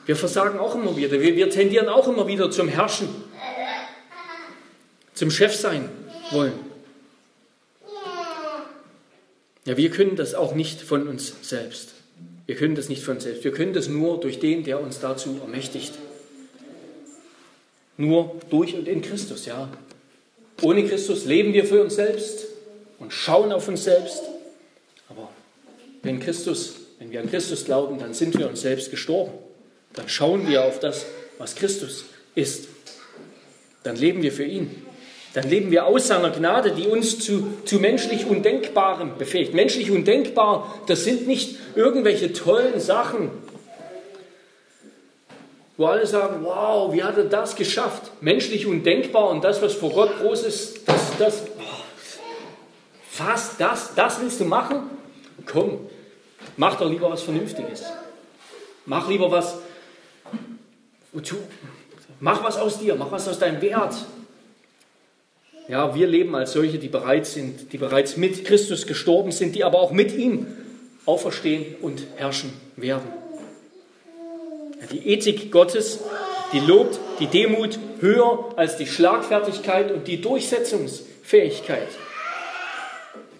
Wir 0.07 0.16
versagen 0.16 0.59
auch 0.59 0.74
immer 0.74 0.97
wieder. 0.97 1.20
Wir, 1.20 1.36
wir 1.36 1.51
tendieren 1.51 1.91
auch 1.91 2.09
immer 2.09 2.26
wieder 2.26 2.51
zum 2.51 2.66
Herrschen, 2.68 3.09
zum 5.12 5.30
Chef 5.30 5.55
sein 5.55 5.91
wollen. 6.30 6.55
Ja, 9.66 9.76
wir 9.76 9.91
können 9.91 10.16
das 10.16 10.34
auch 10.34 10.55
nicht 10.55 10.80
von 10.80 11.07
uns 11.07 11.34
selbst. 11.43 11.97
Wir 12.49 12.57
können 12.57 12.74
das 12.74 12.88
nicht 12.88 13.05
von 13.05 13.20
selbst. 13.20 13.44
Wir 13.44 13.53
können 13.53 13.74
das 13.74 13.88
nur 13.88 14.18
durch 14.18 14.40
den, 14.40 14.64
der 14.64 14.80
uns 14.80 15.01
dazu 15.01 15.38
ermächtigt. 15.42 15.92
Nur 17.99 18.40
durch 18.49 18.74
und 18.74 18.88
in 18.88 19.03
Christus, 19.03 19.44
ja. 19.44 19.68
Ohne 20.62 20.88
Christus 20.88 21.26
leben 21.26 21.53
wir 21.53 21.66
für 21.66 21.82
uns 21.82 21.96
selbst 21.96 22.46
und 22.99 23.12
schauen 23.12 23.53
auf 23.53 23.68
uns 23.68 23.84
selbst. 23.84 24.22
Aber 25.11 25.28
wenn 26.03 26.20
Christus, 26.20 26.76
wenn 26.99 27.12
wir 27.12 27.20
an 27.20 27.28
Christus 27.28 27.66
glauben, 27.66 27.99
dann 27.99 28.14
sind 28.14 28.38
wir 28.38 28.49
uns 28.49 28.62
selbst 28.62 28.90
gestorben. 28.90 29.32
Dann 29.92 30.09
schauen 30.09 30.49
wir 30.49 30.64
auf 30.64 30.80
das, 30.80 31.05
was 31.36 31.55
Christus 31.55 32.07
ist. 32.34 32.68
Dann 33.82 33.96
leben 33.96 34.22
wir 34.22 34.32
für 34.32 34.44
ihn. 34.44 34.88
Dann 35.39 35.51
leben 35.51 35.70
wir 35.70 35.86
aus 35.86 36.09
seiner 36.09 36.30
Gnade, 36.30 36.72
die 36.72 36.89
uns 36.89 37.20
zu, 37.20 37.59
zu 37.64 37.78
menschlich 37.78 38.26
Undenkbarem 38.26 39.18
befähigt. 39.18 39.55
Menschlich 39.55 39.89
Undenkbar, 39.89 40.74
das 40.89 41.05
sind 41.05 41.28
nicht 41.28 41.61
irgendwelche 41.76 42.32
tollen 42.32 42.80
Sachen, 42.80 43.30
wo 45.76 45.86
alle 45.86 46.09
sagen, 46.09 46.41
wow, 46.43 46.93
wie 46.93 47.05
hat 47.05 47.16
er 47.18 47.26
das 47.26 47.55
geschafft? 47.55 48.11
Menschlich 48.20 48.66
undenkbar 48.66 49.30
und 49.30 49.45
das, 49.45 49.62
was 49.62 49.74
vor 49.74 49.91
Gott 49.91 50.18
groß 50.18 50.43
ist, 50.43 50.89
das, 50.89 51.16
das, 51.20 51.43
was, 53.16 53.57
das, 53.59 53.95
das 53.95 54.20
willst 54.20 54.41
du 54.41 54.45
machen? 54.45 54.91
Komm, 55.47 55.86
mach 56.57 56.74
doch 56.80 56.91
lieber 56.91 57.09
was 57.12 57.22
Vernünftiges. 57.22 57.84
Mach 58.86 59.09
lieber 59.09 59.30
was, 59.30 59.59
mach 62.18 62.43
was 62.43 62.57
aus 62.57 62.80
dir, 62.80 62.97
mach 62.97 63.12
was 63.12 63.28
aus 63.28 63.39
deinem 63.39 63.62
Wert. 63.62 63.95
Ja, 65.69 65.95
wir 65.95 66.07
leben 66.07 66.35
als 66.35 66.53
solche, 66.53 66.79
die 66.79 66.89
bereit 66.89 67.27
sind, 67.27 67.75
die 67.75 67.79
bereits 67.79 68.16
mit 68.16 68.47
Christus 68.47 68.87
gestorben 68.87 69.33
sind, 69.33 69.55
die 69.55 69.64
aber 69.64 69.81
auch 69.81 69.93
mit 69.93 70.16
ihm 70.16 70.47
auferstehen 71.05 71.77
und 71.83 72.03
herrschen 72.16 72.55
werden. 72.77 73.12
Die 74.91 75.09
Ethik 75.09 75.53
Gottes, 75.53 76.01
die 76.55 76.61
lobt 76.61 76.99
die 77.21 77.27
Demut 77.27 77.79
höher 78.01 78.55
als 78.57 78.79
die 78.79 78.87
Schlagfertigkeit 78.87 79.93
und 79.93 80.09
die 80.09 80.23
Durchsetzungsfähigkeit. 80.23 81.89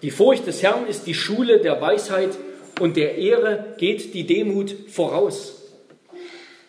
Die 0.03 0.11
Furcht 0.11 0.45
des 0.45 0.61
Herrn 0.61 0.85
ist 0.87 1.07
die 1.07 1.15
Schule 1.15 1.59
der 1.59 1.81
Weisheit 1.81 2.37
und 2.79 2.95
der 2.95 3.17
Ehre 3.17 3.73
geht 3.79 4.13
die 4.13 4.27
Demut 4.27 4.75
voraus. 4.87 5.63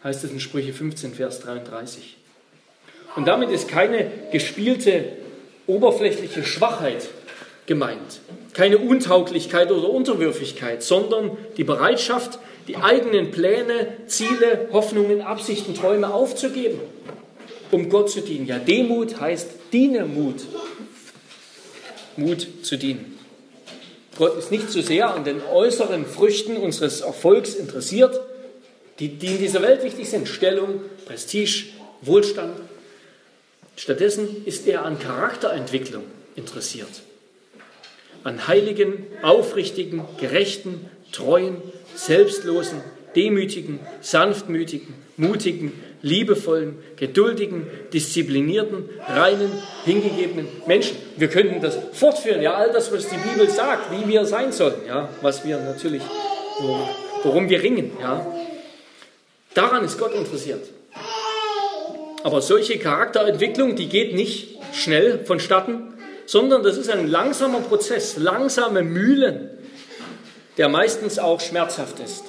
Heißt 0.02 0.24
es 0.24 0.32
in 0.32 0.40
Sprüche 0.40 0.72
15, 0.72 1.12
Vers 1.12 1.40
33. 1.40 2.16
Und 3.16 3.28
damit 3.28 3.50
ist 3.50 3.68
keine 3.68 4.10
gespielte, 4.32 5.04
oberflächliche 5.70 6.44
Schwachheit 6.44 7.08
gemeint, 7.66 8.20
keine 8.52 8.78
Untauglichkeit 8.78 9.70
oder 9.70 9.90
Unterwürfigkeit, 9.90 10.82
sondern 10.82 11.36
die 11.56 11.64
Bereitschaft, 11.64 12.38
die 12.68 12.76
eigenen 12.76 13.30
Pläne, 13.30 13.88
Ziele, 14.06 14.68
Hoffnungen, 14.72 15.22
Absichten, 15.22 15.74
Träume 15.74 16.12
aufzugeben, 16.12 16.80
um 17.70 17.88
Gott 17.88 18.10
zu 18.10 18.20
dienen. 18.20 18.46
Ja, 18.46 18.58
Demut 18.58 19.20
heißt 19.20 19.50
diene 19.72 20.04
Mut. 20.04 20.42
Mut 22.16 22.46
zu 22.62 22.76
dienen. 22.76 23.18
Gott 24.18 24.36
ist 24.36 24.50
nicht 24.50 24.68
so 24.70 24.82
sehr 24.82 25.14
an 25.14 25.24
den 25.24 25.40
äußeren 25.42 26.04
Früchten 26.04 26.56
unseres 26.56 27.00
Erfolgs 27.00 27.54
interessiert, 27.54 28.20
die, 28.98 29.08
die 29.08 29.28
in 29.28 29.38
dieser 29.38 29.62
Welt 29.62 29.82
wichtig 29.82 30.10
sind. 30.10 30.28
Stellung, 30.28 30.82
Prestige, 31.06 31.66
Wohlstand. 32.02 32.52
Stattdessen 33.80 34.44
ist 34.44 34.66
er 34.66 34.84
an 34.84 34.98
Charakterentwicklung 34.98 36.04
interessiert. 36.36 37.00
An 38.24 38.46
heiligen, 38.46 39.06
aufrichtigen, 39.22 40.04
gerechten, 40.18 40.84
treuen, 41.12 41.56
selbstlosen, 41.94 42.82
demütigen, 43.16 43.80
sanftmütigen, 44.02 44.92
mutigen, 45.16 45.72
liebevollen, 46.02 46.76
geduldigen, 46.96 47.68
disziplinierten, 47.90 48.86
reinen, 49.08 49.50
hingegebenen 49.86 50.46
Menschen. 50.66 50.98
Wir 51.16 51.28
könnten 51.28 51.62
das 51.62 51.78
fortführen, 51.94 52.42
ja, 52.42 52.52
all 52.52 52.72
das, 52.72 52.92
was 52.92 53.08
die 53.08 53.16
Bibel 53.16 53.48
sagt, 53.48 53.90
wie 53.92 54.06
wir 54.06 54.26
sein 54.26 54.52
sollen, 54.52 54.84
ja, 54.86 55.08
was 55.22 55.42
wir 55.46 55.56
natürlich, 55.56 56.02
worum 57.22 57.48
wir 57.48 57.62
ringen, 57.62 57.92
ja. 57.98 58.26
Daran 59.54 59.86
ist 59.86 59.98
Gott 59.98 60.12
interessiert. 60.14 60.68
Aber 62.22 62.42
solche 62.42 62.78
Charakterentwicklung, 62.78 63.76
die 63.76 63.88
geht 63.88 64.14
nicht 64.14 64.58
schnell 64.72 65.24
vonstatten, 65.24 65.94
sondern 66.26 66.62
das 66.62 66.76
ist 66.76 66.90
ein 66.90 67.08
langsamer 67.08 67.60
Prozess, 67.60 68.16
langsame 68.16 68.82
Mühlen, 68.82 69.50
der 70.58 70.68
meistens 70.68 71.18
auch 71.18 71.40
schmerzhaft 71.40 71.98
ist. 72.00 72.24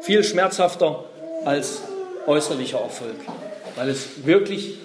Viel 0.00 0.24
schmerzhafter 0.24 1.04
als 1.44 1.82
äußerlicher 2.26 2.78
Erfolg, 2.78 3.16
weil 3.76 3.88
es 3.88 4.24
wirklich 4.24 4.78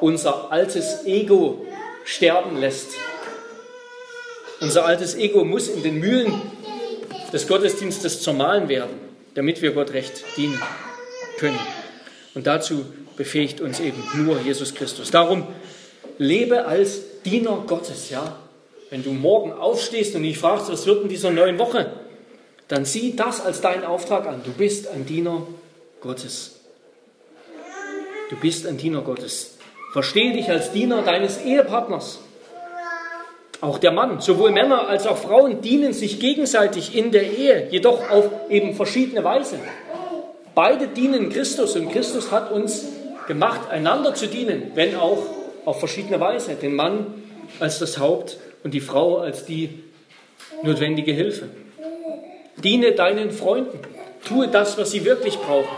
unser 0.00 0.50
altes 0.52 1.06
Ego 1.06 1.64
sterben 2.04 2.58
lässt. 2.60 2.90
Unser 4.60 4.84
altes 4.84 5.14
Ego 5.14 5.44
muss 5.44 5.68
in 5.68 5.82
den 5.82 5.98
Mühlen 5.98 6.32
des 7.32 7.48
Gottesdienstes 7.48 8.22
zermahlen 8.22 8.68
werden, 8.68 8.94
damit 9.34 9.62
wir 9.62 9.72
Gott 9.72 9.92
recht 9.92 10.24
dienen 10.36 10.60
können. 11.38 11.58
Und 12.34 12.46
dazu 12.46 12.84
befähigt 13.16 13.60
uns 13.60 13.80
eben 13.80 14.02
nur 14.14 14.40
Jesus 14.40 14.74
Christus. 14.74 15.10
Darum 15.10 15.46
lebe 16.18 16.66
als 16.66 17.22
Diener 17.24 17.64
Gottes, 17.66 18.10
ja. 18.10 18.36
Wenn 18.90 19.02
du 19.02 19.12
morgen 19.12 19.52
aufstehst 19.52 20.14
und 20.14 20.22
dich 20.22 20.38
fragst, 20.38 20.70
was 20.70 20.86
wird 20.86 21.02
in 21.02 21.08
dieser 21.08 21.30
neuen 21.30 21.58
Woche, 21.58 21.92
dann 22.68 22.84
sieh 22.84 23.16
das 23.16 23.40
als 23.40 23.60
deinen 23.60 23.84
Auftrag 23.84 24.26
an. 24.26 24.42
Du 24.44 24.52
bist 24.52 24.88
ein 24.88 25.06
Diener 25.06 25.46
Gottes. 26.00 26.60
Du 28.30 28.36
bist 28.36 28.66
ein 28.66 28.76
Diener 28.76 29.00
Gottes. 29.02 29.58
Verstehe 29.92 30.32
dich 30.32 30.48
als 30.48 30.72
Diener 30.72 31.02
deines 31.02 31.42
Ehepartners. 31.42 32.20
Auch 33.60 33.78
der 33.78 33.92
Mann, 33.92 34.20
sowohl 34.20 34.50
Männer 34.50 34.88
als 34.88 35.06
auch 35.06 35.16
Frauen 35.16 35.62
dienen 35.62 35.92
sich 35.92 36.20
gegenseitig 36.20 36.94
in 36.94 37.12
der 37.12 37.32
Ehe, 37.32 37.68
jedoch 37.70 38.10
auf 38.10 38.28
eben 38.50 38.74
verschiedene 38.74 39.24
Weise. 39.24 39.58
Beide 40.54 40.88
dienen 40.88 41.30
Christus 41.30 41.74
und 41.74 41.90
Christus 41.90 42.30
hat 42.30 42.52
uns 42.52 42.84
gemacht, 43.26 43.70
einander 43.70 44.14
zu 44.14 44.26
dienen, 44.26 44.72
wenn 44.74 44.96
auch 44.96 45.22
auf 45.64 45.78
verschiedene 45.78 46.20
Weise. 46.20 46.54
Den 46.54 46.74
Mann 46.74 47.22
als 47.60 47.78
das 47.78 47.98
Haupt 47.98 48.38
und 48.62 48.72
die 48.74 48.80
Frau 48.80 49.18
als 49.18 49.44
die 49.44 49.84
notwendige 50.62 51.12
Hilfe. 51.12 51.48
Diene 52.56 52.92
deinen 52.92 53.30
Freunden. 53.30 53.78
Tue 54.26 54.48
das, 54.48 54.78
was 54.78 54.90
sie 54.90 55.04
wirklich 55.04 55.38
brauchen. 55.38 55.76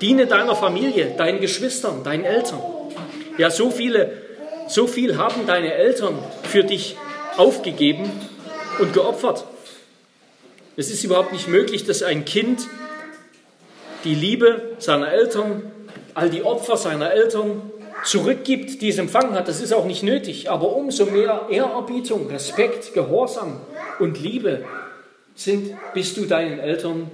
Diene 0.00 0.26
deiner 0.26 0.56
Familie, 0.56 1.14
deinen 1.16 1.40
Geschwistern, 1.40 2.02
deinen 2.02 2.24
Eltern. 2.24 2.60
Ja, 3.38 3.50
so 3.50 3.70
viele, 3.70 4.12
so 4.68 4.86
viel 4.86 5.16
haben 5.16 5.46
deine 5.46 5.74
Eltern 5.74 6.18
für 6.44 6.64
dich 6.64 6.96
aufgegeben 7.36 8.10
und 8.78 8.92
geopfert. 8.92 9.44
Es 10.76 10.90
ist 10.90 11.04
überhaupt 11.04 11.32
nicht 11.32 11.48
möglich, 11.48 11.84
dass 11.84 12.02
ein 12.02 12.24
Kind 12.24 12.66
die 14.04 14.14
Liebe 14.14 14.72
seiner 14.78 15.12
Eltern, 15.12 15.70
all 16.14 16.30
die 16.30 16.42
Opfer 16.42 16.76
seiner 16.76 17.12
Eltern 17.12 17.62
zurückgibt, 18.04 18.82
die 18.82 18.88
es 18.88 18.98
empfangen 18.98 19.34
hat, 19.34 19.48
das 19.48 19.60
ist 19.60 19.72
auch 19.72 19.84
nicht 19.84 20.02
nötig. 20.02 20.50
Aber 20.50 20.74
umso 20.74 21.06
mehr 21.06 21.46
Ehrerbietung, 21.50 22.28
Respekt, 22.28 22.94
Gehorsam 22.94 23.60
und 23.98 24.20
Liebe 24.20 24.64
sind, 25.34 25.76
bist 25.94 26.16
du 26.16 26.26
deinen 26.26 26.58
Eltern 26.58 27.10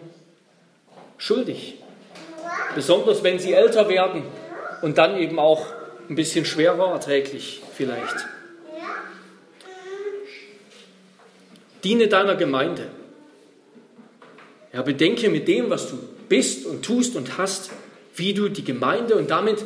schuldig. 1.18 1.76
Besonders 2.74 3.22
wenn 3.22 3.38
sie 3.38 3.53
älter 3.53 3.88
werden 3.88 4.22
und 4.82 4.99
dann 4.99 5.18
eben 5.18 5.38
auch 5.38 5.66
ein 6.09 6.14
bisschen 6.14 6.44
schwerer 6.44 6.92
erträglich 6.92 7.62
vielleicht. 7.74 8.26
Diene 11.84 12.09
deiner 12.09 12.34
Gemeinde. 12.34 12.86
Ja, 14.72 14.82
bedenke 14.82 15.28
mit 15.28 15.49
dem, 15.49 15.70
was 15.70 15.88
du 15.90 15.99
bist 16.28 16.66
und 16.66 16.84
tust 16.84 17.16
und 17.16 17.38
hast, 17.38 17.70
wie 18.19 18.35
du 18.35 18.49
die 18.49 18.64
Gemeinde 18.64 19.16
und 19.16 19.31
damit 19.31 19.64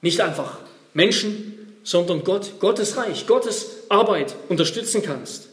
nicht 0.00 0.20
einfach 0.20 0.58
Menschen, 0.94 1.78
sondern 1.82 2.24
Gott, 2.24 2.60
Gottes 2.60 2.96
Reich, 2.96 3.26
Gottes 3.26 3.84
Arbeit 3.88 4.34
unterstützen 4.48 5.02
kannst. 5.02 5.48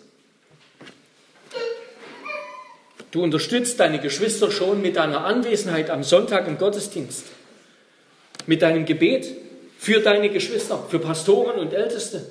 Du 3.11 3.23
unterstützt 3.23 3.79
deine 3.79 3.99
Geschwister 3.99 4.51
schon 4.51 4.81
mit 4.81 4.95
deiner 4.95 5.25
Anwesenheit 5.25 5.89
am 5.89 6.03
Sonntag 6.03 6.47
im 6.47 6.59
Gottesdienst, 6.59 7.25
mit 8.45 8.61
deinem 8.61 8.85
Gebet 8.85 9.27
für 9.79 9.99
deine 10.01 10.29
Geschwister, 10.29 10.83
für 10.89 10.99
Pastoren 10.99 11.59
und 11.59 11.73
Älteste, 11.73 12.25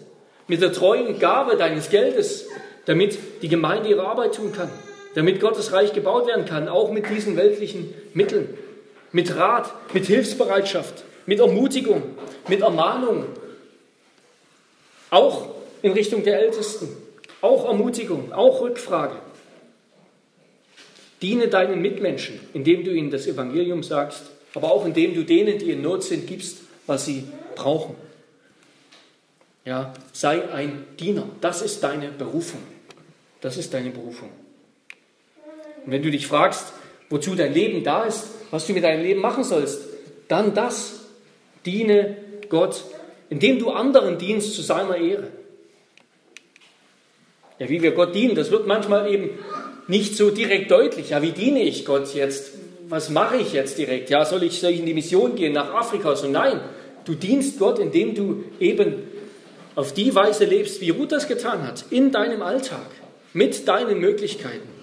mit 0.46 0.62
der 0.62 0.72
treuen 0.72 1.18
Gabe 1.18 1.56
deines 1.56 1.90
Geldes, 1.90 2.46
damit 2.84 3.18
die 3.42 3.48
Gemeinde 3.48 3.88
ihre 3.88 4.06
Arbeit 4.06 4.36
tun 4.36 4.52
kann, 4.52 4.70
damit 5.14 5.40
Gottes 5.40 5.72
Reich 5.72 5.92
gebaut 5.92 6.28
werden 6.28 6.44
kann, 6.44 6.68
auch 6.68 6.92
mit 6.92 7.10
diesen 7.10 7.36
weltlichen 7.36 7.92
Mitteln, 8.14 8.48
mit 9.12 9.34
Rat, 9.34 9.72
mit 9.94 10.06
Hilfsbereitschaft, 10.06 11.04
mit 11.26 11.40
Ermutigung, 11.40 12.02
mit 12.48 12.60
Ermahnung, 12.60 13.26
auch 15.10 15.54
in 15.82 15.92
Richtung 15.92 16.22
der 16.24 16.40
Ältesten, 16.40 16.88
auch 17.40 17.66
Ermutigung, 17.66 18.32
auch 18.32 18.60
Rückfrage. 18.60 19.16
Diene 21.22 21.48
deinen 21.48 21.80
Mitmenschen, 21.82 22.38
indem 22.52 22.84
du 22.84 22.92
ihnen 22.92 23.10
das 23.10 23.26
Evangelium 23.26 23.82
sagst, 23.82 24.30
aber 24.54 24.72
auch 24.72 24.86
indem 24.86 25.14
du 25.14 25.24
denen, 25.24 25.58
die 25.58 25.72
in 25.72 25.82
Not 25.82 26.04
sind, 26.04 26.26
gibst, 26.26 26.58
was 26.86 27.04
sie 27.04 27.24
brauchen. 27.54 27.94
Ja, 29.64 29.92
sei 30.12 30.50
ein 30.50 30.84
Diener. 30.98 31.28
Das 31.40 31.60
ist 31.60 31.82
deine 31.82 32.08
Berufung. 32.08 32.62
Das 33.40 33.56
ist 33.56 33.74
deine 33.74 33.90
Berufung. 33.90 34.30
Und 35.84 35.92
wenn 35.92 36.02
du 36.02 36.10
dich 36.10 36.26
fragst, 36.26 36.72
wozu 37.10 37.34
dein 37.34 37.52
Leben 37.52 37.84
da 37.84 38.04
ist, 38.04 38.28
was 38.50 38.66
du 38.66 38.72
mit 38.72 38.84
deinem 38.84 39.02
Leben 39.02 39.20
machen 39.20 39.44
sollst, 39.44 39.82
dann 40.28 40.54
das. 40.54 40.94
Diene 41.66 42.16
Gott, 42.48 42.84
indem 43.28 43.58
du 43.58 43.70
anderen 43.70 44.16
dienst 44.18 44.54
zu 44.54 44.62
seiner 44.62 44.96
Ehre. 44.96 45.28
Ja, 47.58 47.68
wie 47.68 47.82
wir 47.82 47.90
Gott 47.90 48.14
dienen, 48.14 48.34
das 48.34 48.50
wird 48.50 48.66
manchmal 48.66 49.12
eben 49.12 49.30
nicht 49.88 50.16
so 50.16 50.30
direkt 50.30 50.70
deutlich. 50.70 51.10
Ja, 51.10 51.20
wie 51.22 51.32
diene 51.32 51.62
ich 51.62 51.84
Gott 51.84 52.14
jetzt? 52.14 52.52
Was 52.88 53.10
mache 53.10 53.36
ich 53.36 53.52
jetzt 53.52 53.76
direkt? 53.76 54.08
Ja, 54.08 54.24
soll 54.24 54.44
ich, 54.44 54.60
soll 54.60 54.70
ich 54.70 54.80
in 54.80 54.86
die 54.86 54.94
Mission 54.94 55.34
gehen 55.34 55.52
nach 55.52 55.74
Afrika? 55.74 56.14
So 56.16 56.28
nein, 56.28 56.60
du 57.04 57.14
dienst 57.14 57.58
Gott, 57.58 57.78
indem 57.78 58.14
du 58.14 58.44
eben 58.60 58.94
auf 59.74 59.92
die 59.92 60.14
Weise 60.14 60.44
lebst, 60.44 60.80
wie 60.80 60.90
Ruth 60.90 61.12
das 61.12 61.28
getan 61.28 61.66
hat, 61.66 61.84
in 61.90 62.12
deinem 62.12 62.42
Alltag, 62.42 62.86
mit 63.32 63.68
deinen 63.68 63.98
Möglichkeiten. 63.98 64.77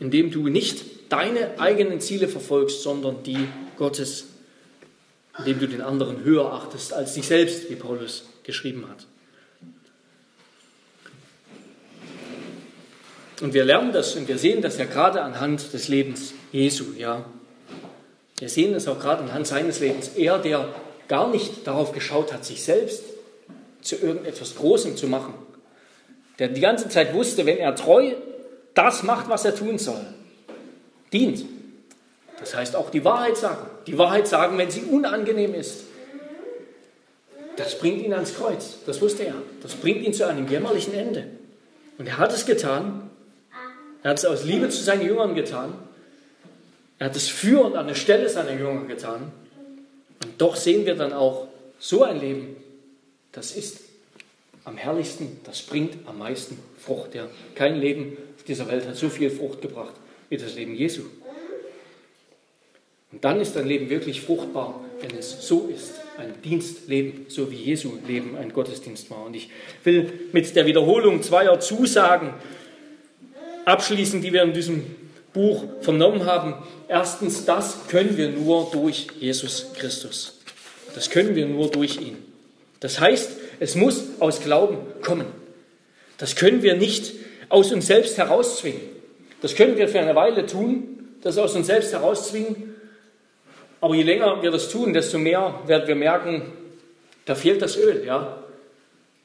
Indem 0.00 0.30
du 0.30 0.48
nicht 0.48 1.12
deine 1.12 1.58
eigenen 1.58 2.00
Ziele 2.00 2.28
verfolgst, 2.28 2.82
sondern 2.82 3.22
die 3.22 3.48
Gottes, 3.76 4.26
indem 5.38 5.60
du 5.60 5.68
den 5.68 5.80
anderen 5.80 6.22
höher 6.22 6.52
achtest 6.52 6.92
als 6.92 7.14
dich 7.14 7.26
selbst, 7.26 7.70
wie 7.70 7.76
Paulus 7.76 8.24
geschrieben 8.42 8.86
hat. 8.88 9.06
Und 13.40 13.54
wir 13.54 13.64
lernen 13.64 13.92
das 13.92 14.16
und 14.16 14.26
wir 14.26 14.38
sehen 14.38 14.62
das 14.62 14.78
ja 14.78 14.84
gerade 14.84 15.22
anhand 15.22 15.72
des 15.72 15.88
Lebens 15.88 16.34
Jesu, 16.50 16.86
ja. 16.96 17.24
Wir 18.38 18.48
sehen 18.48 18.74
es 18.74 18.88
auch 18.88 18.98
gerade 18.98 19.22
anhand 19.22 19.46
seines 19.46 19.80
Lebens. 19.80 20.10
Er, 20.16 20.38
der 20.38 20.74
gar 21.08 21.30
nicht 21.30 21.66
darauf 21.66 21.92
geschaut 21.92 22.32
hat, 22.32 22.44
sich 22.44 22.62
selbst 22.62 23.02
zu 23.80 23.96
irgendetwas 23.96 24.56
Großem 24.56 24.96
zu 24.96 25.06
machen, 25.06 25.34
der 26.38 26.48
die 26.48 26.60
ganze 26.60 26.88
Zeit 26.88 27.14
wusste, 27.14 27.46
wenn 27.46 27.58
er 27.58 27.74
treu 27.74 28.12
das 28.78 29.02
macht, 29.02 29.28
was 29.28 29.44
er 29.44 29.56
tun 29.56 29.76
soll, 29.76 30.00
dient. 31.12 31.44
Das 32.38 32.54
heißt 32.54 32.76
auch 32.76 32.90
die 32.90 33.04
Wahrheit 33.04 33.36
sagen. 33.36 33.66
Die 33.88 33.98
Wahrheit 33.98 34.28
sagen, 34.28 34.56
wenn 34.56 34.70
sie 34.70 34.82
unangenehm 34.82 35.52
ist. 35.54 35.84
Das 37.56 37.76
bringt 37.80 38.00
ihn 38.04 38.14
ans 38.14 38.36
Kreuz. 38.36 38.78
Das 38.86 39.00
wusste 39.00 39.24
er. 39.24 39.34
Das 39.62 39.74
bringt 39.74 40.02
ihn 40.04 40.14
zu 40.14 40.24
einem 40.24 40.46
jämmerlichen 40.46 40.94
Ende. 40.94 41.26
Und 41.98 42.06
er 42.06 42.18
hat 42.18 42.32
es 42.32 42.46
getan, 42.46 43.10
er 44.04 44.10
hat 44.10 44.18
es 44.18 44.24
aus 44.24 44.44
Liebe 44.44 44.68
zu 44.68 44.80
seinen 44.80 45.04
Jüngern 45.04 45.34
getan. 45.34 45.74
Er 47.00 47.06
hat 47.06 47.16
es 47.16 47.26
für 47.26 47.64
und 47.64 47.74
an 47.74 47.88
der 47.88 47.96
Stelle 47.96 48.28
seiner 48.28 48.52
Jünger 48.52 48.84
getan. 48.84 49.32
Und 50.22 50.40
doch 50.40 50.54
sehen 50.54 50.86
wir 50.86 50.94
dann 50.94 51.12
auch 51.12 51.48
so 51.80 52.04
ein 52.04 52.20
Leben, 52.20 52.56
das 53.32 53.56
ist 53.56 53.87
am 54.68 54.76
herrlichsten, 54.76 55.40
das 55.44 55.62
bringt 55.62 56.06
am 56.06 56.18
meisten 56.18 56.58
Frucht. 56.78 57.14
Ja. 57.14 57.26
Kein 57.54 57.80
Leben 57.80 58.16
auf 58.36 58.44
dieser 58.44 58.68
Welt 58.68 58.86
hat 58.86 58.96
so 58.96 59.08
viel 59.08 59.30
Frucht 59.30 59.62
gebracht 59.62 59.94
wie 60.28 60.36
das 60.36 60.54
Leben 60.54 60.74
Jesu. 60.74 61.02
Und 63.10 63.24
dann 63.24 63.40
ist 63.40 63.56
dein 63.56 63.66
Leben 63.66 63.88
wirklich 63.88 64.20
fruchtbar, 64.20 64.84
wenn 65.00 65.16
es 65.18 65.46
so 65.46 65.70
ist, 65.74 65.94
ein 66.18 66.34
Dienstleben, 66.44 67.24
so 67.28 67.50
wie 67.50 67.56
Jesu 67.56 67.92
Leben 68.06 68.36
ein 68.36 68.52
Gottesdienst 68.52 69.10
war. 69.10 69.24
Und 69.24 69.34
ich 69.34 69.48
will 69.84 70.12
mit 70.32 70.54
der 70.54 70.66
Wiederholung 70.66 71.22
zweier 71.22 71.58
Zusagen 71.58 72.34
abschließen, 73.64 74.20
die 74.20 74.34
wir 74.34 74.42
in 74.42 74.52
diesem 74.52 74.84
Buch 75.32 75.64
vernommen 75.80 76.26
haben. 76.26 76.54
Erstens, 76.88 77.46
das 77.46 77.88
können 77.88 78.18
wir 78.18 78.28
nur 78.28 78.68
durch 78.70 79.06
Jesus 79.18 79.72
Christus. 79.74 80.40
Das 80.94 81.08
können 81.08 81.34
wir 81.34 81.46
nur 81.46 81.70
durch 81.70 81.98
ihn. 81.98 82.16
Das 82.80 83.00
heißt, 83.00 83.30
es 83.60 83.74
muss 83.74 84.04
aus 84.20 84.40
Glauben 84.40 84.78
kommen. 85.02 85.26
Das 86.18 86.36
können 86.36 86.62
wir 86.62 86.76
nicht 86.76 87.14
aus 87.48 87.72
uns 87.72 87.86
selbst 87.86 88.18
herauszwingen. 88.18 88.80
Das 89.40 89.54
können 89.54 89.76
wir 89.76 89.88
für 89.88 90.00
eine 90.00 90.14
Weile 90.14 90.46
tun, 90.46 91.16
das 91.22 91.38
aus 91.38 91.54
uns 91.54 91.66
selbst 91.66 91.92
herauszwingen. 91.92 92.74
Aber 93.80 93.94
je 93.94 94.02
länger 94.02 94.42
wir 94.42 94.50
das 94.50 94.68
tun, 94.68 94.92
desto 94.92 95.18
mehr 95.18 95.60
werden 95.66 95.86
wir 95.86 95.94
merken, 95.94 96.42
da 97.24 97.34
fehlt 97.34 97.62
das 97.62 97.76
Öl. 97.76 98.04
Ja? 98.04 98.42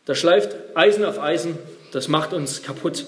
Da 0.06 0.14
schleift 0.14 0.56
Eisen 0.76 1.04
auf 1.06 1.20
Eisen, 1.20 1.58
das 1.92 2.08
macht 2.08 2.34
uns 2.34 2.62
kaputt 2.62 3.06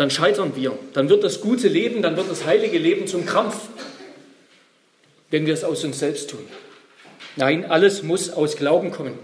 dann 0.00 0.10
scheitern 0.10 0.56
wir. 0.56 0.78
Dann 0.94 1.10
wird 1.10 1.24
das 1.24 1.42
gute 1.42 1.68
Leben, 1.68 2.00
dann 2.00 2.16
wird 2.16 2.30
das 2.30 2.46
heilige 2.46 2.78
Leben 2.78 3.06
zum 3.06 3.26
Krampf, 3.26 3.68
wenn 5.28 5.44
wir 5.44 5.52
es 5.52 5.62
aus 5.62 5.84
uns 5.84 5.98
selbst 5.98 6.30
tun. 6.30 6.46
Nein, 7.36 7.70
alles 7.70 8.02
muss 8.02 8.30
aus 8.30 8.56
Glauben 8.56 8.90
kommen. 8.90 9.18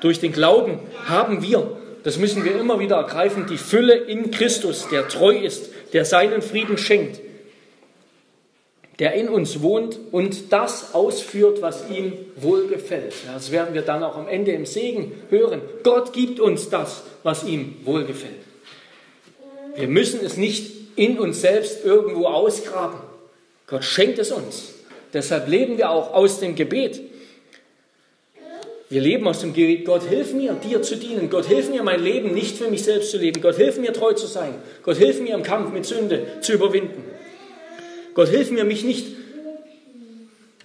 Durch 0.00 0.20
den 0.20 0.32
Glauben 0.32 0.78
haben 1.06 1.42
wir, 1.42 1.76
das 2.02 2.18
müssen 2.18 2.44
wir 2.44 2.58
immer 2.58 2.78
wieder 2.78 2.96
ergreifen, 2.96 3.46
die 3.48 3.58
Fülle 3.58 3.94
in 3.94 4.30
Christus, 4.30 4.88
der 4.90 5.08
treu 5.08 5.36
ist, 5.36 5.70
der 5.92 6.04
seinen 6.04 6.42
Frieden 6.42 6.78
schenkt, 6.78 7.20
der 8.98 9.14
in 9.14 9.28
uns 9.28 9.62
wohnt 9.62 9.98
und 10.12 10.52
das 10.52 10.94
ausführt, 10.94 11.62
was 11.62 11.88
ihm 11.90 12.12
wohlgefällt. 12.36 13.14
Das 13.32 13.50
werden 13.50 13.74
wir 13.74 13.82
dann 13.82 14.02
auch 14.02 14.16
am 14.16 14.28
Ende 14.28 14.52
im 14.52 14.66
Segen 14.66 15.12
hören. 15.30 15.60
Gott 15.82 16.12
gibt 16.12 16.40
uns 16.40 16.68
das, 16.68 17.02
was 17.22 17.44
ihm 17.44 17.76
wohlgefällt. 17.84 18.34
Wir 19.74 19.88
müssen 19.88 20.20
es 20.24 20.36
nicht 20.36 20.72
in 20.96 21.18
uns 21.18 21.42
selbst 21.42 21.84
irgendwo 21.84 22.26
ausgraben. 22.26 22.98
Gott 23.66 23.84
schenkt 23.84 24.18
es 24.18 24.32
uns. 24.32 24.74
Deshalb 25.12 25.48
leben 25.48 25.76
wir 25.76 25.90
auch 25.90 26.14
aus 26.14 26.40
dem 26.40 26.54
Gebet. 26.54 27.00
Wir 28.88 29.00
leben 29.00 29.26
aus 29.26 29.40
dem 29.40 29.52
Gebet. 29.52 29.84
Gott, 29.84 30.04
hilf 30.04 30.32
mir, 30.32 30.52
dir 30.54 30.80
zu 30.82 30.96
dienen. 30.96 31.28
Gott, 31.28 31.46
hilf 31.46 31.68
mir, 31.70 31.82
mein 31.82 32.02
Leben 32.02 32.32
nicht 32.32 32.56
für 32.56 32.70
mich 32.70 32.84
selbst 32.84 33.10
zu 33.10 33.18
leben. 33.18 33.40
Gott, 33.40 33.56
hilf 33.56 33.78
mir, 33.78 33.92
treu 33.92 34.12
zu 34.12 34.26
sein. 34.26 34.54
Gott, 34.82 34.96
hilf 34.96 35.20
mir, 35.20 35.34
im 35.34 35.42
Kampf 35.42 35.72
mit 35.72 35.86
Sünde 35.86 36.26
zu 36.40 36.52
überwinden. 36.52 37.04
Gott, 38.14 38.28
hilf 38.28 38.50
mir, 38.50 38.64
mich 38.64 38.84
nicht, 38.84 39.08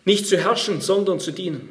nicht 0.05 0.28
zu 0.28 0.38
herrschen, 0.38 0.82
sondern 0.82 1.19
zu 1.19 1.32
dienen. 1.32 1.69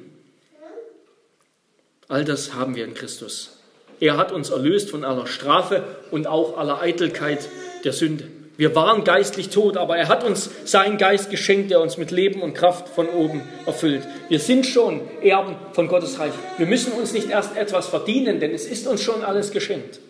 All 2.09 2.25
das 2.25 2.55
haben 2.55 2.75
wir 2.75 2.85
in 2.85 2.95
Christus. 2.95 3.59
Er 4.01 4.17
hat 4.17 4.33
uns 4.33 4.51
erlöst 4.51 4.91
von 4.91 5.05
aller 5.05 5.27
Strafe 5.27 5.85
und 6.11 6.27
auch 6.27 6.59
aller 6.59 6.81
Eitelkeit 6.81 7.49
der 7.85 7.93
Sünde. 7.93 8.25
Wir 8.61 8.75
waren 8.75 9.05
geistlich 9.05 9.49
tot, 9.49 9.79
aber 9.79 9.97
er 9.97 10.09
hat 10.09 10.23
uns 10.23 10.51
seinen 10.67 10.99
Geist 10.99 11.31
geschenkt, 11.31 11.71
der 11.71 11.81
uns 11.81 11.97
mit 11.97 12.11
Leben 12.11 12.43
und 12.43 12.53
Kraft 12.53 12.91
von 12.91 13.09
oben 13.09 13.41
erfüllt. 13.65 14.07
Wir 14.29 14.39
sind 14.39 14.67
schon 14.67 15.01
Erben 15.23 15.57
von 15.73 15.89
Gottes 15.89 16.19
Reich. 16.19 16.35
Wir 16.59 16.67
müssen 16.67 16.93
uns 16.93 17.15
nicht 17.15 17.31
erst 17.31 17.57
etwas 17.57 17.87
verdienen, 17.89 18.39
denn 18.39 18.51
es 18.51 18.67
ist 18.67 18.87
uns 18.87 19.03
schon 19.03 19.25
alles 19.25 19.53
geschenkt. 19.53 20.01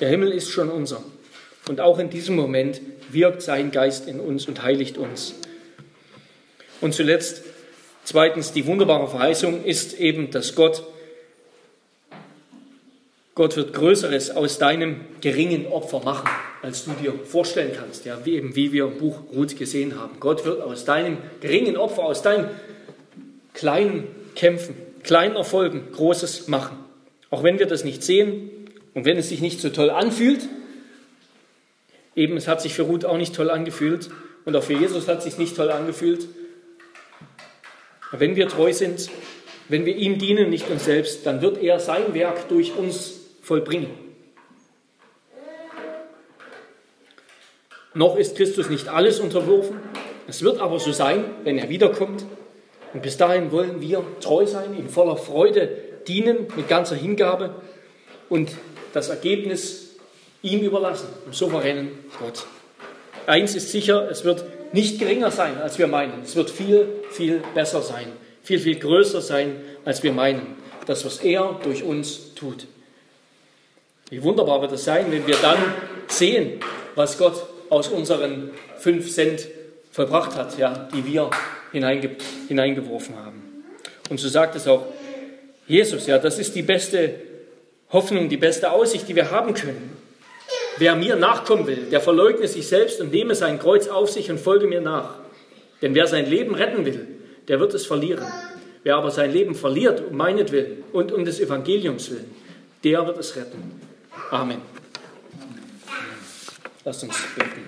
Der 0.00 0.10
Himmel 0.10 0.32
ist 0.32 0.50
schon 0.50 0.68
unser. 0.68 1.02
Und 1.70 1.80
auch 1.80 1.98
in 1.98 2.10
diesem 2.10 2.36
Moment 2.36 2.82
wirkt 3.08 3.40
sein 3.40 3.70
Geist 3.70 4.06
in 4.08 4.20
uns 4.20 4.46
und 4.46 4.62
heiligt 4.62 4.98
uns. 4.98 5.34
Und 6.82 6.92
zuletzt, 6.92 7.44
zweitens, 8.04 8.52
die 8.52 8.66
wunderbare 8.66 9.08
Verheißung 9.08 9.64
ist 9.64 9.98
eben, 9.98 10.30
dass 10.30 10.54
Gott 10.54 10.82
Gott 13.36 13.56
wird 13.56 13.72
Größeres 13.72 14.32
aus 14.32 14.58
deinem 14.58 15.02
geringen 15.20 15.66
Opfer 15.66 16.00
machen, 16.00 16.28
als 16.62 16.84
du 16.84 16.90
dir 16.92 17.14
vorstellen 17.24 17.70
kannst, 17.78 18.04
ja, 18.04 18.18
wie 18.24 18.34
eben 18.34 18.56
wie 18.56 18.72
wir 18.72 18.86
im 18.86 18.98
Buch 18.98 19.20
Ruth 19.32 19.56
gesehen 19.56 20.00
haben. 20.00 20.18
Gott 20.18 20.44
wird 20.44 20.60
aus 20.60 20.84
deinem 20.84 21.18
geringen 21.40 21.76
Opfer, 21.76 22.02
aus 22.02 22.22
deinen 22.22 22.48
kleinen 23.54 24.08
Kämpfen, 24.34 24.74
kleinen 25.04 25.36
Erfolgen 25.36 25.92
Großes 25.92 26.48
machen. 26.48 26.76
Auch 27.30 27.44
wenn 27.44 27.60
wir 27.60 27.66
das 27.66 27.84
nicht 27.84 28.02
sehen 28.02 28.50
und 28.94 29.04
wenn 29.04 29.18
es 29.18 29.28
sich 29.28 29.40
nicht 29.40 29.60
so 29.60 29.68
toll 29.68 29.90
anfühlt, 29.90 30.48
Eben, 32.16 32.38
es 32.38 32.48
hat 32.48 32.62
sich 32.62 32.72
für 32.72 32.82
Ruth 32.82 33.04
auch 33.04 33.18
nicht 33.18 33.34
toll 33.34 33.50
angefühlt 33.50 34.08
und 34.46 34.56
auch 34.56 34.62
für 34.62 34.72
Jesus 34.72 35.06
hat 35.06 35.18
es 35.18 35.24
sich 35.24 35.36
nicht 35.36 35.54
toll 35.54 35.70
angefühlt. 35.70 36.26
Wenn 38.10 38.36
wir 38.36 38.48
treu 38.48 38.72
sind, 38.72 39.10
wenn 39.68 39.84
wir 39.84 39.94
ihm 39.94 40.18
dienen, 40.18 40.48
nicht 40.48 40.70
uns 40.70 40.86
selbst, 40.86 41.26
dann 41.26 41.42
wird 41.42 41.62
er 41.62 41.78
sein 41.78 42.14
Werk 42.14 42.48
durch 42.48 42.74
uns 42.74 43.15
vollbringen. 43.46 43.90
Noch 47.94 48.16
ist 48.16 48.36
Christus 48.36 48.68
nicht 48.68 48.88
alles 48.88 49.20
unterworfen. 49.20 49.78
Es 50.26 50.42
wird 50.42 50.58
aber 50.58 50.80
so 50.80 50.90
sein, 50.90 51.24
wenn 51.44 51.56
er 51.56 51.68
wiederkommt. 51.68 52.24
Und 52.92 53.02
bis 53.02 53.16
dahin 53.16 53.52
wollen 53.52 53.80
wir 53.80 54.02
treu 54.20 54.46
sein, 54.46 54.74
in 54.76 54.88
voller 54.88 55.16
Freude 55.16 55.68
dienen, 56.08 56.48
mit 56.56 56.68
ganzer 56.68 56.96
Hingabe 56.96 57.54
und 58.28 58.50
das 58.92 59.10
Ergebnis 59.10 59.96
ihm 60.42 60.60
überlassen, 60.62 61.08
dem 61.24 61.32
souveränen 61.32 61.90
Gott. 62.18 62.46
Eins 63.26 63.54
ist 63.54 63.70
sicher, 63.70 64.10
es 64.10 64.24
wird 64.24 64.44
nicht 64.72 64.98
geringer 64.98 65.30
sein, 65.30 65.60
als 65.60 65.78
wir 65.78 65.86
meinen. 65.86 66.22
Es 66.24 66.34
wird 66.34 66.50
viel, 66.50 66.88
viel 67.10 67.42
besser 67.54 67.80
sein, 67.80 68.08
viel, 68.42 68.58
viel 68.58 68.78
größer 68.80 69.20
sein, 69.20 69.60
als 69.84 70.02
wir 70.02 70.12
meinen. 70.12 70.56
Das, 70.86 71.04
was 71.04 71.18
er 71.18 71.60
durch 71.62 71.84
uns 71.84 72.34
tut. 72.34 72.66
Wie 74.10 74.22
wunderbar 74.22 74.62
wird 74.62 74.72
es 74.72 74.84
sein, 74.84 75.06
wenn 75.10 75.26
wir 75.26 75.36
dann 75.42 75.58
sehen, 76.06 76.60
was 76.94 77.18
Gott 77.18 77.44
aus 77.70 77.88
unseren 77.88 78.50
fünf 78.78 79.12
Cent 79.12 79.48
vollbracht 79.90 80.36
hat, 80.36 80.56
ja, 80.58 80.88
die 80.94 81.04
wir 81.04 81.30
hineinge 81.72 82.10
hineingeworfen 82.46 83.16
haben. 83.16 83.64
Und 84.08 84.20
so 84.20 84.28
sagt 84.28 84.54
es 84.54 84.68
auch 84.68 84.86
Jesus, 85.66 86.06
ja, 86.06 86.18
das 86.18 86.38
ist 86.38 86.54
die 86.54 86.62
beste 86.62 87.14
Hoffnung, 87.90 88.28
die 88.28 88.36
beste 88.36 88.70
Aussicht, 88.70 89.08
die 89.08 89.16
wir 89.16 89.32
haben 89.32 89.54
können. 89.54 89.96
Wer 90.78 90.94
mir 90.94 91.16
nachkommen 91.16 91.66
will, 91.66 91.86
der 91.90 92.00
verleugne 92.00 92.46
sich 92.46 92.68
selbst 92.68 93.00
und 93.00 93.10
nehme 93.10 93.34
sein 93.34 93.58
Kreuz 93.58 93.88
auf 93.88 94.10
sich 94.10 94.30
und 94.30 94.38
folge 94.38 94.66
mir 94.66 94.80
nach. 94.80 95.14
Denn 95.82 95.94
wer 95.94 96.06
sein 96.06 96.30
Leben 96.30 96.54
retten 96.54 96.84
will, 96.84 97.06
der 97.48 97.58
wird 97.58 97.74
es 97.74 97.86
verlieren. 97.86 98.26
Wer 98.84 98.96
aber 98.96 99.10
sein 99.10 99.32
Leben 99.32 99.56
verliert 99.56 100.02
um 100.08 100.16
meinetwillen 100.16 100.84
und 100.92 101.10
um 101.10 101.24
des 101.24 101.40
Evangeliums 101.40 102.10
willen, 102.10 102.30
der 102.84 103.04
wird 103.06 103.18
es 103.18 103.34
retten. 103.34 103.80
Amen. 104.30 104.60
Lasst 106.84 107.04
uns 107.04 107.16
beten. 107.36 107.62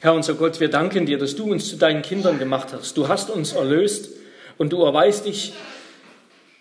Herr 0.00 0.14
unser 0.14 0.34
Gott, 0.34 0.60
wir 0.60 0.68
danken 0.68 1.06
dir, 1.06 1.18
dass 1.18 1.34
du 1.34 1.50
uns 1.50 1.68
zu 1.68 1.76
deinen 1.76 2.02
Kindern 2.02 2.38
gemacht 2.38 2.68
hast. 2.72 2.96
Du 2.96 3.08
hast 3.08 3.30
uns 3.30 3.52
erlöst 3.52 4.10
und 4.58 4.72
du 4.72 4.82
erweist 4.82 5.24
dich 5.24 5.54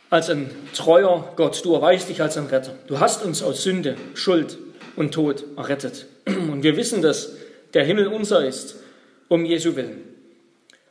als 0.10 0.30
ein 0.30 0.50
treuer 0.74 1.34
Gott, 1.36 1.64
du 1.66 1.74
erweist 1.74 2.08
dich 2.10 2.22
als 2.22 2.38
ein 2.38 2.46
Retter. 2.46 2.76
Du 2.88 3.00
hast 3.00 3.24
uns 3.24 3.44
aus 3.44 3.64
Sünde, 3.64 3.98
Schuld 4.14 4.58
und 4.96 5.14
Tod 5.14 5.44
errettet. 5.58 6.06
Und 6.26 6.64
wir 6.64 6.78
wissen, 6.78 7.02
dass 7.02 7.34
der 7.74 7.84
Himmel 7.84 8.08
unser 8.08 8.46
ist, 8.46 8.78
um 9.28 9.44
Jesu 9.46 9.76
willen. 9.76 10.13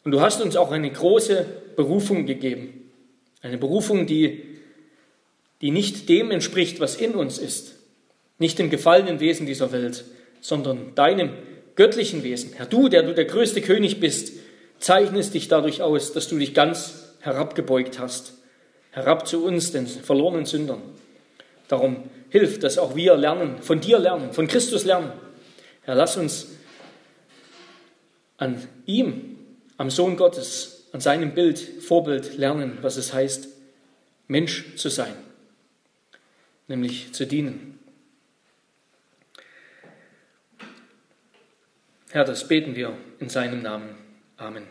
Und 0.05 0.13
du 0.13 0.21
hast 0.21 0.41
uns 0.41 0.57
auch 0.57 0.73
eine 0.73 0.91
große 0.91 1.47
Berufung 1.77 2.27
gegeben. 2.27 2.91
Eine 3.41 3.59
Berufung, 3.59 4.07
die, 4.07 4.43
die 5.61 5.71
nicht 5.71 6.09
dem 6.09 6.31
entspricht, 6.31 6.81
was 6.81 6.97
in 6.97 7.15
uns 7.15 7.39
ist. 7.39 7.77
Nicht 8.39 8.59
dem 8.59 8.71
gefallenen 8.71 9.21
Wesen 9.21 9.47
dieser 9.47 9.73
Welt, 9.73 10.05
sondern 10.41 10.95
deinem 10.95 11.31
göttlichen 11.77 12.23
Wesen. 12.23 12.53
Herr, 12.55 12.67
du, 12.67 12.89
der 12.89 13.03
du 13.03 13.15
der 13.15 13.25
größte 13.25 13.61
König 13.61 14.01
bist, 14.01 14.33
zeichnest 14.79 15.35
dich 15.35 15.49
dadurch 15.49 15.83
aus, 15.83 16.13
dass 16.13 16.29
du 16.29 16.39
dich 16.39 16.55
ganz 16.55 17.15
herabgebeugt 17.21 17.99
hast, 17.99 18.35
herab 18.91 19.27
zu 19.27 19.45
uns, 19.45 19.73
den 19.73 19.87
verlorenen 19.87 20.45
Sündern. 20.45 20.83
Darum 21.69 22.05
hilf, 22.31 22.59
dass 22.59 22.79
auch 22.79 22.97
wir 22.97 23.17
lernen, 23.17 23.63
von 23.63 23.81
dir 23.81 23.99
lernen, 23.99 24.33
von 24.33 24.49
Christus 24.49 24.85
lernen. 24.85 25.13
Herr, 25.83 25.95
lass 25.95 26.17
uns 26.17 26.49
an 28.37 28.67
ihm, 28.87 29.32
am 29.77 29.91
Sohn 29.91 30.17
Gottes, 30.17 30.89
an 30.93 31.01
seinem 31.01 31.35
Bild, 31.35 31.59
Vorbild 31.59 32.37
lernen, 32.37 32.79
was 32.83 32.97
es 32.97 33.13
heißt, 33.13 33.49
Mensch 34.29 34.77
zu 34.77 34.89
sein, 34.89 35.15
nämlich 36.69 37.13
zu 37.13 37.27
dienen. 37.27 37.79
Herr, 42.11 42.25
das 42.25 42.47
beten 42.47 42.77
wir 42.77 42.97
in 43.21 43.31
seinem 43.31 43.63
Namen. 43.63 43.97
Amen. 44.37 44.67